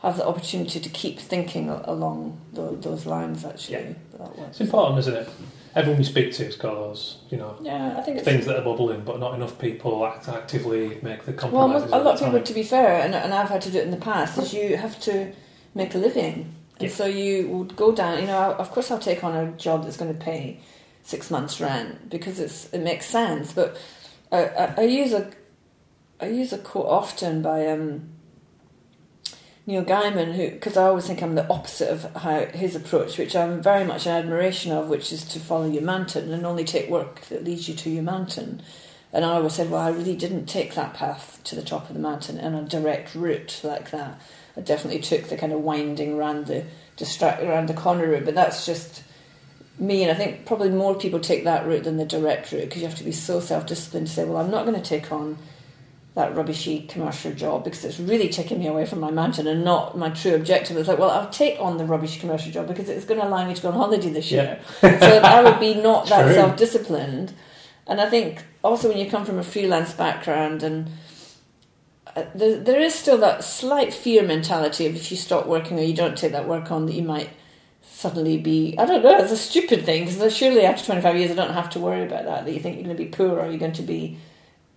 have 0.01 0.17
the 0.17 0.25
opportunity 0.25 0.79
to 0.79 0.89
keep 0.89 1.19
thinking 1.19 1.69
along 1.69 2.39
tho- 2.53 2.75
those 2.75 3.05
lines 3.05 3.43
actually. 3.43 3.95
Yeah. 4.19 4.45
It's 4.47 4.61
important, 4.61 4.99
isn't 4.99 5.15
it? 5.15 5.29
Everyone 5.75 5.97
we 5.97 6.03
speak 6.03 6.31
to 6.33 6.45
has 6.45 6.55
got 6.55 6.75
those, 6.75 7.17
you 7.31 7.37
know, 7.37 7.55
Yeah, 7.61 7.95
I 7.97 8.01
think 8.01 8.19
things 8.21 8.45
that 8.45 8.57
are 8.57 8.63
bubbling, 8.63 9.01
but 9.03 9.19
not 9.19 9.33
enough 9.33 9.57
people 9.57 10.05
act 10.05 10.29
actively 10.29 10.99
make 11.01 11.25
the 11.25 11.31
Well, 11.31 11.39
compromises. 11.39 11.89
most- 11.91 11.99
a 11.99 12.03
lot 12.03 12.13
of 12.15 12.19
people, 12.19 12.41
to 12.41 12.53
be 12.53 12.63
fair, 12.63 13.01
and, 13.01 13.15
and 13.15 13.33
I've 13.33 13.49
had 13.49 13.61
to 13.63 13.71
do 13.71 13.79
it 13.79 13.83
in 13.85 13.91
the 13.91 13.97
past, 13.97 14.37
is 14.37 14.53
you 14.53 14.77
have 14.77 14.99
to 15.01 15.31
make 15.73 15.95
a 15.95 15.97
living. 15.97 16.53
And 16.79 16.89
Yeah. 16.89 16.95
so 16.95 17.05
you 17.05 17.47
would 17.49 17.75
go 17.75 17.91
down, 17.91 18.19
you 18.19 18.27
know, 18.27 18.37
I- 18.37 18.53
of 18.57 18.69
course 18.71 18.91
I'll 18.91 18.99
take 18.99 19.23
on 19.23 19.35
a 19.35 19.51
job 19.53 19.83
that's 19.83 19.97
going 19.97 20.13
to 20.13 20.19
pay 20.19 20.59
six 21.03 21.31
months' 21.31 21.59
rent 21.59 22.09
because 22.09 22.39
it's 22.39 22.71
it 22.73 22.81
makes 22.81 23.07
sense. 23.07 23.51
But 23.53 23.75
I, 24.31 24.45
I, 24.45 24.73
I 24.77 24.81
use 24.83 25.11
a 25.13 25.27
I 26.21 26.27
use 26.27 26.53
a 26.53 26.57
quote 26.59 26.85
often 26.85 27.41
by 27.41 27.67
um, 27.67 28.09
Neil 29.65 29.83
Gaiman, 29.83 30.33
who 30.33 30.51
because 30.51 30.75
I 30.75 30.87
always 30.87 31.07
think 31.07 31.21
I'm 31.21 31.35
the 31.35 31.47
opposite 31.47 31.89
of 31.89 32.13
how 32.15 32.45
his 32.47 32.75
approach, 32.75 33.17
which 33.17 33.35
I'm 33.35 33.61
very 33.61 33.85
much 33.85 34.05
in 34.05 34.11
admiration 34.11 34.73
of, 34.73 34.89
which 34.89 35.13
is 35.13 35.23
to 35.25 35.39
follow 35.39 35.65
your 35.65 35.83
mountain 35.83 36.33
and 36.33 36.45
only 36.45 36.65
take 36.65 36.89
work 36.89 37.21
that 37.27 37.45
leads 37.45 37.69
you 37.69 37.75
to 37.75 37.89
your 37.89 38.03
mountain. 38.03 38.61
And 39.13 39.23
I 39.23 39.29
always 39.29 39.53
said, 39.53 39.69
well, 39.69 39.81
I 39.81 39.91
really 39.91 40.15
didn't 40.15 40.47
take 40.47 40.73
that 40.73 40.95
path 40.95 41.39
to 41.45 41.55
the 41.55 41.61
top 41.61 41.87
of 41.87 41.93
the 41.93 42.01
mountain 42.01 42.39
in 42.39 42.55
a 42.55 42.63
direct 42.63 43.15
route 43.15 43.61
like 43.63 43.91
that. 43.91 44.19
I 44.57 44.61
definitely 44.61 45.01
took 45.01 45.29
the 45.29 45.37
kind 45.37 45.53
of 45.53 45.61
winding 45.61 46.13
around 46.13 46.47
the 46.47 46.65
distract 46.97 47.41
around 47.41 47.69
the 47.69 47.73
corner 47.73 48.07
route, 48.09 48.25
but 48.25 48.35
that's 48.35 48.65
just 48.65 49.03
me. 49.79 50.03
And 50.03 50.11
I 50.11 50.15
think 50.15 50.45
probably 50.45 50.69
more 50.69 50.95
people 50.95 51.19
take 51.19 51.45
that 51.45 51.65
route 51.65 51.85
than 51.85 51.97
the 51.97 52.05
direct 52.05 52.51
route 52.51 52.65
because 52.65 52.81
you 52.81 52.87
have 52.87 52.97
to 52.97 53.03
be 53.03 53.13
so 53.13 53.39
self 53.39 53.65
disciplined 53.65 54.07
to 54.07 54.13
say, 54.13 54.25
well, 54.25 54.43
I'm 54.43 54.51
not 54.51 54.65
going 54.65 54.79
to 54.79 54.87
take 54.87 55.11
on 55.11 55.37
that 56.15 56.35
rubbishy 56.35 56.87
commercial 56.87 57.31
job 57.33 57.63
because 57.63 57.83
it's 57.83 57.99
really 57.99 58.29
taking 58.29 58.59
me 58.59 58.67
away 58.67 58.85
from 58.85 58.99
my 58.99 59.09
mountain 59.09 59.47
and 59.47 59.63
not 59.63 59.97
my 59.97 60.09
true 60.09 60.35
objective. 60.35 60.77
It's 60.77 60.87
like, 60.87 60.99
well, 60.99 61.09
I'll 61.09 61.29
take 61.29 61.59
on 61.59 61.77
the 61.77 61.85
rubbish 61.85 62.19
commercial 62.19 62.51
job 62.51 62.67
because 62.67 62.87
it's 62.87 63.05
going 63.05 63.19
to 63.19 63.27
allow 63.27 63.47
me 63.47 63.55
to 63.55 63.61
go 63.61 63.69
on 63.69 63.73
holiday 63.73 64.09
this 64.09 64.31
year. 64.31 64.59
so 64.81 64.87
I 64.87 65.41
would 65.41 65.59
be 65.59 65.73
not 65.73 66.07
that 66.09 66.25
True. 66.25 66.35
self 66.35 66.55
disciplined. 66.55 67.33
And 67.87 67.99
I 67.99 68.09
think 68.09 68.43
also 68.63 68.89
when 68.89 68.97
you 68.97 69.09
come 69.09 69.25
from 69.25 69.39
a 69.39 69.43
freelance 69.43 69.93
background 69.93 70.61
and 70.61 70.91
uh, 72.15 72.25
there, 72.35 72.59
there 72.59 72.79
is 72.79 72.93
still 72.93 73.17
that 73.17 73.43
slight 73.43 73.91
fear 73.91 74.23
mentality 74.23 74.85
of 74.85 74.95
if 74.95 75.09
you 75.09 75.17
stop 75.17 75.47
working 75.47 75.79
or 75.79 75.83
you 75.83 75.95
don't 75.95 76.17
take 76.17 76.31
that 76.31 76.47
work 76.47 76.71
on 76.71 76.85
that 76.85 76.93
you 76.93 77.01
might 77.01 77.29
suddenly 77.81 78.37
be 78.37 78.75
I 78.77 78.85
don't 78.85 79.03
know 79.03 79.17
it's 79.17 79.31
a 79.31 79.37
stupid 79.37 79.83
thing 79.83 80.05
because 80.05 80.35
surely 80.35 80.63
after 80.63 80.85
25 80.85 81.17
years 81.17 81.31
I 81.31 81.35
don't 81.35 81.53
have 81.53 81.69
to 81.71 81.79
worry 81.79 82.03
about 82.03 82.25
that 82.25 82.45
that 82.45 82.53
you 82.53 82.59
think 82.59 82.75
you're 82.75 82.85
going 82.85 82.95
to 82.95 83.03
be 83.03 83.09
poor 83.09 83.39
or 83.39 83.47
you're 83.47 83.57
going 83.57 83.73
to 83.73 83.81
be 83.81 84.17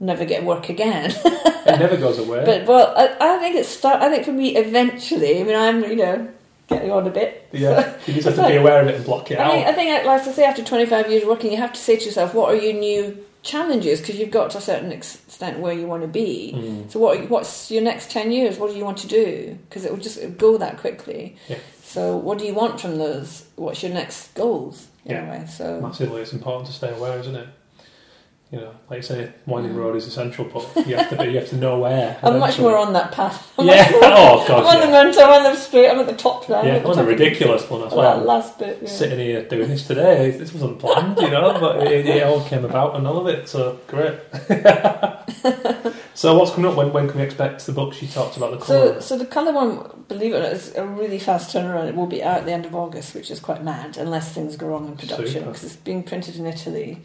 never 0.00 0.24
get 0.24 0.44
work 0.44 0.68
again 0.68 1.10
it 1.24 1.78
never 1.78 1.96
goes 1.96 2.18
away. 2.18 2.44
but 2.44 2.66
well 2.66 2.92
I, 2.96 3.34
I 3.36 3.38
think 3.38 3.56
it's 3.56 3.68
start 3.68 4.02
I 4.02 4.10
think 4.10 4.24
for 4.24 4.32
me 4.32 4.56
eventually 4.56 5.40
I 5.40 5.44
mean 5.44 5.56
I'm 5.56 5.82
you 5.84 5.96
know 5.96 6.28
getting 6.68 6.90
on 6.90 7.06
a 7.06 7.10
bit 7.10 7.48
yeah, 7.52 7.96
you 8.06 8.14
just 8.14 8.26
have 8.26 8.36
to 8.36 8.48
be 8.48 8.56
aware 8.56 8.82
of 8.82 8.88
it 8.88 8.96
and 8.96 9.04
block 9.04 9.30
it 9.30 9.38
I 9.38 9.50
think, 9.50 9.66
out. 9.66 9.72
I 9.72 9.74
think, 9.76 10.06
like 10.06 10.22
I 10.22 10.32
say, 10.32 10.44
after 10.44 10.64
25 10.64 11.10
years 11.10 11.24
working, 11.24 11.52
you 11.52 11.58
have 11.58 11.72
to 11.72 11.80
say 11.80 11.96
to 11.96 12.04
yourself, 12.04 12.34
what 12.34 12.52
are 12.52 12.56
your 12.56 12.74
new 12.74 13.24
challenges? 13.42 14.00
Because 14.00 14.16
you've 14.16 14.30
got 14.30 14.50
to 14.50 14.58
a 14.58 14.60
certain 14.60 14.92
extent 14.92 15.60
where 15.60 15.72
you 15.72 15.86
want 15.86 16.02
to 16.02 16.08
be. 16.08 16.52
Mm. 16.54 16.90
So, 16.90 16.98
what 17.00 17.30
what's 17.30 17.70
your 17.70 17.82
next 17.82 18.10
10 18.10 18.32
years? 18.32 18.58
What 18.58 18.70
do 18.70 18.76
you 18.76 18.84
want 18.84 18.98
to 18.98 19.06
do? 19.06 19.58
Because 19.68 19.84
it 19.84 19.90
will 19.92 19.98
just 19.98 20.36
go 20.36 20.58
that 20.58 20.78
quickly. 20.78 21.36
Yeah. 21.48 21.58
So, 21.82 22.16
what 22.16 22.38
do 22.38 22.44
you 22.44 22.52
want 22.54 22.80
from 22.80 22.98
those? 22.98 23.46
What's 23.56 23.82
your 23.82 23.92
next 23.92 24.34
goals? 24.34 24.88
Yeah. 25.04 25.24
a 25.26 25.30
way? 25.30 25.46
So, 25.46 25.80
Massively, 25.80 26.20
it's 26.20 26.32
important 26.32 26.66
to 26.66 26.72
stay 26.72 26.92
aware, 26.92 27.18
isn't 27.20 27.36
it? 27.36 27.48
You 28.52 28.60
know, 28.60 28.70
like 28.88 28.98
you 28.98 29.02
say, 29.02 29.32
winding 29.44 29.72
Mm. 29.72 29.78
road 29.78 29.96
is 29.96 30.06
essential, 30.06 30.44
but 30.44 30.86
you 30.86 30.94
have 30.94 31.10
to 31.10 31.16
be, 31.16 31.32
you 31.32 31.38
have 31.40 31.48
to 31.48 31.56
know 31.56 31.80
where. 31.80 32.16
I'm 32.22 32.38
much 32.38 32.60
more 32.60 32.76
on 32.78 32.92
that 32.92 33.10
path. 33.10 33.52
I'm 33.58 33.66
Yeah. 33.66 33.90
more- 33.90 34.00
Oh 34.04 34.40
I'm 34.42 34.46
god. 34.46 34.64
on 34.66 34.80
the 34.82 34.86
Yeah. 34.86 35.02
mountain, 35.02 35.22
I'm 35.24 35.30
on 35.32 35.42
the 35.42 35.56
straight, 35.56 35.90
I'm 35.90 35.98
at 35.98 36.06
the 36.06 36.12
top 36.12 36.48
now. 36.48 36.60
I'm 36.60 36.66
Yeah, 36.68 36.78
the 36.78 36.88
on 36.88 36.96
the 36.96 37.02
ridiculous 37.04 37.68
one 37.68 37.82
as 37.82 37.92
Well, 37.92 38.18
that 38.18 38.24
last 38.24 38.56
bit. 38.60 38.78
Yeah. 38.82 38.88
Sitting 38.88 39.18
here 39.18 39.42
doing 39.42 39.68
this 39.68 39.84
today, 39.84 40.30
this 40.30 40.52
wasn't 40.52 40.78
planned, 40.78 41.18
you 41.20 41.28
know, 41.30 41.58
but 41.58 41.88
it, 41.88 42.06
it 42.06 42.22
all 42.22 42.40
came 42.42 42.64
about 42.64 42.94
and 42.94 43.04
all 43.08 43.18
of 43.18 43.26
it. 43.26 43.48
So 43.48 43.78
great. 43.88 44.14
so 46.14 46.38
what's 46.38 46.52
coming 46.52 46.70
up? 46.70 46.76
When 46.76 46.92
when 46.92 47.08
can 47.08 47.18
we 47.18 47.24
expect 47.24 47.66
the 47.66 47.72
books 47.72 48.00
you 48.00 48.06
talked 48.06 48.36
about? 48.36 48.52
The 48.60 48.64
So, 48.64 48.88
colour. 48.90 49.00
so 49.00 49.18
the 49.18 49.26
colour 49.26 49.52
one, 49.52 50.04
believe 50.06 50.32
it 50.32 50.36
or 50.36 50.42
not, 50.42 50.52
is 50.52 50.72
a 50.76 50.86
really 50.86 51.18
fast 51.18 51.52
turnaround. 51.54 51.88
It 51.88 51.96
will 51.96 52.06
be 52.06 52.22
out 52.22 52.38
at 52.38 52.44
the 52.46 52.52
end 52.52 52.64
of 52.64 52.76
August, 52.76 53.12
which 53.14 53.28
is 53.30 53.40
quite 53.40 53.64
mad, 53.64 53.96
unless 53.96 54.30
things 54.32 54.54
go 54.56 54.68
wrong 54.68 54.86
in 54.86 54.96
production, 54.96 55.44
because 55.46 55.64
it's 55.64 55.74
being 55.76 56.04
printed 56.04 56.36
in 56.36 56.46
Italy. 56.46 57.02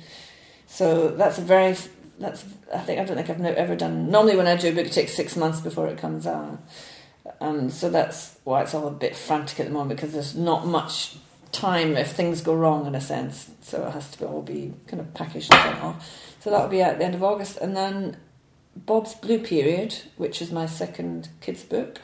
So 0.72 1.10
that's 1.10 1.38
a 1.38 1.42
very, 1.42 1.76
that's 2.18 2.46
I 2.74 2.78
think 2.80 3.00
I 3.02 3.04
don't 3.04 3.18
think 3.18 3.30
I've 3.30 3.40
no- 3.42 3.52
ever 3.54 3.76
done. 3.76 4.10
Normally, 4.10 4.38
when 4.38 4.48
I 4.48 4.56
do 4.56 4.70
a 4.70 4.72
book, 4.72 4.86
it 4.86 4.94
takes 4.94 5.14
six 5.14 5.36
months 5.36 5.60
before 5.60 5.88
it 5.88 5.98
comes 5.98 6.26
out. 6.26 6.60
Um, 7.42 7.70
so 7.70 7.90
that's 7.90 8.38
why 8.46 8.62
it's 8.62 8.74
all 8.74 8.88
a 8.88 8.92
bit 8.92 9.16
frantic 9.16 9.60
at 9.60 9.66
the 9.68 9.72
moment 9.74 10.00
because 10.00 10.14
there's 10.14 10.34
not 10.36 10.66
much 10.66 11.18
time 11.52 11.98
if 11.98 12.14
things 12.14 12.40
go 12.42 12.56
wrong 12.56 12.88
in 12.88 12.96
a 12.96 13.02
sense. 13.02 13.50
So 13.62 13.86
it 13.86 13.92
has 13.92 14.10
to 14.12 14.20
be, 14.20 14.26
all 14.26 14.42
be 14.42 14.74
kind 14.88 15.02
of 15.02 15.14
packaged 15.14 15.54
and 15.54 15.62
sent 15.62 15.84
off. 15.84 16.36
So 16.40 16.50
that'll 16.50 16.70
be 16.70 16.82
out 16.82 16.92
at 16.94 17.00
the 17.00 17.06
end 17.06 17.16
of 17.16 17.24
August, 17.24 17.58
and 17.58 17.76
then 17.76 18.16
Bob's 18.76 19.14
Blue 19.14 19.40
Period, 19.40 19.96
which 20.16 20.42
is 20.42 20.52
my 20.54 20.66
second 20.68 21.28
kids' 21.42 21.64
book, 21.66 22.00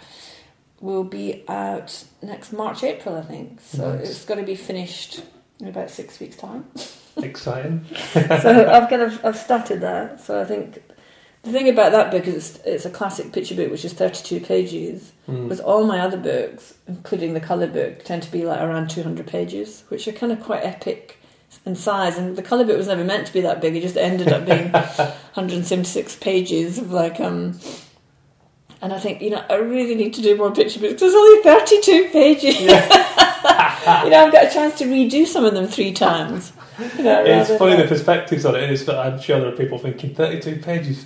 will 0.82 1.06
be 1.06 1.46
out 1.48 2.04
next 2.22 2.52
March, 2.52 2.84
April, 2.84 3.16
I 3.16 3.22
think. 3.22 3.62
So 3.62 3.96
Nice. 3.96 4.10
it's 4.10 4.26
got 4.26 4.36
to 4.36 4.44
be 4.44 4.56
finished 4.56 5.22
in 5.60 5.68
about 5.68 5.90
six 5.90 6.20
weeks' 6.20 6.36
time. 6.36 6.66
Exciting. 7.18 7.86
so 8.14 8.70
I've 8.72 8.90
kind 8.90 9.02
of 9.02 9.26
I've 9.26 9.38
started 9.38 9.82
that. 9.82 10.22
So 10.22 10.40
I 10.40 10.46
think 10.46 10.84
the 11.44 11.52
thing 11.52 11.70
about 11.70 11.92
that 11.94 12.12
book 12.12 12.28
is 12.28 12.36
it's, 12.36 12.66
it's 12.66 12.86
a 12.86 12.90
classic 12.90 13.32
picture 13.32 13.56
book, 13.56 13.72
which 13.72 13.86
is 13.86 13.94
thirty-two 13.94 14.42
pages. 14.42 15.14
Mm. 15.28 15.44
Whereas 15.44 15.60
all 15.60 15.86
my 15.86 16.00
other 16.00 16.18
books, 16.18 16.76
including 16.88 17.34
the 17.34 17.40
colour 17.40 17.68
book, 17.68 18.04
tend 18.04 18.24
to 18.24 18.32
be 18.32 18.46
like 18.46 18.62
around 18.62 18.90
two 18.90 19.04
hundred 19.04 19.28
pages, 19.28 19.84
which 19.88 20.08
are 20.08 20.12
kind 20.12 20.32
of 20.32 20.44
quite 20.44 20.64
epic 20.64 21.18
in 21.66 21.76
size. 21.76 22.18
And 22.18 22.36
the 22.36 22.44
colour 22.44 22.66
book 22.66 22.78
was 22.78 22.88
never 22.88 23.04
meant 23.04 23.28
to 23.28 23.34
be 23.34 23.42
that 23.42 23.62
big; 23.62 23.76
it 23.76 23.82
just 23.82 23.98
ended 23.98 24.28
up 24.30 24.46
being 24.46 24.72
one 24.72 24.84
hundred 25.34 25.56
and 25.56 25.66
seventy-six 25.66 26.16
pages 26.18 26.78
of 26.78 26.92
like 26.92 27.20
um. 27.20 27.60
And 28.82 28.94
I 28.94 29.00
think 29.00 29.22
you 29.22 29.32
know 29.32 29.44
I 29.50 29.56
really 29.56 29.96
need 29.96 30.14
to 30.16 30.22
do 30.22 30.36
more 30.38 30.52
picture 30.52 30.80
books. 30.80 31.00
There's 31.02 31.14
only 31.16 31.42
thirty-two 31.44 32.10
pages. 32.12 32.60
you 32.62 32.68
know, 32.68 34.26
I've 34.26 34.32
got 34.32 34.46
a 34.46 34.50
chance 34.54 34.78
to 34.80 34.86
redo 34.86 35.26
some 35.26 35.46
of 35.46 35.54
them 35.54 35.68
three 35.68 35.94
times. 35.94 36.54
You 36.98 37.04
know, 37.04 37.24
It's 37.26 37.50
funny 37.58 37.72
than- 37.72 37.82
the 37.82 37.88
perspectives 37.88 38.46
on 38.46 38.56
it 38.56 38.70
is 38.70 38.86
that 38.86 38.98
I'm 39.00 39.20
sure 39.20 39.40
there 39.40 39.50
are 39.50 39.56
people 39.56 39.80
thinking 39.80 40.14
32 40.14 40.58
pages. 40.58 41.06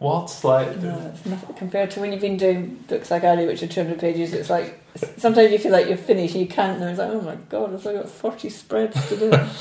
What? 0.00 0.36
Like, 0.42 0.80
No, 0.82 1.12
it's 1.14 1.24
nothing 1.24 1.54
compared 1.54 1.92
to 1.92 2.00
when 2.00 2.10
you've 2.10 2.20
been 2.20 2.36
doing 2.36 2.82
books 2.88 3.08
like 3.12 3.22
I 3.22 3.36
do, 3.36 3.46
which 3.46 3.62
are 3.62 3.68
200 3.68 4.00
pages. 4.00 4.32
It's 4.32 4.50
like 4.50 4.80
sometimes 5.16 5.52
you 5.52 5.58
feel 5.60 5.70
like 5.70 5.86
you're 5.86 5.96
finished 5.96 6.34
and 6.34 6.42
you 6.42 6.48
can't, 6.48 6.80
and 6.82 6.90
it's 6.90 6.98
like, 6.98 7.10
oh 7.10 7.20
my 7.20 7.36
god, 7.48 7.72
I've 7.72 7.84
got 7.84 8.08
40 8.08 8.48
spreads 8.50 9.08
to 9.10 9.16
do. 9.16 9.30
it's 9.32 9.60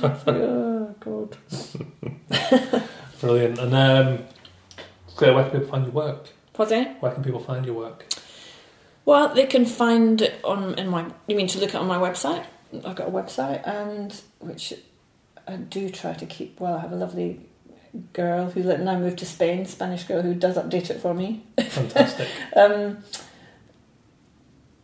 like, 0.00 0.26
oh 0.28 0.94
god. 1.00 1.36
brilliant. 3.20 3.58
And 3.58 3.74
um, 3.74 4.18
so 5.08 5.34
where 5.34 5.44
can 5.44 5.60
people 5.60 5.68
find 5.68 5.84
your 5.84 5.92
work? 5.92 6.28
Pardon? 6.52 6.96
Where 7.00 7.12
can 7.12 7.22
people 7.24 7.40
find 7.40 7.64
your 7.64 7.74
work? 7.74 8.06
Well, 9.04 9.34
they 9.34 9.46
can 9.46 9.64
find 9.64 10.20
it 10.22 10.40
on 10.44 10.78
in 10.78 10.88
my. 10.88 11.06
You 11.26 11.36
mean 11.36 11.48
to 11.48 11.58
look 11.58 11.74
at 11.74 11.80
on 11.80 11.86
my 11.86 11.98
website? 11.98 12.44
I've 12.84 12.96
got 12.96 13.08
a 13.08 13.10
website, 13.10 13.66
and 13.66 14.18
which 14.38 14.72
I 15.46 15.56
do 15.56 15.90
try 15.90 16.12
to 16.14 16.26
keep. 16.26 16.60
Well, 16.60 16.74
I 16.74 16.80
have 16.80 16.92
a 16.92 16.96
lovely 16.96 17.40
girl 18.12 18.50
who 18.50 18.62
now 18.62 18.98
moved 18.98 19.18
to 19.18 19.26
Spain, 19.26 19.66
Spanish 19.66 20.04
girl 20.04 20.22
who 20.22 20.34
does 20.34 20.56
update 20.56 20.90
it 20.90 21.00
for 21.00 21.14
me. 21.14 21.44
Fantastic. 21.58 22.28
Um, 22.56 22.98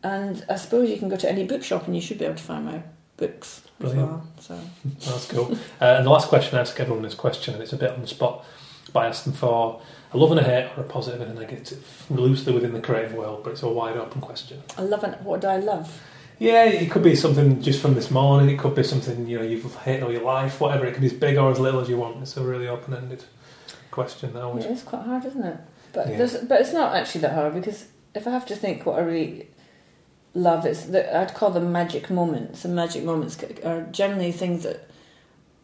and 0.02 0.44
I 0.48 0.54
suppose 0.56 0.88
you 0.88 0.96
can 0.96 1.08
go 1.08 1.16
to 1.16 1.28
any 1.28 1.44
bookshop 1.44 1.86
and 1.86 1.94
you 1.94 2.00
should 2.00 2.18
be 2.18 2.24
able 2.24 2.36
to 2.36 2.42
find 2.42 2.64
my 2.64 2.82
books 3.16 3.62
as 3.64 3.70
Brilliant. 3.92 4.08
well. 4.08 4.26
So 4.40 4.60
That's 5.00 5.26
cool. 5.26 5.52
Uh, 5.80 5.84
and 5.96 6.06
the 6.06 6.10
last 6.10 6.28
question 6.28 6.56
I 6.56 6.60
ask 6.60 6.78
everyone 6.78 7.02
this 7.02 7.14
question, 7.14 7.54
and 7.54 7.62
it's 7.62 7.72
a 7.72 7.76
bit 7.76 7.90
on 7.90 8.00
the 8.00 8.06
spot, 8.06 8.44
but 8.92 9.00
I 9.00 9.06
ask 9.08 9.24
them 9.24 9.32
for 9.32 9.82
a 10.12 10.16
love 10.16 10.30
and 10.30 10.40
a 10.40 10.44
hate 10.44 10.70
or 10.76 10.80
a 10.82 10.84
positive 10.84 11.20
and 11.20 11.36
a 11.36 11.40
negative, 11.40 12.06
loosely 12.10 12.52
within 12.52 12.72
the 12.72 12.80
creative 12.80 13.14
world, 13.14 13.44
but 13.44 13.50
it's 13.50 13.62
a 13.62 13.68
wide 13.68 13.96
open 13.96 14.20
question. 14.20 14.62
I 14.76 14.82
love 14.82 15.04
and 15.04 15.14
What 15.24 15.40
do 15.40 15.46
I 15.48 15.58
love? 15.58 16.00
Yeah, 16.38 16.64
it 16.64 16.90
could 16.90 17.02
be 17.02 17.16
something 17.16 17.60
just 17.60 17.82
from 17.82 17.94
this 17.94 18.10
morning. 18.10 18.48
It 18.48 18.58
could 18.58 18.74
be 18.74 18.84
something 18.84 19.26
you 19.26 19.38
know 19.38 19.44
you've 19.44 19.74
hated 19.76 20.04
all 20.04 20.12
your 20.12 20.22
life. 20.22 20.60
Whatever. 20.60 20.86
It 20.86 20.92
can 20.92 21.00
be 21.00 21.08
as 21.08 21.12
big 21.12 21.36
or 21.36 21.50
as 21.50 21.58
little 21.58 21.80
as 21.80 21.88
you 21.88 21.96
want. 21.98 22.22
It's 22.22 22.36
a 22.36 22.42
really 22.42 22.68
open-ended 22.68 23.24
question 23.90 24.32
now. 24.34 24.56
It 24.56 24.66
is 24.66 24.82
quite 24.82 25.02
hard, 25.02 25.24
isn't 25.24 25.44
it? 25.44 25.56
But 25.92 26.08
Yeah. 26.08 26.18
there's, 26.18 26.36
but 26.38 26.60
it's 26.60 26.72
not 26.72 26.94
actually 26.94 27.22
that 27.22 27.32
hard 27.32 27.54
because 27.54 27.86
if 28.14 28.26
I 28.26 28.30
have 28.30 28.46
to 28.46 28.56
think 28.56 28.86
what 28.86 28.98
I 28.98 29.02
really 29.02 29.48
love, 30.32 30.64
it's 30.64 30.82
that 30.84 31.14
I'd 31.14 31.34
call 31.34 31.50
them 31.50 31.72
magic 31.72 32.08
moments. 32.08 32.64
And 32.64 32.74
magic 32.74 33.02
moments 33.02 33.36
are 33.64 33.82
generally 33.90 34.30
things 34.30 34.62
that 34.62 34.88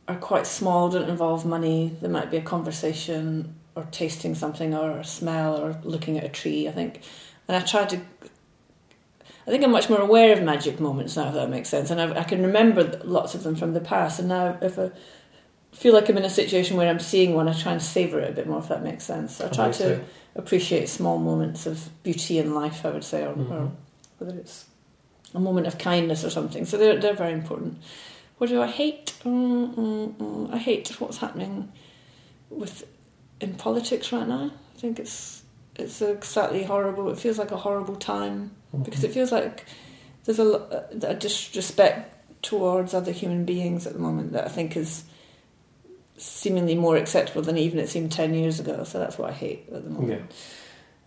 are 0.09 0.17
quite 0.17 0.47
small, 0.47 0.91
don't 0.91 1.09
involve 1.09 1.47
money. 1.47 1.97
There 2.01 2.11
might 2.11 2.31
be 2.33 2.37
a 2.37 2.43
conversation 2.43 3.55
or 3.77 3.85
tasting 3.91 4.35
something 4.35 4.75
or 4.75 4.99
a 4.99 5.05
smell 5.05 5.57
or 5.61 5.77
looking 5.83 6.17
at 6.19 6.25
a 6.25 6.29
tree. 6.29 6.69
I 6.69 6.73
think, 6.73 7.01
and 7.49 7.57
I 7.57 7.61
try 7.61 7.85
to. 7.87 8.01
I 9.47 9.51
think 9.51 9.63
I'm 9.63 9.73
much 9.73 9.91
more 9.91 10.01
aware 10.01 10.33
of 10.33 10.43
magic 10.43 10.81
moments 10.81 11.17
now, 11.17 11.29
if 11.29 11.35
that 11.35 11.51
makes 11.51 11.69
sense, 11.69 11.91
and 11.91 12.01
I, 12.01 12.21
I 12.21 12.25
can 12.25 12.41
remember 12.43 12.99
lots 13.05 13.35
of 13.35 13.43
them 13.43 13.55
from 13.57 13.75
the 13.75 13.81
past. 13.81 14.19
And 14.19 14.29
now, 14.29 14.57
if 14.63 14.79
I 14.79 14.91
feel 15.73 15.93
like 15.93 16.09
I'm 16.09 16.17
in 16.17 16.25
a 16.25 16.31
situation 16.31 16.79
where 16.79 16.89
I'm 16.89 16.99
seeing 17.01 17.35
one, 17.35 17.47
I 17.49 17.53
try 17.53 17.73
and 17.73 17.83
savor 17.83 18.21
it 18.21 18.31
a 18.31 18.33
bit 18.33 18.47
more, 18.47 18.61
if 18.61 18.69
that 18.69 18.83
makes 18.83 19.05
sense. 19.05 19.41
I 19.43 19.49
try 19.49 19.67
Me 19.69 19.75
to 19.75 19.97
too. 19.97 20.05
appreciate 20.35 20.89
small 20.89 21.19
moments 21.19 21.67
of 21.67 21.91
beauty 22.03 22.39
in 22.39 22.55
life, 22.55 22.87
I 22.87 22.91
would 22.91 23.05
say, 23.05 23.23
or, 23.25 23.31
or 23.33 23.35
Mhm. 23.35 23.71
whether 24.19 24.39
it's 24.39 24.65
a 25.35 25.41
moment 25.41 25.67
of 25.67 25.77
kindness 25.77 26.25
or 26.25 26.31
something. 26.31 26.65
So 26.65 26.79
they're, 26.79 26.99
they're 26.99 27.13
very 27.13 27.33
important. 27.35 27.77
What 28.39 28.49
do 28.49 28.63
I 28.63 28.67
hate? 28.69 29.13
Mm, 29.25 29.75
mm, 29.75 30.13
mm. 30.15 30.55
I 30.55 30.57
hate 30.59 30.89
what's 31.01 31.19
happening 31.19 31.71
with 32.49 32.87
in 33.45 33.55
politics 33.55 34.13
right 34.13 34.27
now. 34.27 34.51
I 34.77 34.79
think 34.79 34.99
it's 34.99 35.43
it's 35.77 36.01
exactly 36.03 36.65
horrible. 36.65 37.11
It 37.11 37.19
feels 37.19 37.39
like 37.39 37.51
a 37.53 37.57
horrible 37.57 37.97
time 37.97 38.51
because 38.83 39.05
it 39.05 39.13
feels 39.13 39.31
like 39.33 39.65
there's 40.25 40.39
a, 40.39 40.87
a 41.03 41.15
disrespect 41.15 42.11
towards 42.43 42.95
other 42.95 43.13
human 43.13 43.45
beings 43.45 43.87
at 43.87 43.93
the 43.93 43.99
moment 43.99 44.33
that 44.33 44.45
I 44.45 44.49
think 44.49 44.77
is 44.77 45.05
seemingly 46.17 46.75
more 46.75 46.97
acceptable 46.97 47.43
than 47.43 47.59
even 47.59 47.79
it 47.79 47.89
seemed 47.89 48.13
10 48.13 48.35
years 48.35 48.61
ago. 48.61 48.85
So 48.85 48.99
that's 48.99 49.19
what 49.19 49.31
I 49.31 49.33
hate 49.33 49.69
at 49.73 49.85
the 49.85 49.91
Yeah, 49.91 49.97
moment. 49.97 50.33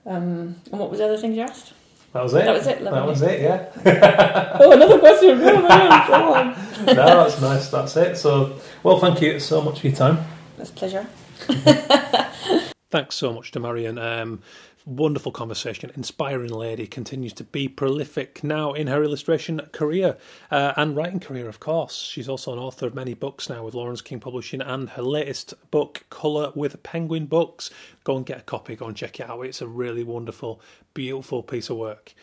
Um, 0.06 0.56
and 0.72 0.80
what 0.80 0.90
was 0.90 1.00
the 1.00 1.06
other 1.06 1.18
thing 1.18 1.34
you 1.34 1.42
asked? 1.42 1.74
that 2.14 2.24
was 2.24 2.34
it. 2.34 2.46
That 2.46 2.54
was 2.54 2.68
it, 2.68 2.84
That 2.84 3.06
was 3.06 3.22
it. 3.22 3.42
Yeah. 3.42 4.58
Oh, 4.60 4.72
another 4.72 5.00
question. 5.00 5.40
Oh, 5.42 5.62
man, 5.68 6.08
go 6.08 6.34
on. 6.34 6.86
no, 6.88 6.94
that's 7.24 7.42
nice. 7.42 7.70
That's 7.70 7.96
it. 7.98 8.18
So, 8.18 8.60
well, 8.84 9.00
thank 9.00 9.22
you 9.22 9.40
so 9.40 9.62
much 9.62 9.82
for 9.82 9.88
your 9.88 9.96
time. 9.96 10.18
It's 10.58 10.70
a 10.70 10.74
pleasure. 10.74 11.06
Thanks 12.90 13.16
so 13.16 13.34
much 13.34 13.52
to 13.52 13.60
Marion. 13.60 13.98
Um, 13.98 14.42
wonderful 14.86 15.32
conversation. 15.32 15.92
Inspiring 15.96 16.52
lady. 16.52 16.88
Continues 16.88 17.34
to 17.34 17.44
be 17.44 17.68
prolific 17.68 18.44
now 18.44 18.72
in 18.74 18.88
her 18.88 19.04
illustration 19.04 19.60
career 19.74 20.18
uh, 20.50 20.74
and 20.78 20.96
writing 20.96 21.20
career, 21.20 21.50
of 21.50 21.60
course. 21.60 21.98
She's 21.98 22.30
also 22.30 22.54
an 22.54 22.60
author 22.60 22.88
of 22.88 22.96
many 22.96 23.14
books 23.14 23.50
now 23.50 23.64
with 23.64 23.74
Laurence 23.74 24.02
King 24.02 24.22
Publishing 24.22 24.62
and 24.62 24.90
her 24.92 25.02
latest 25.02 25.54
book, 25.70 26.06
Colour 26.10 26.54
with 26.56 26.82
Penguin 26.84 27.26
Books. 27.26 27.70
Go 28.06 28.16
and 28.16 28.26
get 28.26 28.40
a 28.40 28.44
copy. 28.44 28.76
Go 28.76 28.88
and 28.88 28.96
check 28.96 29.20
it 29.20 29.30
out. 29.30 29.42
It's 29.42 29.62
a 29.62 29.68
really 29.68 30.04
wonderful, 30.04 30.62
beautiful 30.94 31.44
piece 31.44 31.70
of 31.70 31.78
work. 31.78 32.14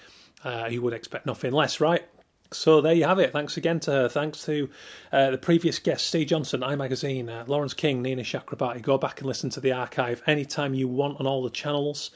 Uh, 0.43 0.69
you 0.71 0.81
would 0.81 0.95
expect 0.95 1.27
nothing 1.27 1.53
less, 1.53 1.81
right? 1.81 2.07
So 2.55 2.81
there 2.81 2.95
you 2.95 3.05
have 3.05 3.19
it. 3.19 3.33
Thanks 3.33 3.57
again 3.57 3.81
to 3.81 3.91
her. 3.91 4.09
Thanks 4.09 4.45
to 4.47 4.71
uh, 5.13 5.31
the 5.31 5.39
previous 5.39 5.79
guests, 5.79 6.07
Steve 6.07 6.29
Johnson, 6.29 6.61
iMagazine, 6.61 7.29
uh, 7.29 7.45
Laurence 7.47 7.75
King, 7.75 8.03
Nina 8.03 8.23
Chakrabarti. 8.23 8.83
Go 8.83 8.99
back 8.99 9.21
and 9.21 9.27
listen 9.27 9.51
to 9.51 9.61
the 9.61 9.73
archive 9.73 10.23
anytime 10.27 10.75
you 10.75 10.89
want 10.89 11.21
on 11.21 11.27
all 11.27 11.43
the 11.43 11.51
channels. 11.51 12.11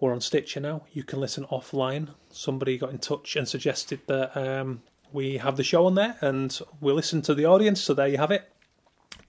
We're 0.00 0.12
on 0.12 0.20
Stitcher 0.20 0.60
now. 0.60 0.82
You 0.92 1.02
can 1.02 1.20
listen 1.20 1.44
offline. 1.46 2.08
Somebody 2.30 2.78
got 2.78 2.90
in 2.90 2.98
touch 2.98 3.36
and 3.36 3.48
suggested 3.48 4.00
that 4.06 4.36
um, 4.36 4.82
we 5.12 5.38
have 5.38 5.56
the 5.56 5.64
show 5.64 5.86
on 5.86 5.94
there 5.94 6.16
and 6.20 6.58
we 6.80 6.92
listen 6.92 7.22
to 7.22 7.34
the 7.34 7.46
audience. 7.46 7.80
So 7.80 7.94
there 7.94 8.08
you 8.08 8.18
have 8.18 8.30
it. 8.30 8.50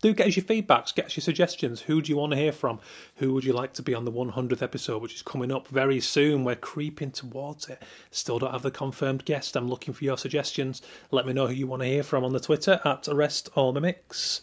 Do 0.02 0.14
get 0.14 0.28
us 0.28 0.38
your 0.38 0.46
feedbacks, 0.46 0.96
get 0.96 1.08
us 1.08 1.18
your 1.18 1.22
suggestions. 1.22 1.82
Who 1.82 2.02
do 2.02 2.10
you 2.10 2.18
want 2.18 2.32
to 2.32 2.38
hear 2.38 2.54
from? 2.54 2.80
Who 3.16 3.34
would 3.34 3.44
you 3.44 3.52
like 3.52 3.74
to 3.74 3.82
be 3.82 3.94
on 3.94 4.06
the 4.06 4.12
100th 4.12 4.62
episode, 4.62 5.02
which 5.02 5.16
is 5.16 5.22
coming 5.22 5.52
up 5.52 5.68
very 5.68 6.00
soon? 6.00 6.46
We're 6.46 6.56
creeping 6.56 7.12
towards 7.12 7.68
it. 7.68 7.84
Still 8.10 8.40
don't 8.40 8.54
have 8.54 8.62
the 8.62 8.72
confirmed 8.72 9.26
guest. 9.26 9.58
I'm 9.58 9.68
looking 9.68 9.94
for 9.94 10.06
your 10.06 10.18
suggestions. 10.18 10.82
Let 11.12 11.28
me 11.28 11.34
know 11.34 11.48
who 11.48 11.54
you 11.54 11.68
want 11.68 11.82
to 11.82 11.88
hear 11.88 12.04
from 12.04 12.24
on 12.24 12.32
the 12.32 12.40
Twitter 12.40 12.80
at 12.86 13.10
Arrest 13.10 13.50
All 13.56 13.74
Mimics. 13.74 14.40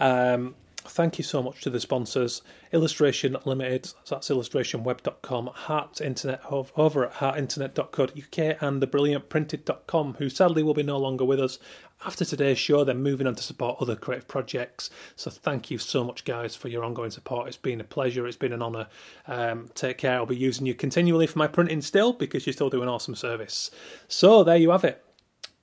Um, 0.00 0.56
thank 0.88 1.18
you 1.18 1.24
so 1.24 1.42
much 1.42 1.62
to 1.62 1.70
the 1.70 1.80
sponsors 1.80 2.42
Illustration 2.72 3.36
Limited, 3.44 3.92
that's 4.08 4.28
illustrationweb.com, 4.28 5.46
Heart 5.46 6.00
Internet 6.00 6.42
over 6.50 7.06
at 7.06 7.12
heartinternet.co.uk, 7.14 8.62
and 8.62 8.82
the 8.82 8.86
brilliant 8.86 9.28
printed.com, 9.28 10.14
who 10.18 10.28
sadly 10.28 10.62
will 10.62 10.74
be 10.74 10.82
no 10.82 10.98
longer 10.98 11.24
with 11.24 11.40
us. 11.40 11.58
After 12.04 12.24
today's 12.24 12.58
show, 12.58 12.84
they're 12.84 12.94
moving 12.94 13.26
on 13.26 13.34
to 13.36 13.42
support 13.42 13.78
other 13.80 13.96
creative 13.96 14.28
projects. 14.28 14.90
So 15.16 15.30
thank 15.30 15.70
you 15.70 15.78
so 15.78 16.04
much, 16.04 16.24
guys, 16.24 16.54
for 16.54 16.68
your 16.68 16.84
ongoing 16.84 17.10
support. 17.10 17.48
It's 17.48 17.56
been 17.56 17.80
a 17.80 17.84
pleasure. 17.84 18.26
It's 18.26 18.36
been 18.36 18.52
an 18.52 18.62
honour. 18.62 18.88
Um, 19.26 19.70
take 19.74 19.98
care. 19.98 20.16
I'll 20.16 20.26
be 20.26 20.36
using 20.36 20.66
you 20.66 20.74
continually 20.74 21.26
for 21.26 21.38
my 21.38 21.46
printing 21.46 21.80
still 21.80 22.12
because 22.12 22.46
you're 22.46 22.52
still 22.52 22.70
do 22.70 22.82
an 22.82 22.88
awesome 22.88 23.14
service. 23.14 23.70
So 24.08 24.44
there 24.44 24.58
you 24.58 24.70
have 24.70 24.84
it. 24.84 25.02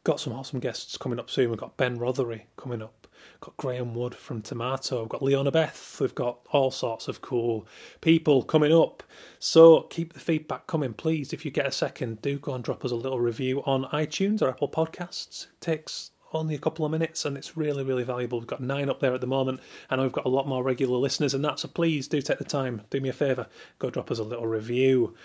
Got 0.03 0.19
some 0.19 0.34
awesome 0.34 0.59
guests 0.59 0.97
coming 0.97 1.19
up 1.19 1.29
soon. 1.29 1.49
We've 1.49 1.59
got 1.59 1.77
Ben 1.77 1.97
Rothery 1.97 2.41
coming 2.57 2.81
up. 2.81 3.07
We've 3.36 3.39
Got 3.39 3.57
Graham 3.57 3.93
Wood 3.93 4.15
from 4.15 4.41
Tomato. 4.41 5.01
We've 5.01 5.09
got 5.09 5.23
Leona 5.23 5.51
Beth. 5.51 5.97
We've 6.01 6.15
got 6.15 6.39
all 6.51 6.71
sorts 6.71 7.07
of 7.07 7.21
cool 7.21 7.67
people 8.01 8.43
coming 8.43 8.73
up. 8.73 9.03
So 9.39 9.84
keep 9.84 10.13
the 10.13 10.19
feedback 10.19 10.67
coming, 10.67 10.93
please. 10.93 11.31
If 11.31 11.45
you 11.45 11.51
get 11.51 11.67
a 11.67 11.71
second, 11.71 12.21
do 12.21 12.39
go 12.39 12.53
and 12.53 12.63
drop 12.63 12.84
us 12.84 12.91
a 12.91 12.95
little 12.95 13.19
review 13.19 13.63
on 13.65 13.86
iTunes 13.86 14.41
or 14.41 14.49
Apple 14.49 14.67
Podcasts. 14.67 15.45
It 15.45 15.61
takes 15.61 16.11
only 16.36 16.55
a 16.55 16.59
couple 16.59 16.86
of 16.86 16.91
minutes 16.91 17.25
and 17.25 17.38
it's 17.38 17.57
really, 17.57 17.84
really 17.84 18.03
valuable. 18.03 18.39
We've 18.39 18.47
got 18.47 18.61
nine 18.61 18.89
up 18.89 18.99
there 18.99 19.13
at 19.13 19.21
the 19.21 19.27
moment. 19.27 19.59
Know 19.91 20.01
we've 20.01 20.11
got 20.11 20.25
a 20.25 20.29
lot 20.29 20.47
more 20.47 20.63
regular 20.63 20.97
listeners 20.97 21.34
and 21.34 21.43
that, 21.45 21.59
so 21.59 21.67
please 21.67 22.07
do 22.07 22.21
take 22.21 22.38
the 22.38 22.43
time. 22.43 22.81
Do 22.89 22.99
me 22.99 23.09
a 23.09 23.13
favour. 23.13 23.47
Go 23.79 23.89
drop 23.89 24.11
us 24.11 24.19
a 24.19 24.23
little 24.23 24.47
review. 24.47 25.15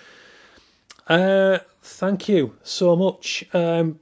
Uh, 1.07 1.59
thank 1.83 2.29
you 2.29 2.55
so 2.63 2.95
much. 2.95 3.45
Um, 3.55 4.01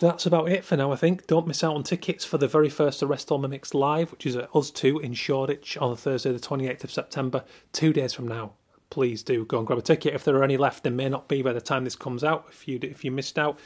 that's 0.00 0.26
about 0.26 0.48
it 0.48 0.64
for 0.64 0.76
now, 0.76 0.92
I 0.92 0.96
think. 0.96 1.26
Don't 1.26 1.46
miss 1.46 1.64
out 1.64 1.74
on 1.74 1.82
tickets 1.82 2.24
for 2.24 2.38
the 2.38 2.48
very 2.48 2.68
first 2.68 3.02
Arrest 3.02 3.30
All 3.30 3.38
Mimics 3.38 3.74
Live, 3.74 4.12
which 4.12 4.26
is 4.26 4.36
at 4.36 4.54
Us 4.54 4.70
2 4.70 5.00
in 5.00 5.14
Shoreditch 5.14 5.76
on 5.78 5.96
Thursday, 5.96 6.32
the 6.32 6.38
28th 6.38 6.84
of 6.84 6.92
September, 6.92 7.44
two 7.72 7.92
days 7.92 8.12
from 8.12 8.28
now. 8.28 8.52
Please 8.90 9.22
do 9.22 9.44
go 9.44 9.58
and 9.58 9.66
grab 9.66 9.78
a 9.78 9.82
ticket. 9.82 10.14
If 10.14 10.24
there 10.24 10.36
are 10.36 10.44
any 10.44 10.56
left, 10.56 10.82
there 10.82 10.92
may 10.92 11.08
not 11.08 11.26
be 11.26 11.42
by 11.42 11.52
the 11.52 11.60
time 11.60 11.84
this 11.84 11.96
comes 11.96 12.22
out. 12.22 12.46
If 12.50 12.68
you 12.68 12.78
if 12.82 13.04
you 13.04 13.10
missed 13.10 13.38
out, 13.38 13.58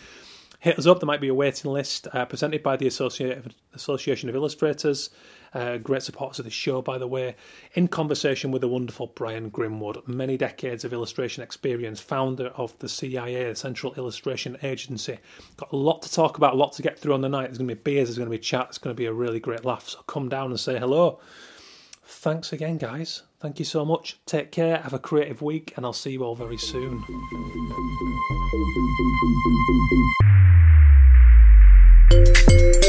hit 0.59 0.79
us 0.79 0.87
up. 0.87 1.01
There 1.01 1.07
might 1.07 1.21
be 1.21 1.29
a 1.29 1.35
waiting 1.35 1.71
list 1.71 2.09
uh, 2.13 2.25
presented 2.25 2.63
by 2.63 2.77
the 2.77 2.87
Association 2.87 4.29
of 4.29 4.35
Illustrators. 4.35 5.11
Uh, 5.55 5.79
great 5.79 6.03
supporters 6.03 6.39
of 6.41 6.45
the 6.45 6.51
show, 6.51 6.83
by 6.83 6.99
the 6.99 7.07
way, 7.07 7.35
in 7.73 7.89
conversation 7.89 8.51
with 8.51 8.61
the 8.61 8.69
wonderful 8.69 9.07
Brian 9.15 9.51
Grimwood, 9.51 10.07
many 10.07 10.37
decades 10.37 10.85
of 10.85 10.93
illustration 10.93 11.43
experience, 11.43 12.01
founder 12.01 12.49
of 12.49 12.79
the 12.81 12.89
CIA, 12.89 13.49
the 13.49 13.57
Central 13.57 13.95
Illustration 13.95 14.59
Agency. 14.63 15.19
Got 15.57 15.73
a 15.73 15.77
lot 15.77 16.03
to 16.03 16.13
talk 16.13 16.37
about, 16.37 16.53
a 16.53 16.57
lot 16.57 16.75
to 16.75 16.83
get 16.83 16.99
through 16.99 17.15
on 17.15 17.23
the 17.23 17.31
night. 17.31 17.47
There's 17.47 17.59
going 17.59 17.69
to 17.69 17.75
be 17.75 17.81
beers, 17.81 18.09
there's 18.09 18.19
going 18.19 18.31
to 18.31 18.37
be 18.37 18.39
chat, 18.39 18.67
it's 18.69 18.79
going 18.79 18.95
to 18.95 18.99
be 18.99 19.07
a 19.07 19.13
really 19.13 19.41
great 19.41 19.65
laugh. 19.65 19.89
So 19.89 20.01
come 20.03 20.29
down 20.29 20.51
and 20.51 20.61
say 20.61 20.79
hello. 20.79 21.19
Thanks 22.05 22.53
again, 22.53 22.77
guys. 22.77 23.23
Thank 23.41 23.59
you 23.61 23.65
so 23.65 23.85
much. 23.85 24.19
Take 24.27 24.51
care, 24.51 24.79
have 24.79 24.93
a 24.93 24.99
creative 24.99 25.43
week, 25.43 25.73
and 25.77 25.87
I'll 25.87 25.93
see 25.93 26.11
you 26.13 26.25
all 26.25 26.35
very 26.35 26.59
soon. 26.59 27.05
Thank 32.11 32.85